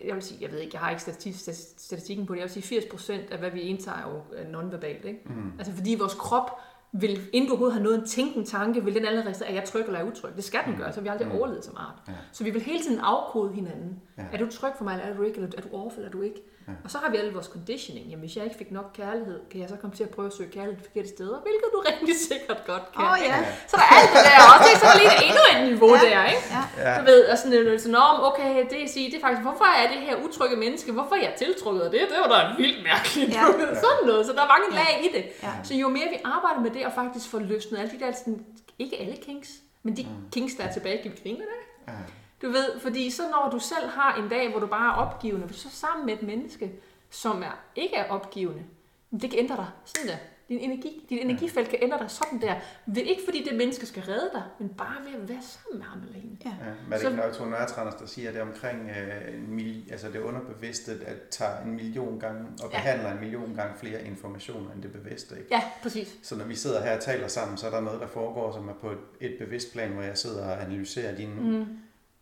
[0.04, 2.62] jeg vil sige, jeg ved ikke, jeg har ikke statistik, statistikken på det, jeg vil
[2.62, 5.20] sige 80% af hvad vi indtager er jo er nonverbalt, ikke?
[5.26, 5.52] Mm.
[5.58, 6.60] Altså fordi vores krop
[6.92, 9.64] vil, inden du overhovedet har noget en tænken tanke, vil den allerede registrere, er jeg
[9.64, 10.30] tryg eller er jeg utryg?
[10.36, 11.38] Det skal den gøre, så vi har aldrig mm.
[11.38, 11.98] overlevet som art.
[12.08, 12.12] Ja.
[12.32, 14.00] Så vi vil hele tiden afkode hinanden.
[14.18, 14.22] Ja.
[14.32, 15.36] Er du tryg for mig, eller er du ikke?
[15.36, 16.40] Eller er du off, eller er du ikke?
[16.68, 16.72] Ja.
[16.84, 18.06] Og så har vi alle vores conditioning.
[18.10, 20.34] Jamen, hvis jeg ikke fik nok kærlighed, kan jeg så komme til at prøve at
[20.38, 23.04] søge kærlighed forkerte steder, hvilket du rigtig sikkert godt kan.
[23.04, 23.36] Åh, ja.
[23.70, 24.80] Så der er alt det der også, ikke?
[24.82, 26.00] så der lige endnu et niveau Ja.
[26.06, 26.44] der, ikke?
[26.56, 26.62] Ja.
[26.84, 26.92] Ja.
[27.00, 29.66] Du ved, og sådan, øh, sådan om, okay, det jeg siger, det er faktisk, hvorfor
[29.82, 32.00] er det her utrygge menneske, hvorfor er jeg tiltrukket af det?
[32.12, 33.30] Det var da vildt mærkeligt.
[33.38, 33.42] Ja.
[33.84, 35.24] Sådan noget, så der er mange lag i det.
[35.46, 35.52] Ja.
[35.68, 38.46] Så jo mere vi arbejder med det, og faktisk får løsnet alle de der, sådan,
[38.78, 41.92] ikke alle kinks, men de kinks, der er tilbage, kan vi grine af det?
[41.92, 41.98] Ja.
[42.42, 45.54] Du ved, fordi så når du selv har en dag, hvor du bare er opgivende,
[45.54, 46.72] så sammen med et menneske,
[47.10, 48.62] som er, ikke er opgivende,
[49.10, 49.66] det kan ændre dig.
[49.84, 50.16] Sådan der.
[50.48, 52.54] Din energi, dit energifelt kan ændre dig sådan der.
[52.86, 55.86] Ved, ikke fordi det menneske skal redde dig, men bare ved at være sammen med
[55.86, 56.36] ham eller hende.
[56.44, 56.48] Ja.
[56.50, 59.34] Ja, men er det Så- ikke Tone Nørretranders, der siger, at det er omkring øh,
[59.34, 62.76] en mil, altså det underbevidste, at tager en million gange og Ja.
[62.76, 65.34] behandler en million gange flere informationer end det bevidste.
[65.38, 65.48] Ikke?
[65.50, 66.16] Ja, præcis.
[66.22, 68.68] Så når vi sidder her og taler sammen, så er der noget, der foregår, som
[68.68, 71.66] er på et, et bevidst plan, hvor jeg sidder og analyserer dine, mm.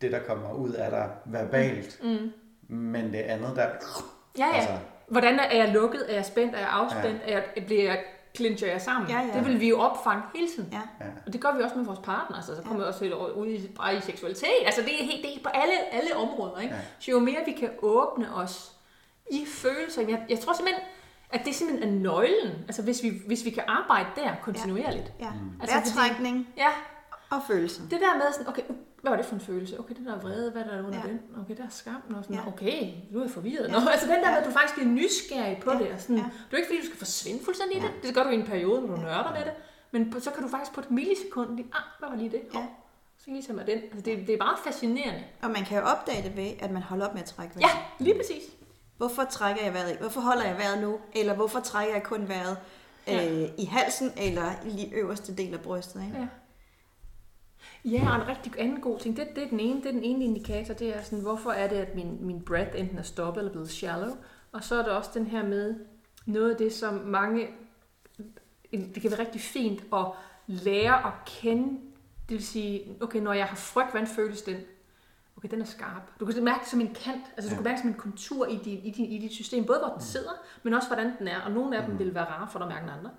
[0.01, 2.01] det, der kommer ud af dig verbalt.
[2.03, 2.33] Mm.
[2.77, 3.67] Men det andet, der...
[4.39, 4.55] Ja, ja.
[4.55, 6.11] Altså, Hvordan er jeg lukket?
[6.11, 6.55] Er jeg spændt?
[6.55, 7.23] Er jeg afspændt?
[7.27, 7.33] Ja.
[7.33, 7.99] Er jeg, bliver jeg,
[8.37, 9.11] clincher jeg sammen?
[9.11, 9.35] Ja, ja.
[9.39, 10.69] Det vil vi jo opfange hele tiden.
[10.73, 10.81] Ja.
[11.01, 11.11] ja.
[11.27, 12.37] Og det gør vi også med vores partner.
[12.37, 14.49] Altså, så kommer vi også helt ud i, bare i seksualitet.
[14.65, 16.61] Altså, det er, helt, det er på alle, alle områder.
[16.61, 16.75] Ikke?
[16.75, 16.81] Ja.
[16.99, 18.73] Så jo mere vi kan åbne os
[19.31, 20.03] i følelser.
[20.09, 20.85] Jeg, jeg tror simpelthen,
[21.31, 22.53] at det simpelthen er nøglen.
[22.67, 25.13] Altså, hvis vi, hvis vi kan arbejde der kontinuerligt.
[25.21, 25.31] ja.
[25.31, 25.61] Mm.
[25.61, 26.69] Altså, fordi- Vejrtrækning Ja,
[27.31, 27.83] og følelser.
[27.91, 28.63] det der med sådan, okay,
[29.05, 29.81] hvad var det for en følelse?
[29.81, 31.03] Okay, den der vrede, hvad er der under Ja.
[31.07, 31.11] ja.
[31.13, 31.21] den?
[31.43, 32.03] Okay, der er skam.
[32.17, 32.43] Og sådan, Ja.
[32.43, 32.49] ja.
[32.49, 32.81] okay,
[33.11, 33.69] nu er jeg forvirret.
[33.69, 33.73] Ja.
[33.79, 33.81] Ja.
[33.85, 34.31] Nå, altså den der Ja.
[34.31, 35.79] med, at du faktisk bliver nysgerrig på Ja.
[35.79, 35.89] det.
[35.93, 36.23] Og sådan, Ja.
[36.23, 36.29] ja.
[36.47, 37.87] Det er ikke, fordi du skal forsvinde fuldstændig i Ja.
[37.87, 37.95] det.
[38.03, 39.07] Det gør du i en periode, når du Ja.
[39.07, 39.53] nørder med det.
[39.91, 42.43] Men på, så kan du faktisk på et millisekund lige, ah, hvad var lige det?
[42.55, 42.59] Ja.
[42.59, 42.65] Oh,
[43.19, 43.79] så kan jeg lige tage mig den.
[43.79, 45.23] Altså, det, det er meget fascinerende.
[45.43, 47.67] Og man kan jo opdage det ved, at man holder op med at trække Ja,
[47.67, 47.79] vejret.
[47.99, 48.43] lige præcis.
[48.97, 49.97] Hvorfor trækker jeg vejret?
[49.97, 50.99] Hvorfor holder jeg vejret nu?
[51.13, 52.57] Eller hvorfor trækker jeg kun vejret
[53.07, 53.33] Ja.
[53.43, 56.03] øh, i halsen eller i øverste del af brystet?
[56.07, 56.19] Ikke?
[56.19, 56.27] Ja.
[57.85, 60.03] Ja, og en rigtig anden god ting, det, det er den ene, det er den
[60.03, 63.41] ene indikator, det er sådan, hvorfor er det, at min, min breath enten er stoppet
[63.41, 64.11] eller blevet shallow.
[64.53, 65.75] Og så er der også den her med
[66.27, 67.49] noget af det, som mange,
[68.73, 70.07] det kan være rigtig fint at
[70.47, 71.69] lære at kende,
[72.29, 74.57] det vil sige, okay, når jeg har frygt, hvordan føles den?
[75.37, 76.21] Okay, den er skarp.
[76.21, 77.55] Du kan mærke det som en kant, altså du Ja.
[77.55, 79.89] kan mærke det som en kontur i dit, i, dit, i dit system, både hvor
[79.89, 80.31] den sidder,
[80.63, 82.73] men også hvordan den er, og nogle af dem vil være rare for dig at
[82.75, 83.11] mærke end andre.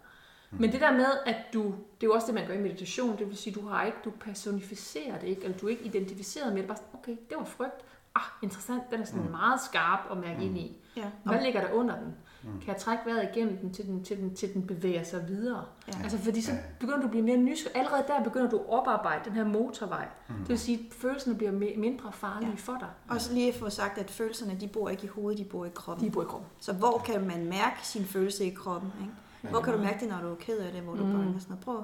[0.51, 3.17] Men det der med, at du, det er jo også det, man gør i meditation,
[3.17, 6.53] det vil sige, du har ikke, du personificerer det ikke, eller du er ikke identificeret
[6.53, 7.81] med det, bare sådan, okay, det var frygt,
[8.15, 10.77] ah, interessant, den er sådan meget skarp at mærke ind i.
[10.97, 11.05] Ja.
[11.23, 12.13] Hvad ligger der under den?
[12.61, 15.65] Kan jeg trække vejret igennem den, til den, til den, til den bevæger sig videre?
[15.87, 15.93] Ja.
[16.03, 17.77] Altså, fordi så begynder du at blive mere nysgerrig.
[17.77, 20.07] Allerede der begynder du at oparbejde den her motorvej.
[20.27, 22.55] Det vil sige, at følelserne bliver mi- mindre farlige Ja.
[22.57, 22.87] for dig.
[23.09, 25.69] Også lige at få sagt, at følelserne, de bor ikke i hovedet, de bor i
[25.75, 26.05] kroppen.
[26.07, 26.49] De bor i kroppen.
[26.59, 28.91] Så hvor kan man mærke sin følelse i kroppen?
[29.01, 29.13] Ikke?
[29.49, 31.11] Hvor kan du mærke det, når du er ked af det, hvor du Mm.
[31.11, 31.25] bange?
[31.39, 31.65] Sådan noget.
[31.65, 31.83] Prøv.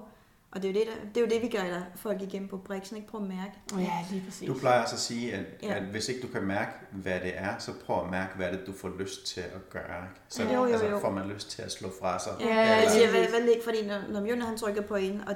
[0.55, 2.57] Og det er jo det, der, det, er jo det vi guider folk igennem på
[2.57, 2.97] Brixen.
[2.97, 3.07] Ikke?
[3.09, 3.51] Prøv at mærke.
[3.77, 4.47] Ja, lige præcis.
[4.47, 5.67] Du plejer altså at sige, at, Ja.
[5.67, 5.75] ja.
[5.75, 8.59] at hvis ikke du kan mærke, hvad det er, så prøv at mærke, hvad det
[8.61, 9.81] er, du får lyst til at gøre.
[9.83, 10.21] ikke?
[10.29, 10.99] Så Jo, jo, altså, jo.
[10.99, 12.33] får man lyst til at slå fra sig.
[12.39, 13.11] Ja, Ja, jeg ja, siger, ja.
[13.11, 15.35] hvad, hvad ligger, fordi når, når Mjølner han trykker på en, og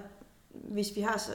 [0.53, 1.31] hvis vi har så,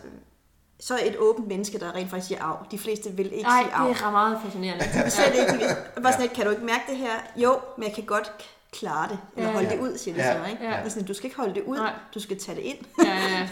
[0.80, 2.66] så er et åbent menneske, der rent faktisk siger af.
[2.70, 3.94] De fleste vil ikke Nej, sige af.
[3.94, 4.84] det er meget fascinerende.
[5.10, 7.12] Selv ikke, bare sådan kan du ikke mærke det her?
[7.36, 8.32] Jo, men jeg kan godt
[8.72, 9.18] klare det.
[9.36, 9.74] Eller Ja, holde ja.
[9.76, 10.50] det ud, siger de Ja, så.
[10.50, 10.64] Ikke?
[10.64, 10.84] ja.
[10.84, 11.94] Og sådan, du skal ikke holde det ud, Nej.
[12.14, 12.78] du skal tage det ind.
[13.04, 13.48] Ja, ja, ja.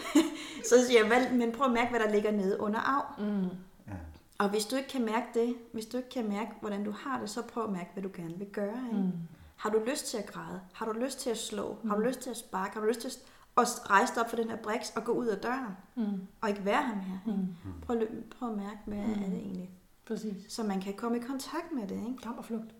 [0.70, 3.02] Så siger jeg, "Hvad- men prøv at mærke, hvad der ligger nede under af.
[3.18, 3.42] Mm.
[3.86, 3.92] Ja.
[4.38, 7.20] Og hvis du ikke kan mærke det, hvis du ikke kan mærke, hvordan du har
[7.20, 8.78] det, så prøv at mærke, hvad du gerne vil gøre.
[8.92, 9.02] Ikke?
[9.02, 9.12] Mm.
[9.56, 10.60] Har du lyst til at græde?
[10.72, 11.76] Har du lyst til at slå?
[11.88, 12.74] Har du lyst til at sparke?
[12.74, 13.08] Har du lyst til
[13.56, 15.76] at rejse dig op for den her briks og gå ud af døren?
[15.94, 16.20] Mm.
[16.40, 17.18] Og ikke være ham her?
[17.26, 17.38] Ikke?
[17.40, 17.80] Mm.
[17.86, 19.70] Prøv, at lø- prøv at mærke, hvad er det egentlig?
[20.06, 20.34] Præcis.
[20.52, 21.94] Så man kan komme i kontakt med det.
[21.96, 22.16] Ikke?
[22.22, 22.74] Kamp og flugt.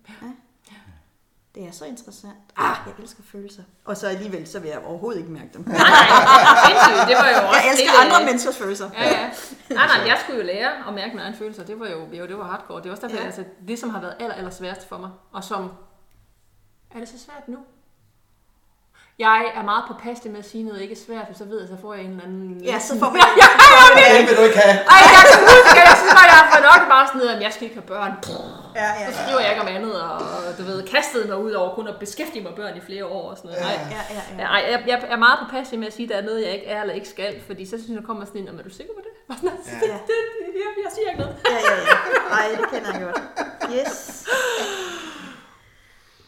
[1.56, 2.34] Det er så interessant.
[2.56, 3.62] Ah, jeg elsker følelser.
[3.84, 5.64] Og så alligevel, så vil jeg overhovedet ikke mærke dem.
[5.66, 7.06] Nej, nej.
[7.08, 8.90] Det var jo også Jeg elsker det, andre øh, menneskers følelser.
[8.94, 9.30] Ja, ja.
[9.70, 11.64] Nej, nej, jeg skulle jo lære at mærke mine egne følelser.
[11.64, 12.82] Det var jo, jo det var hardcore.
[12.82, 13.24] Det er også derfor, ja.
[13.24, 15.70] altså, det, som har været aller, aller sværest for mig, og som...
[16.94, 17.58] Er det så svært nu?
[19.18, 21.68] Jeg er meget påpasselig med at sige noget ikke er svært, for så ved jeg,
[21.68, 22.60] så får jeg en eller anden...
[22.70, 23.20] Ja, så får man...
[24.20, 24.76] Det vil du ikke have.
[24.94, 27.32] Ej, jeg kan huske, at jeg synes bare, jeg har fået nok bare sådan noget,
[27.36, 28.12] at jeg skal ikke have børn.
[28.80, 30.12] Ja, ja, Så skriver jeg ikke om andet, og,
[30.46, 33.04] og du ved, kastede mig ud over kun at beskæftige mig med børn i flere
[33.16, 33.62] år og sådan noget.
[33.68, 34.34] Nej, ja, ja, ja.
[34.42, 36.52] Ja, ej, jeg, jeg er meget påpasselig med at sige, at der er noget, jeg
[36.56, 38.60] ikke er eller ikke skal, fordi så synes jeg, der kommer sådan en, "Nå, men
[38.62, 39.12] er du sikker på det?
[39.28, 39.58] Bare sådan,
[39.92, 39.98] Ja.
[40.08, 41.36] det, det, det, jeg, jeg siger ikke noget.
[41.52, 41.96] Ja, ja, ja.
[42.38, 43.20] Ej, det kender jeg godt.
[43.76, 44.24] Yes.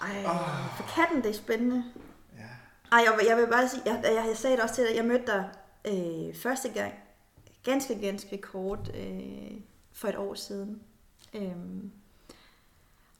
[0.06, 0.14] Ej,
[0.76, 1.84] for katten, det er spændende.
[2.92, 2.96] Ja.
[2.96, 5.04] Ej, jeg, jeg vil bare sige, jeg, jeg, jeg sagde det også til dig, jeg
[5.04, 5.48] mødte dig
[5.84, 6.92] øh, første gang,
[7.64, 9.60] ganske, ganske kort, øh,
[9.92, 10.80] for et år siden.
[11.34, 11.90] Øhm,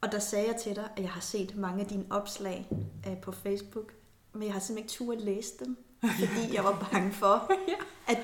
[0.01, 2.69] Og der sagde jeg til dig, at jeg har set mange af dine opslag
[3.07, 3.93] øh, på Facebook,
[4.33, 7.51] men jeg har simpelthen ikke tur at læse dem, fordi jeg var bange for,
[8.12, 8.19] at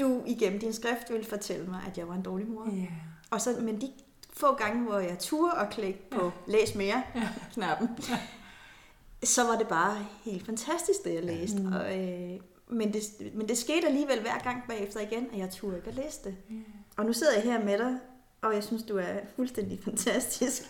[0.00, 2.66] du igennem din skrift ville fortælle mig, at jeg var en dårlig mor.
[2.72, 2.86] Ja.
[3.30, 3.92] Og så, men de
[4.32, 7.02] få gange, hvor jeg turde og klikke på læs mere
[7.54, 7.88] knappen,
[9.24, 11.62] så var det bare helt fantastisk, det jeg læste.
[11.62, 11.72] Mm.
[11.72, 13.02] Og, øh, men, det,
[13.34, 16.36] men det skete alligevel hver gang bagefter igen, at jeg turde ikke at læse det.
[16.52, 16.62] Yeah.
[16.96, 17.98] Og nu sidder jeg her med dig,
[18.42, 20.62] og jeg synes, du er fuldstændig fantastisk.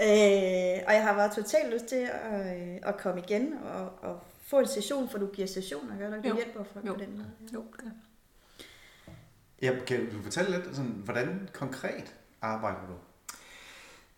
[0.00, 4.20] Øh, og jeg har bare totalt lyst til at, øh, at komme igen og, og
[4.42, 6.28] få en session, for du giver sessioner, gør du ikke?
[6.28, 6.92] Du hjælper folk Jo.
[6.92, 7.30] på den måde.
[7.52, 7.54] Ja.
[7.54, 7.90] Jo, det er.
[9.62, 12.94] Ja, kan du fortælle lidt, sådan, hvordan konkret arbejder du?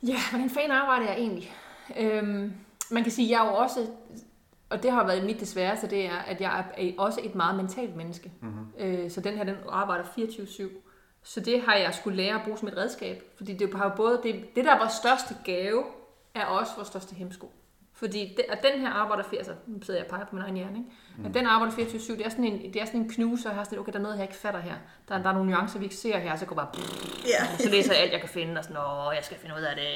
[0.07, 1.55] Ja, hvordan fanden arbejder jeg egentlig?
[1.97, 2.53] Øhm,
[2.93, 3.87] man kan sige, jeg er jo også,
[4.71, 7.57] og det har været mit desværre, så det er, at jeg er også et meget
[7.57, 8.33] mentalt menneske.
[8.41, 8.67] Mm-hmm.
[8.79, 10.63] Øh, så den her, den arbejder 24-7.
[11.23, 13.23] Så det har jeg skulle lære at bruge som et redskab.
[13.37, 15.85] Fordi det har jo både, det, det der er vores største gave,
[16.35, 17.53] er også vores største hemsko.
[17.93, 20.45] Fordi det, at den her arbejder, fire- altså nu sidder jeg og peger på min
[20.45, 20.91] egen hjerne, ikke?
[21.19, 21.27] Mm.
[21.27, 23.59] At den arbejder 24-7, det er sådan en, det er sådan en knuse, og jeg
[23.59, 24.77] har sådan, okay, der er noget, jeg ikke fatter her.
[25.09, 26.69] Der, der er nogle nuancer, vi ikke ser her, så går bare,
[27.33, 27.41] Ja.
[27.65, 29.75] så læser jeg alt, jeg kan finde, og sådan, åh, jeg skal finde ud af
[29.81, 29.87] det.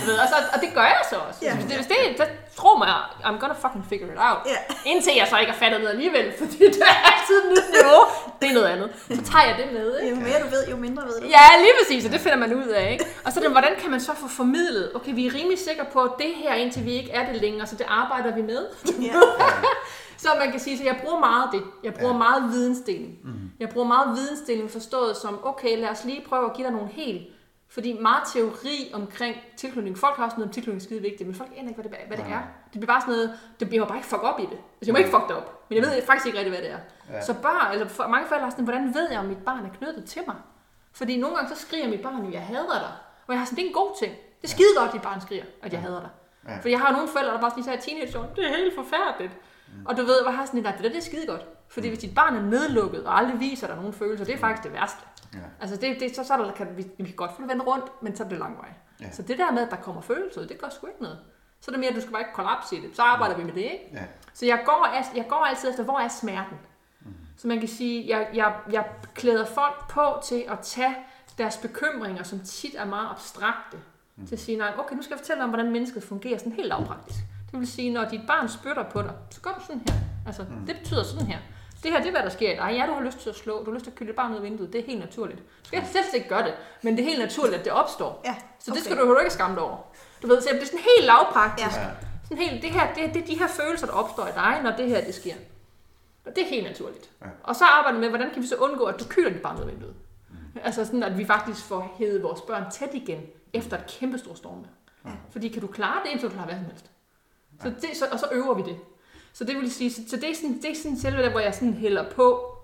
[0.00, 1.40] Du ved, og, så, og det gør jeg så også.
[1.46, 1.52] Ja.
[1.56, 2.24] Hvis, det, hvis det, så
[2.60, 2.88] tro mig,
[3.28, 4.40] I'm gonna fucking figure it out.
[4.52, 4.58] Ja.
[4.90, 8.02] Indtil jeg så ikke har fattet det alligevel, fordi det er altid et nyt niveau.
[8.40, 8.88] Det er noget andet.
[9.18, 10.10] Så tager jeg det med, ikke?
[10.14, 11.26] Jo mere du ved, jo mindre ved du.
[11.36, 13.04] Ja, lige præcis, og det finder man ud af, ikke?
[13.24, 15.98] Og så det, hvordan kan man så få formidlet, okay, vi er rimelig sikre på,
[16.08, 18.62] at det her, indtil vi ikke er det længere, så det arbejder vi med.
[19.02, 19.12] Ja.
[20.16, 21.62] Så man kan sige, så jeg bruger meget det.
[21.84, 22.24] Jeg bruger Ja.
[22.24, 22.30] ja.
[22.30, 23.18] meget vidensdeling.
[23.24, 23.50] Mm.
[23.60, 26.88] Jeg bruger meget vidensdeling forstået som, okay, lad os lige prøve at give dig nogle
[26.88, 27.22] helt...
[27.68, 29.98] Fordi meget teori omkring tilknytning.
[29.98, 32.16] Folk har også noget om tilknytning skide vigtigt, men folk aner ikke, hvad det, hvad
[32.16, 32.40] det er.
[32.72, 34.50] Det bliver bare sådan noget, det bliver bare ikke fuck op i det.
[34.52, 36.70] Altså, jeg må ikke fuck det op, men jeg ved faktisk ikke rigtig, hvad det
[36.70, 36.78] er.
[37.08, 37.14] Ja.
[37.14, 37.22] Ja.
[37.22, 39.70] Så børn, eller for, mange forældre har sådan, hvordan ved jeg, om mit barn er
[39.78, 40.36] knyttet til mig?
[40.92, 42.92] Fordi nogle gange så skriger mit barn, jo, jeg hader dig.
[43.26, 44.12] Og jeg har sådan, det er en god ting.
[44.42, 46.10] Det er skide godt, at dit barn skriger, at jeg hader dig.
[46.48, 46.58] Ja.
[46.62, 49.32] For jeg har nogle forældre, der bare sådan siger, teenageåren, det er helt forfærdeligt.
[49.68, 49.86] Mm.
[49.86, 51.46] Og du ved, hvad har sådan et, det der det er skide godt.
[51.68, 54.62] Fordi hvis dit barn er nedlukket og aldrig viser dig nogen følelser, det er faktisk
[54.62, 55.00] det værste.
[55.34, 55.38] Ja.
[55.60, 57.66] Altså det, det, så, så er der, kan, vi, vi kan godt få det vendt
[57.66, 58.68] rundt, men så er det lang vej.
[59.00, 59.10] Ja.
[59.12, 61.18] Så det der med, at der kommer følelser, det gør sgu ikke noget.
[61.60, 62.96] Så er det mere, at du skal bare ikke kollapse i det.
[62.96, 63.90] Så arbejder vi med det, ikke?
[63.92, 64.04] Ja.
[64.34, 66.56] Så jeg går, jeg går altid efter, hvor er smerten?
[67.36, 70.96] Så man kan sige, jeg, jeg, jeg klæder folk på til at tage
[71.38, 73.78] deres bekymringer, som tit er meget abstrakte,
[74.26, 76.68] til at sige, nej, okay, nu skal jeg fortælle om, hvordan mennesket fungerer sådan helt
[76.68, 77.18] lavpraktisk.
[77.50, 79.94] Det vil sige, når dit barn spytter på dig, så gør du sådan her.
[80.26, 81.38] Altså, det betyder sådan her.
[81.82, 82.74] Det her, det er, hvad der sker dig.
[82.74, 84.32] Ja, du har lyst til at slå, du har lyst til at kylde dit barn
[84.32, 84.72] ud af vinduet.
[84.72, 85.38] Det er helt naturligt.
[85.38, 88.22] Du skal slet ikke gøre det, men det er helt naturligt, at det opstår.
[88.24, 89.76] Ja, Så det skal du jo ikke skamme dig over.
[90.22, 91.76] Du ved, så det er sådan helt lavpraktisk.
[91.76, 91.90] Ja.
[92.28, 94.70] Sådan helt, det, her, det, det er de her følelser, der opstår i dig, når
[94.70, 95.34] det her det sker.
[96.26, 97.10] Og det er helt naturligt.
[97.22, 97.26] Ja.
[97.42, 99.60] Og så arbejder med, hvordan kan vi så undgå, at du kyler dit barn ud
[99.62, 99.94] af vinduet.
[100.30, 100.36] Mm.
[100.64, 103.20] Altså sådan, at vi faktisk får hævet vores børn tæt igen,
[103.52, 104.66] efter et kæmpe stort storm.
[105.04, 105.10] Ja.
[105.30, 106.90] Fordi kan du klare det, indtil du klarer hvad som helst.
[107.62, 108.76] Så det, så, og så øver vi det.
[109.32, 111.40] Så det vil sige, så, så det er sådan, det er sådan selve der, hvor
[111.40, 112.56] jeg sådan hælder på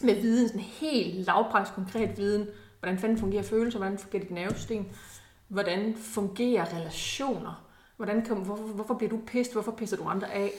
[0.00, 2.48] med viden, sådan helt lavpraktisk konkret viden,
[2.80, 4.84] hvordan fanden fungerer følelser, hvordan fungerer dit nervesystem,
[5.48, 7.66] hvordan fungerer relationer,
[7.96, 10.52] hvordan kan, hvorfor, hvorfor bliver du pist, hvorfor pisser du andre af,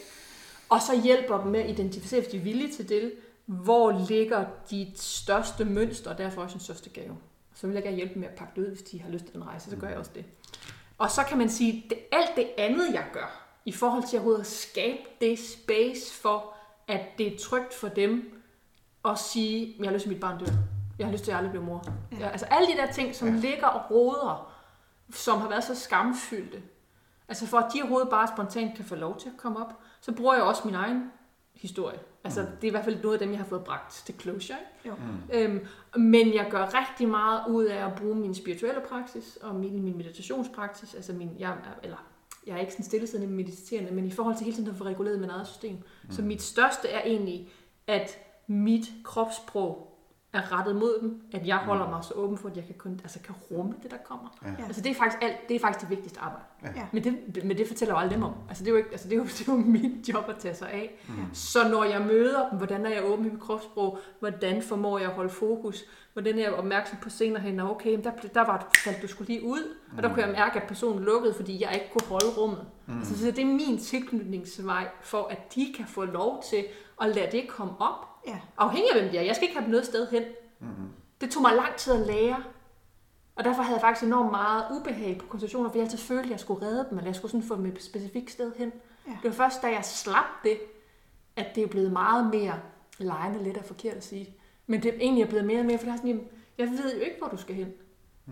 [0.69, 3.13] og så hjælper dem med at identificere, hvis de er villige til det,
[3.45, 7.17] hvor ligger dit største mønster, og derfor også din største gave.
[7.53, 9.25] Så vil jeg gerne hjælpe dem med at pakke det ud, hvis de har lyst
[9.25, 10.25] til den rejse, så gør jeg også det.
[10.97, 14.19] Og så kan man sige, at alt det andet, jeg gør, i forhold til at
[14.19, 16.53] overhovedet at skabe det space for,
[16.87, 18.41] at det er trygt for dem
[19.05, 20.51] at sige, jeg har lyst til, at mit barn dør.
[20.99, 21.85] Jeg har lyst til, at jeg aldrig bliver mor.
[22.19, 22.29] Ja.
[22.29, 23.33] altså alle de der ting, som Ja.
[23.33, 23.39] ja.
[23.39, 24.53] ligger og roder,
[25.11, 26.61] som har været så skamfyldte.
[27.27, 30.11] Altså for at de overhovedet bare spontant kan få lov til at komme op, så
[30.11, 31.11] bruger jeg også min egen
[31.53, 31.99] historie.
[32.23, 32.47] Altså Mm.
[32.47, 34.57] det er i hvert fald noget af dem, jeg har fået bragt til closure.
[34.85, 34.89] Ikke?
[34.89, 34.95] Jo.
[34.95, 35.29] Mm.
[35.33, 35.67] Øhm,
[36.01, 39.97] men jeg gør rigtig meget ud af at bruge min spirituelle praksis og min, min
[39.97, 40.93] meditationspraksis.
[40.95, 41.97] Altså min, jeg, er- eller,
[42.47, 45.19] jeg er ikke sådan stillesiddende mediterende, men i forhold til hele tiden at få reguleret
[45.19, 45.75] mit eget system.
[45.75, 46.11] Mm.
[46.11, 47.49] Så mit største er egentlig,
[47.87, 48.17] at
[48.47, 49.90] mit kropssprog
[50.33, 52.99] er rettet mod dem, at jeg holder mig så åben for, at jeg kan, kun,
[53.03, 54.37] altså kan rumme det, der kommer.
[54.59, 54.65] Ja.
[54.65, 56.45] Altså det er faktisk alt, det er faktisk det vigtigste arbejde.
[56.75, 56.87] Ja.
[56.91, 58.33] Men det, men det fortæller jo alle dem om.
[58.49, 60.35] Altså det er jo, ikke, altså det er jo, det er jo mit job at
[60.39, 61.03] tage sig af.
[61.07, 61.13] Mm.
[61.33, 65.09] Så når jeg møder dem, hvordan er jeg åben i mit kropssprog, hvordan formår jeg
[65.09, 65.83] at holde fokus,
[66.13, 69.43] hvordan er jeg opmærksom på senere hen, okay, der, der var, faldt du skulle lige
[69.43, 72.65] ud, og der kunne jeg mærke, at personen lukkede, fordi jeg ikke kunne holde rummet.
[72.87, 72.97] Mm.
[72.97, 76.65] Altså, så det er min tilknytningsvej, for at de kan få lov til
[77.01, 78.10] at lade det komme op.
[78.27, 78.39] Ja.
[78.57, 79.21] Afhængig af, hvem de er.
[79.21, 80.23] Jeg skal ikke have dem noget sted hen.
[80.59, 80.67] Mm.
[81.21, 82.43] Det tog mig lang tid at lære.
[83.35, 86.29] Og derfor havde jeg faktisk enormt meget ubehag på konsultationer, for jeg altid følte, at
[86.29, 88.71] jeg skulle redde dem, eller jeg skulle sådan få dem et specifikt sted hen.
[89.07, 89.11] Ja.
[89.11, 90.57] Det var først, da jeg slap det,
[91.35, 92.59] at det er blevet meget mere
[92.97, 94.35] lejende, lidt og forkert at sige.
[94.67, 96.27] Men det er egentlig blevet mere og mere, for det er sådan, jamen,
[96.57, 97.73] jeg ved jo ikke, hvor du skal hen.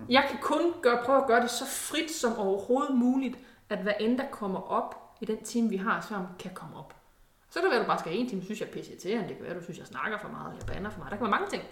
[0.10, 3.38] Jeg kan kun gøre, prøve at gøre det så frit som overhovedet muligt,
[3.70, 6.95] at hvad end der kommer op i den time, vi har sammen, kan komme op.
[7.50, 8.92] Så kan det være, at du bare skal have en time, synes jeg er pisse
[8.92, 9.28] irriterende.
[9.28, 11.12] Det kan være, at du synes, jeg snakker for meget, eller jeg bander for meget.
[11.12, 11.64] Der kan være mange ting.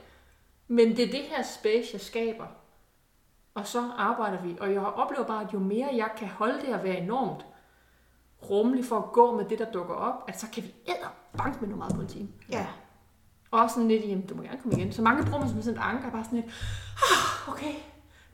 [0.67, 2.47] Men det er det her space, jeg skaber.
[3.53, 4.57] Og så arbejder vi.
[4.59, 7.45] Og jeg oplever bare, at jo mere jeg kan holde det at være enormt
[8.49, 11.61] rummelig for at gå med det, der dukker op, at så kan vi æder bank
[11.61, 12.29] med noget meget på en time.
[12.51, 12.67] Ja.
[13.51, 14.91] Og sådan lidt, jamen, du må gerne komme igen.
[14.91, 16.53] Så mange bruger mig som sådan et anker, bare sådan lidt,
[16.95, 17.73] ah, okay.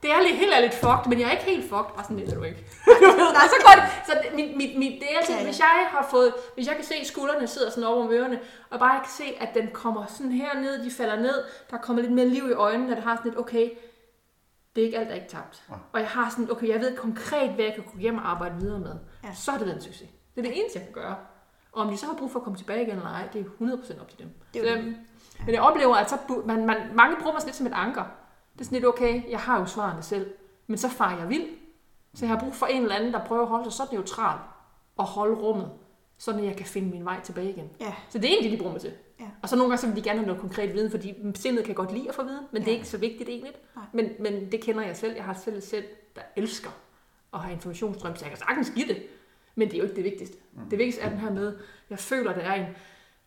[0.04, 1.90] Det er lidt, helt ærligt fucked, men jeg er ikke helt fucked.
[1.96, 2.60] Bare sådan lidt, er du ikke.
[3.38, 5.46] Og så går det, så det- mit, mit, mit, det er altid, Ja, ja.
[5.46, 8.38] hvis jeg har fået, hvis jeg kan se, at skuldrene sidder sådan over om ørerne,
[8.70, 11.34] og bare kan se, at den kommer sådan her ned, de falder ned,
[11.70, 13.70] der kommer lidt mere liv i øjnene, og det har sådan lidt, okay,
[14.76, 15.62] det er ikke alt, der er ikke tabt.
[15.68, 15.78] Nej.
[15.92, 18.54] Og jeg har sådan, okay, jeg ved konkret, hvad jeg kan gå hjem og arbejde
[18.60, 18.94] videre med.
[19.24, 19.28] Ja.
[19.34, 20.08] Så har det været en succes.
[20.34, 21.16] Det er det eneste, jeg kan gøre.
[21.72, 23.66] Og om de så har brug for at komme tilbage igen eller ej, det er
[23.66, 24.28] 100% op til dem.
[24.54, 24.84] Det er jo Så, det.
[24.84, 24.96] øhm,
[25.46, 26.16] Men jeg oplever, at så,
[26.46, 28.04] man, man, mange bruger mig sådan lidt som et anker.
[28.54, 30.30] Det er sådan lidt, okay, jeg har jo svarene selv,
[30.66, 31.44] men så farer jeg vild.
[32.14, 34.38] Så jeg har brug for en eller anden, der prøver at holde sig så neutral
[34.96, 35.70] og holde rummet,
[36.18, 37.70] så jeg kan finde min vej tilbage igen.
[37.80, 37.94] Ja.
[38.08, 38.92] Så det er egentlig, de bruger mig til.
[39.20, 39.24] Ja.
[39.42, 41.74] Og så nogle gange så vil de gerne have noget konkret viden, fordi sindet kan
[41.74, 42.76] godt lide at få viden, men det er Ja.
[42.78, 43.52] ikke så vigtigt egentlig.
[43.76, 43.84] Nej.
[43.92, 45.14] Men, men det kender jeg selv.
[45.14, 45.84] Jeg har selv selv,
[46.16, 46.70] der elsker
[47.34, 49.02] at have informationsstrøm, så jeg kan sagtens give det.
[49.54, 50.36] Men det er jo ikke det vigtigste.
[50.52, 50.60] Mm.
[50.70, 51.56] Det vigtigste er den her med,
[51.90, 52.66] jeg føler, det er en,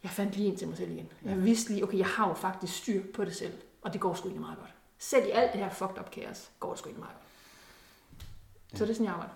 [0.03, 1.07] jeg fandt lige en til mig selv igen.
[1.25, 4.13] Jeg vidste lige, okay, jeg har jo faktisk styr på det selv, og det går
[4.13, 4.73] sgu egentlig meget godt.
[4.99, 8.79] Selv i alt det her fucked up kaos, går det sgu egentlig meget godt.
[8.79, 9.33] Så det er sådan, jeg arbejder.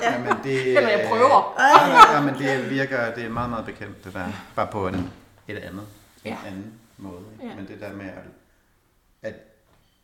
[0.00, 0.18] Ja.
[0.34, 1.54] men det, Eller jeg prøver.
[1.58, 4.28] Ja, ja, men det virker, det er meget, meget bekendt, det der.
[4.56, 5.12] Bare på en,
[5.48, 5.86] et andet,
[6.24, 6.38] en Ja.
[6.46, 7.22] anden måde.
[7.32, 7.46] Ikke?
[7.48, 7.54] Ja.
[7.56, 8.24] Men det der med, at,
[9.22, 9.34] at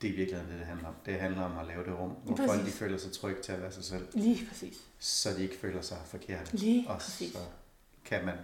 [0.02, 0.94] det er virkelig det, det handler om.
[1.06, 2.50] Det handler om at lave det rum, hvor Præcis.
[2.50, 4.76] folk de føler sig trygge til at være sig selv, Lige præcis.
[4.98, 6.56] så de ikke føler sig forkerte.
[6.56, 7.32] Lige og præcis.
[7.32, 7.38] så
[8.04, 8.34] kan man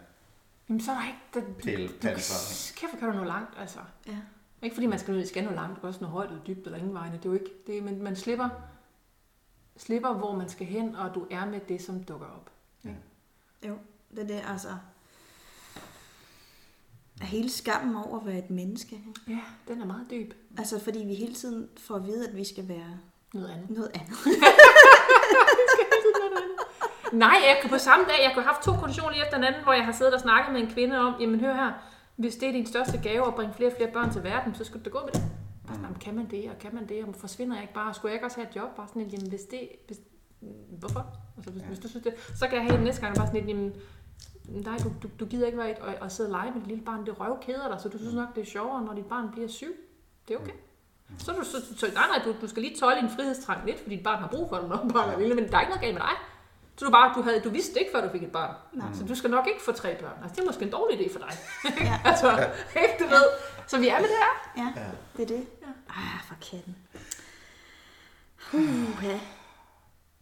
[0.69, 1.19] Jamen så er der ikke...
[1.49, 1.99] Der, pille du, du,
[2.77, 3.79] kæft, kan du nå langt, altså.
[4.07, 4.17] Ja.
[4.63, 6.79] Ikke fordi man skal, skal nå langt, det kan også nå højt eller dybt eller
[6.79, 7.17] ingen vegne.
[7.17, 8.49] Det er jo ikke det, men man slipper,
[9.77, 12.51] slipper, hvor man skal hen, og du er med det, som dukker op.
[13.69, 13.75] Jo,
[14.11, 14.69] det er det, altså.
[17.23, 18.95] Hele skammen over at være et menneske.
[18.95, 19.21] ikke?
[19.29, 20.33] Ja, den er meget dyb.
[20.59, 22.99] Altså, fordi vi hele tiden får at vide, at vi skal være
[23.35, 23.71] Noget andet.
[23.71, 24.17] noget andet.
[27.13, 29.63] Nej, jeg kunne på samme dag, jeg kunne have haft to konditioner lige efter hinanden,
[29.63, 31.73] hvor jeg har siddet og snakket med en kvinde om, jamen hør her,
[32.19, 34.65] hvis det er din største gave at bringe flere og flere børn til verden, så
[34.65, 35.23] skal du da gå med det.
[35.67, 37.95] Bare sådan, "Jamen, kan man det, og kan man det, og forsvinder jeg ikke bare,
[37.95, 38.77] skulle jeg ikke også have et job?
[38.77, 39.99] Bare sådan jamen hvis det, hvis,
[40.79, 41.07] hvorfor?
[41.37, 41.67] Altså, hvis, ja.
[41.69, 43.73] hvis du synes det, så kan jeg have det næste gang, bare sådan lidt, jamen,
[44.49, 46.69] nej, du, du, du gider ikke være et og, og sidde og lege med dit
[46.69, 49.07] lille barn, det røv keder dig, så du synes nok, det er sjovere, når dit
[49.07, 49.75] barn bliver syg.
[50.29, 50.53] Det er okay.
[51.19, 53.97] Så, du, så, så nej, nej, du, du skal lige tøjle din frihedstrang lidt, fordi
[53.97, 55.81] dit barn har brug for det, når barn er lille, men der er ikke noget
[55.83, 56.15] galt med dig.
[56.79, 58.55] Så du, bare, du, havde, du vidste det ikke, før du fik et barn.
[58.73, 58.87] Nej.
[58.95, 60.13] Så du skal nok ikke få tre børn.
[60.23, 61.33] Altså, det er måske en dårlig idé for dig.
[61.81, 62.01] Ja.
[62.11, 62.47] altså,
[62.83, 63.25] ikke, du ved.
[63.67, 64.63] Så vi er med det her.
[64.63, 64.87] Ja, Ja.
[65.17, 65.47] det er det.
[65.63, 65.67] Ja.
[65.91, 66.77] Ah, for katten.
[68.53, 69.21] Uh, ja.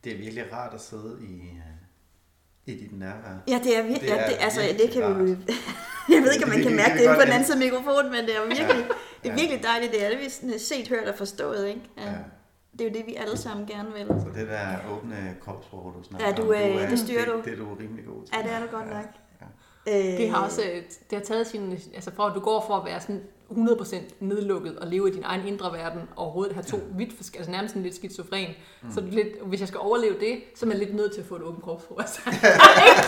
[0.05, 3.37] Det er virkelig rart at sidde i, øh, i dit nærvær.
[3.49, 5.39] ja, det er virkelig, Det ja, er det, altså, virkelig det kan vi rart.
[6.15, 8.12] Jeg ved ikke, om man kan mærke det det på den anden side af mikrofonen,
[8.12, 8.69] men det er virkelig,
[9.23, 9.35] det er Ja.
[9.35, 9.93] virkelig dejligt.
[9.93, 11.81] Det er det, vi set, hørt og forstået, ikke?
[11.97, 12.05] Ja.
[12.11, 12.16] Ja.
[12.78, 14.07] Det er jo det, vi alle sammen gerne vil.
[14.07, 17.35] Så det der åbne kropsprog, du snakker Ja, du, om, øh, er- det styrer det,
[17.35, 17.40] du.
[17.44, 18.35] Det er du rimelig god til.
[18.36, 19.05] Ja, det er du godt nok.
[19.40, 19.47] Ja.
[20.12, 20.77] Øh, Det har også øh,
[21.11, 24.78] det har taget sin, altså for at du går for at være sådan 100% nedlukket
[24.78, 27.73] og leve i din egen indre verden, og overhovedet have to vidt forskellige, altså nærmest
[27.73, 28.48] sådan lidt skizofren.
[28.82, 28.93] Mm.
[28.93, 31.20] Så er det lidt, hvis jeg skal overleve det, så er man lidt nødt til
[31.20, 32.01] at få et åbent kropsprog.
[32.01, 32.35] Altså, der er
[32.86, 33.03] ikke,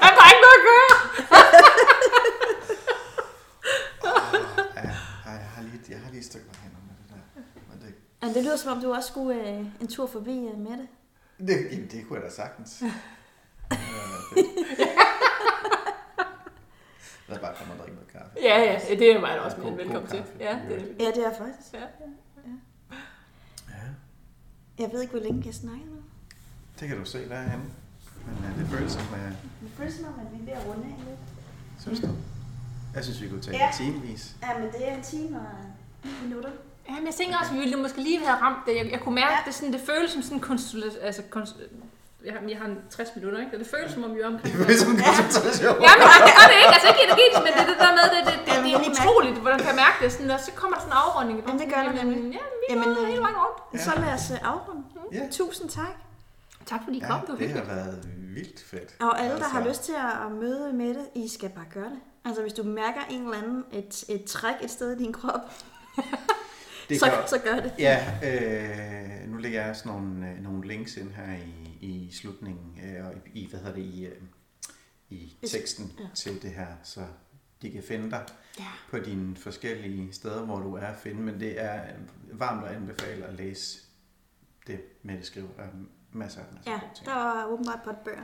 [0.00, 0.92] der er er bare ikke noget at gøre.
[4.76, 4.88] Ja,
[5.26, 6.81] ja, jeg har lige, jeg har lige et stykke vej det.
[8.22, 10.88] Men det, lyder som om, du også skulle øh, en tur forbi øh, med det.
[11.38, 12.82] det, jamen, det kunne jeg da sagtens.
[12.82, 12.92] Ja,
[14.34, 14.46] fedt.
[17.28, 18.30] Lad os bare komme og drikke noget kaffe.
[18.42, 20.18] Ja, ja, det er mig også mere velkommen til.
[20.18, 20.32] kaffe.
[20.40, 20.96] Ja, det er det.
[21.00, 21.72] Ja, det er faktisk.
[21.72, 21.78] Ja.
[23.68, 23.88] Ja,
[24.78, 25.96] Jeg ved ikke, hvor længe jeg snakker nu.
[26.80, 27.64] det kan du se derhenne.
[28.26, 29.18] Men uh, det føles som, uh,
[29.62, 31.18] Det føles som om, at vi er ved at runde af lidt.
[31.80, 32.08] synes du?
[32.94, 33.68] Jeg synes, vi kunne tage Ja.
[33.68, 34.36] en timevis.
[34.42, 35.46] Ja, men det er en time og
[36.22, 36.50] minutter.
[36.88, 38.74] Ja, men jeg tænker også, at vi ville måske lige have ramt det.
[38.76, 39.38] Jeg, jeg kunne mærke, Ja.
[39.46, 40.82] det, sådan, det føles som sådan en konsul...
[41.08, 41.60] Altså, konsul
[42.28, 43.58] jeg, har, jeg har en 60 minutter, ikke?
[43.58, 44.52] Det føles som om, vi er omkring...
[44.58, 45.76] Det er som en koncentration.
[45.86, 46.74] Ja, men det gør det ikke.
[46.76, 49.58] Altså ikke energi, men det, det der med, det, det, det, det er utroligt, hvordan
[49.64, 50.08] kan jeg mærke det.
[50.14, 51.36] Sådan, og så kommer der sådan en afrunding.
[51.46, 52.32] Jamen, det gør Jamen, nemlig.
[52.38, 53.58] Ja, vi Jamen, øh, hele vejen rundt.
[53.74, 53.78] Ja.
[53.86, 54.82] Så lad os øh, afrunde.
[55.18, 55.22] Ja.
[55.38, 55.94] Tusind tak.
[56.70, 57.94] Tak fordi I Ja, kom, du det har været
[58.36, 58.90] vildt fedt.
[59.06, 61.90] Og alle, der Altså, har lyst til at at møde Mette, I skal bare gøre
[61.94, 62.00] det.
[62.26, 65.40] Altså, hvis du mærker en eller anden, et, et træk et sted i din krop,
[66.88, 67.72] det så, kan- så gør det.
[67.78, 72.78] Ja, øh, nu lægger jeg sådan nogle, øh, nogle links ind her i, i slutningen,
[72.84, 74.12] øh, og i, i, hvad hedder det, i, øh,
[75.10, 76.02] i teksten Ja.
[76.04, 76.08] ja.
[76.14, 77.00] til det her, så
[77.62, 78.22] de kan finde dig
[78.58, 78.64] Ja.
[78.90, 81.80] på dine forskellige steder, hvor du er at finde, men det er
[82.32, 83.78] varmt at anbefale at læse
[84.66, 85.48] det, Mette skriver.
[85.56, 85.68] Der er
[86.12, 87.06] masser af masser Ja, ting.
[87.06, 88.22] der var åbenbart på et bøger.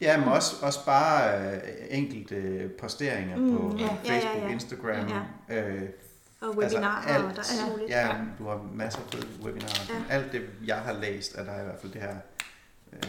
[0.00, 1.60] Ja, men også, også bare øh,
[1.90, 4.48] enkelte posteringer Mm, på ja, ja, ja, Facebook, ja.
[4.52, 5.12] Instagram.
[5.48, 5.82] Øh,
[6.40, 7.24] Og webinarer, alt.
[7.24, 7.90] og der er alt muligt.
[7.90, 9.86] Ja, du har masser af fede webinarer.
[9.88, 9.94] Ja.
[10.14, 10.20] Ja.
[10.20, 12.16] Alt det, jeg har læst, er der i hvert fald det her
[12.92, 13.00] øh,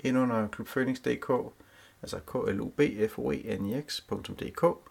[0.00, 1.30] ind under klubphoenix.dk,
[2.02, 4.87] altså klubfoenix.dk,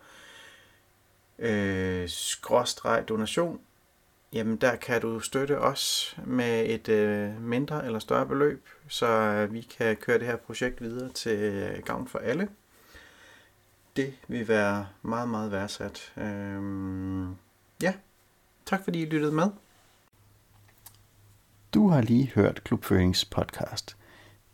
[1.40, 3.60] øh, skråstreg donation,
[4.34, 9.54] Jamen, der kan du støtte os med et øh, mindre eller større beløb, så øh,
[9.54, 12.50] vi kan køre det her projekt videre til øh, gavn for alle.
[13.96, 16.14] Det vil være meget, meget værdsat.
[16.18, 17.36] Øhm,
[17.82, 17.94] ja,
[18.66, 19.50] tak fordi I lyttede med.
[21.74, 23.98] Du har lige hørt Klubførings podcast.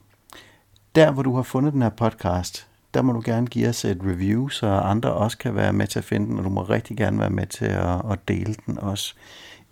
[0.94, 4.00] Der, hvor du har fundet den her podcast, der må du gerne give os et
[4.02, 6.96] review, så andre også kan være med til at finde den, og du må rigtig
[6.96, 9.14] gerne være med til at, at dele den også.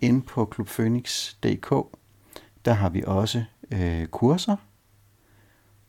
[0.01, 1.71] Inde på klubphoenix.dk,
[2.65, 4.55] der har vi også øh, kurser,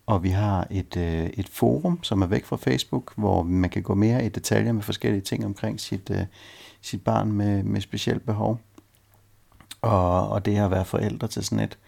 [0.07, 3.83] og vi har et, øh, et forum, som er væk fra Facebook, hvor man kan
[3.83, 6.23] gå mere i detaljer med forskellige ting omkring sit, øh,
[6.81, 8.61] sit barn med, med specielt behov.
[9.81, 11.79] Og, og det at være forældre til sådan et.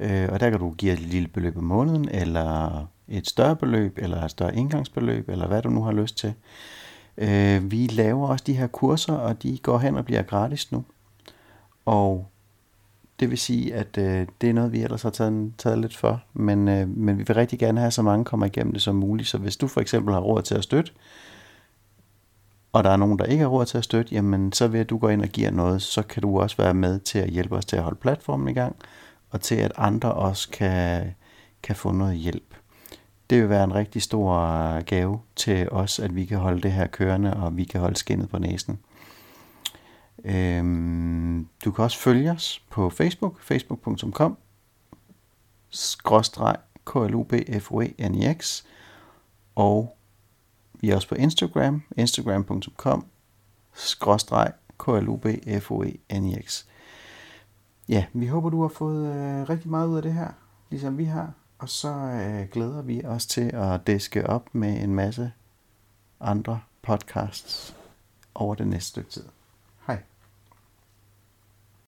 [0.00, 3.98] Øh, og der kan du give et lille beløb om måneden, eller et større beløb,
[3.98, 6.34] eller et større indgangsbeløb, eller hvad du nu har lyst til.
[7.18, 10.84] Øh, vi laver også de her kurser, og de går hen og bliver gratis nu.
[11.84, 12.26] Og
[13.20, 16.22] det vil sige, at øh, det er noget, vi ellers har taget, taget lidt for.
[16.34, 19.28] Men, øh, men vi vil rigtig gerne have, så mange kommer igennem det som muligt.
[19.28, 20.92] Så hvis du for eksempel har råd til at støtte,
[22.72, 24.98] og der er nogen, der ikke har råd til at støtte, jamen så vil du
[24.98, 27.64] går ind og giver noget, så kan du også være med til at hjælpe os
[27.64, 28.76] til at holde platformen i gang,
[29.34, 31.14] og til at andre også kan,
[31.62, 32.54] kan få noget hjælp.
[33.30, 36.72] Det vil være en rigtig stor øh, gave til os, at vi kan holde det
[36.72, 38.78] her kørende, og vi kan holde skinnet på næsen.
[40.24, 44.38] Øhm, du kan også følge os på Facebook, facebook.com
[45.70, 48.64] skråstreg klubfoenix
[49.54, 49.96] og
[50.80, 53.06] vi er også på Instagram, instagram.com
[53.74, 56.64] skråstreg klubfoenix
[57.88, 60.28] Ja, vi håber du har fået øh, rigtig meget ud af det her,
[60.70, 64.94] ligesom vi har, og så øh, glæder vi os til at diske op med en
[64.94, 65.32] masse
[66.20, 67.76] andre podcasts
[68.34, 69.24] over det næste stykke tid.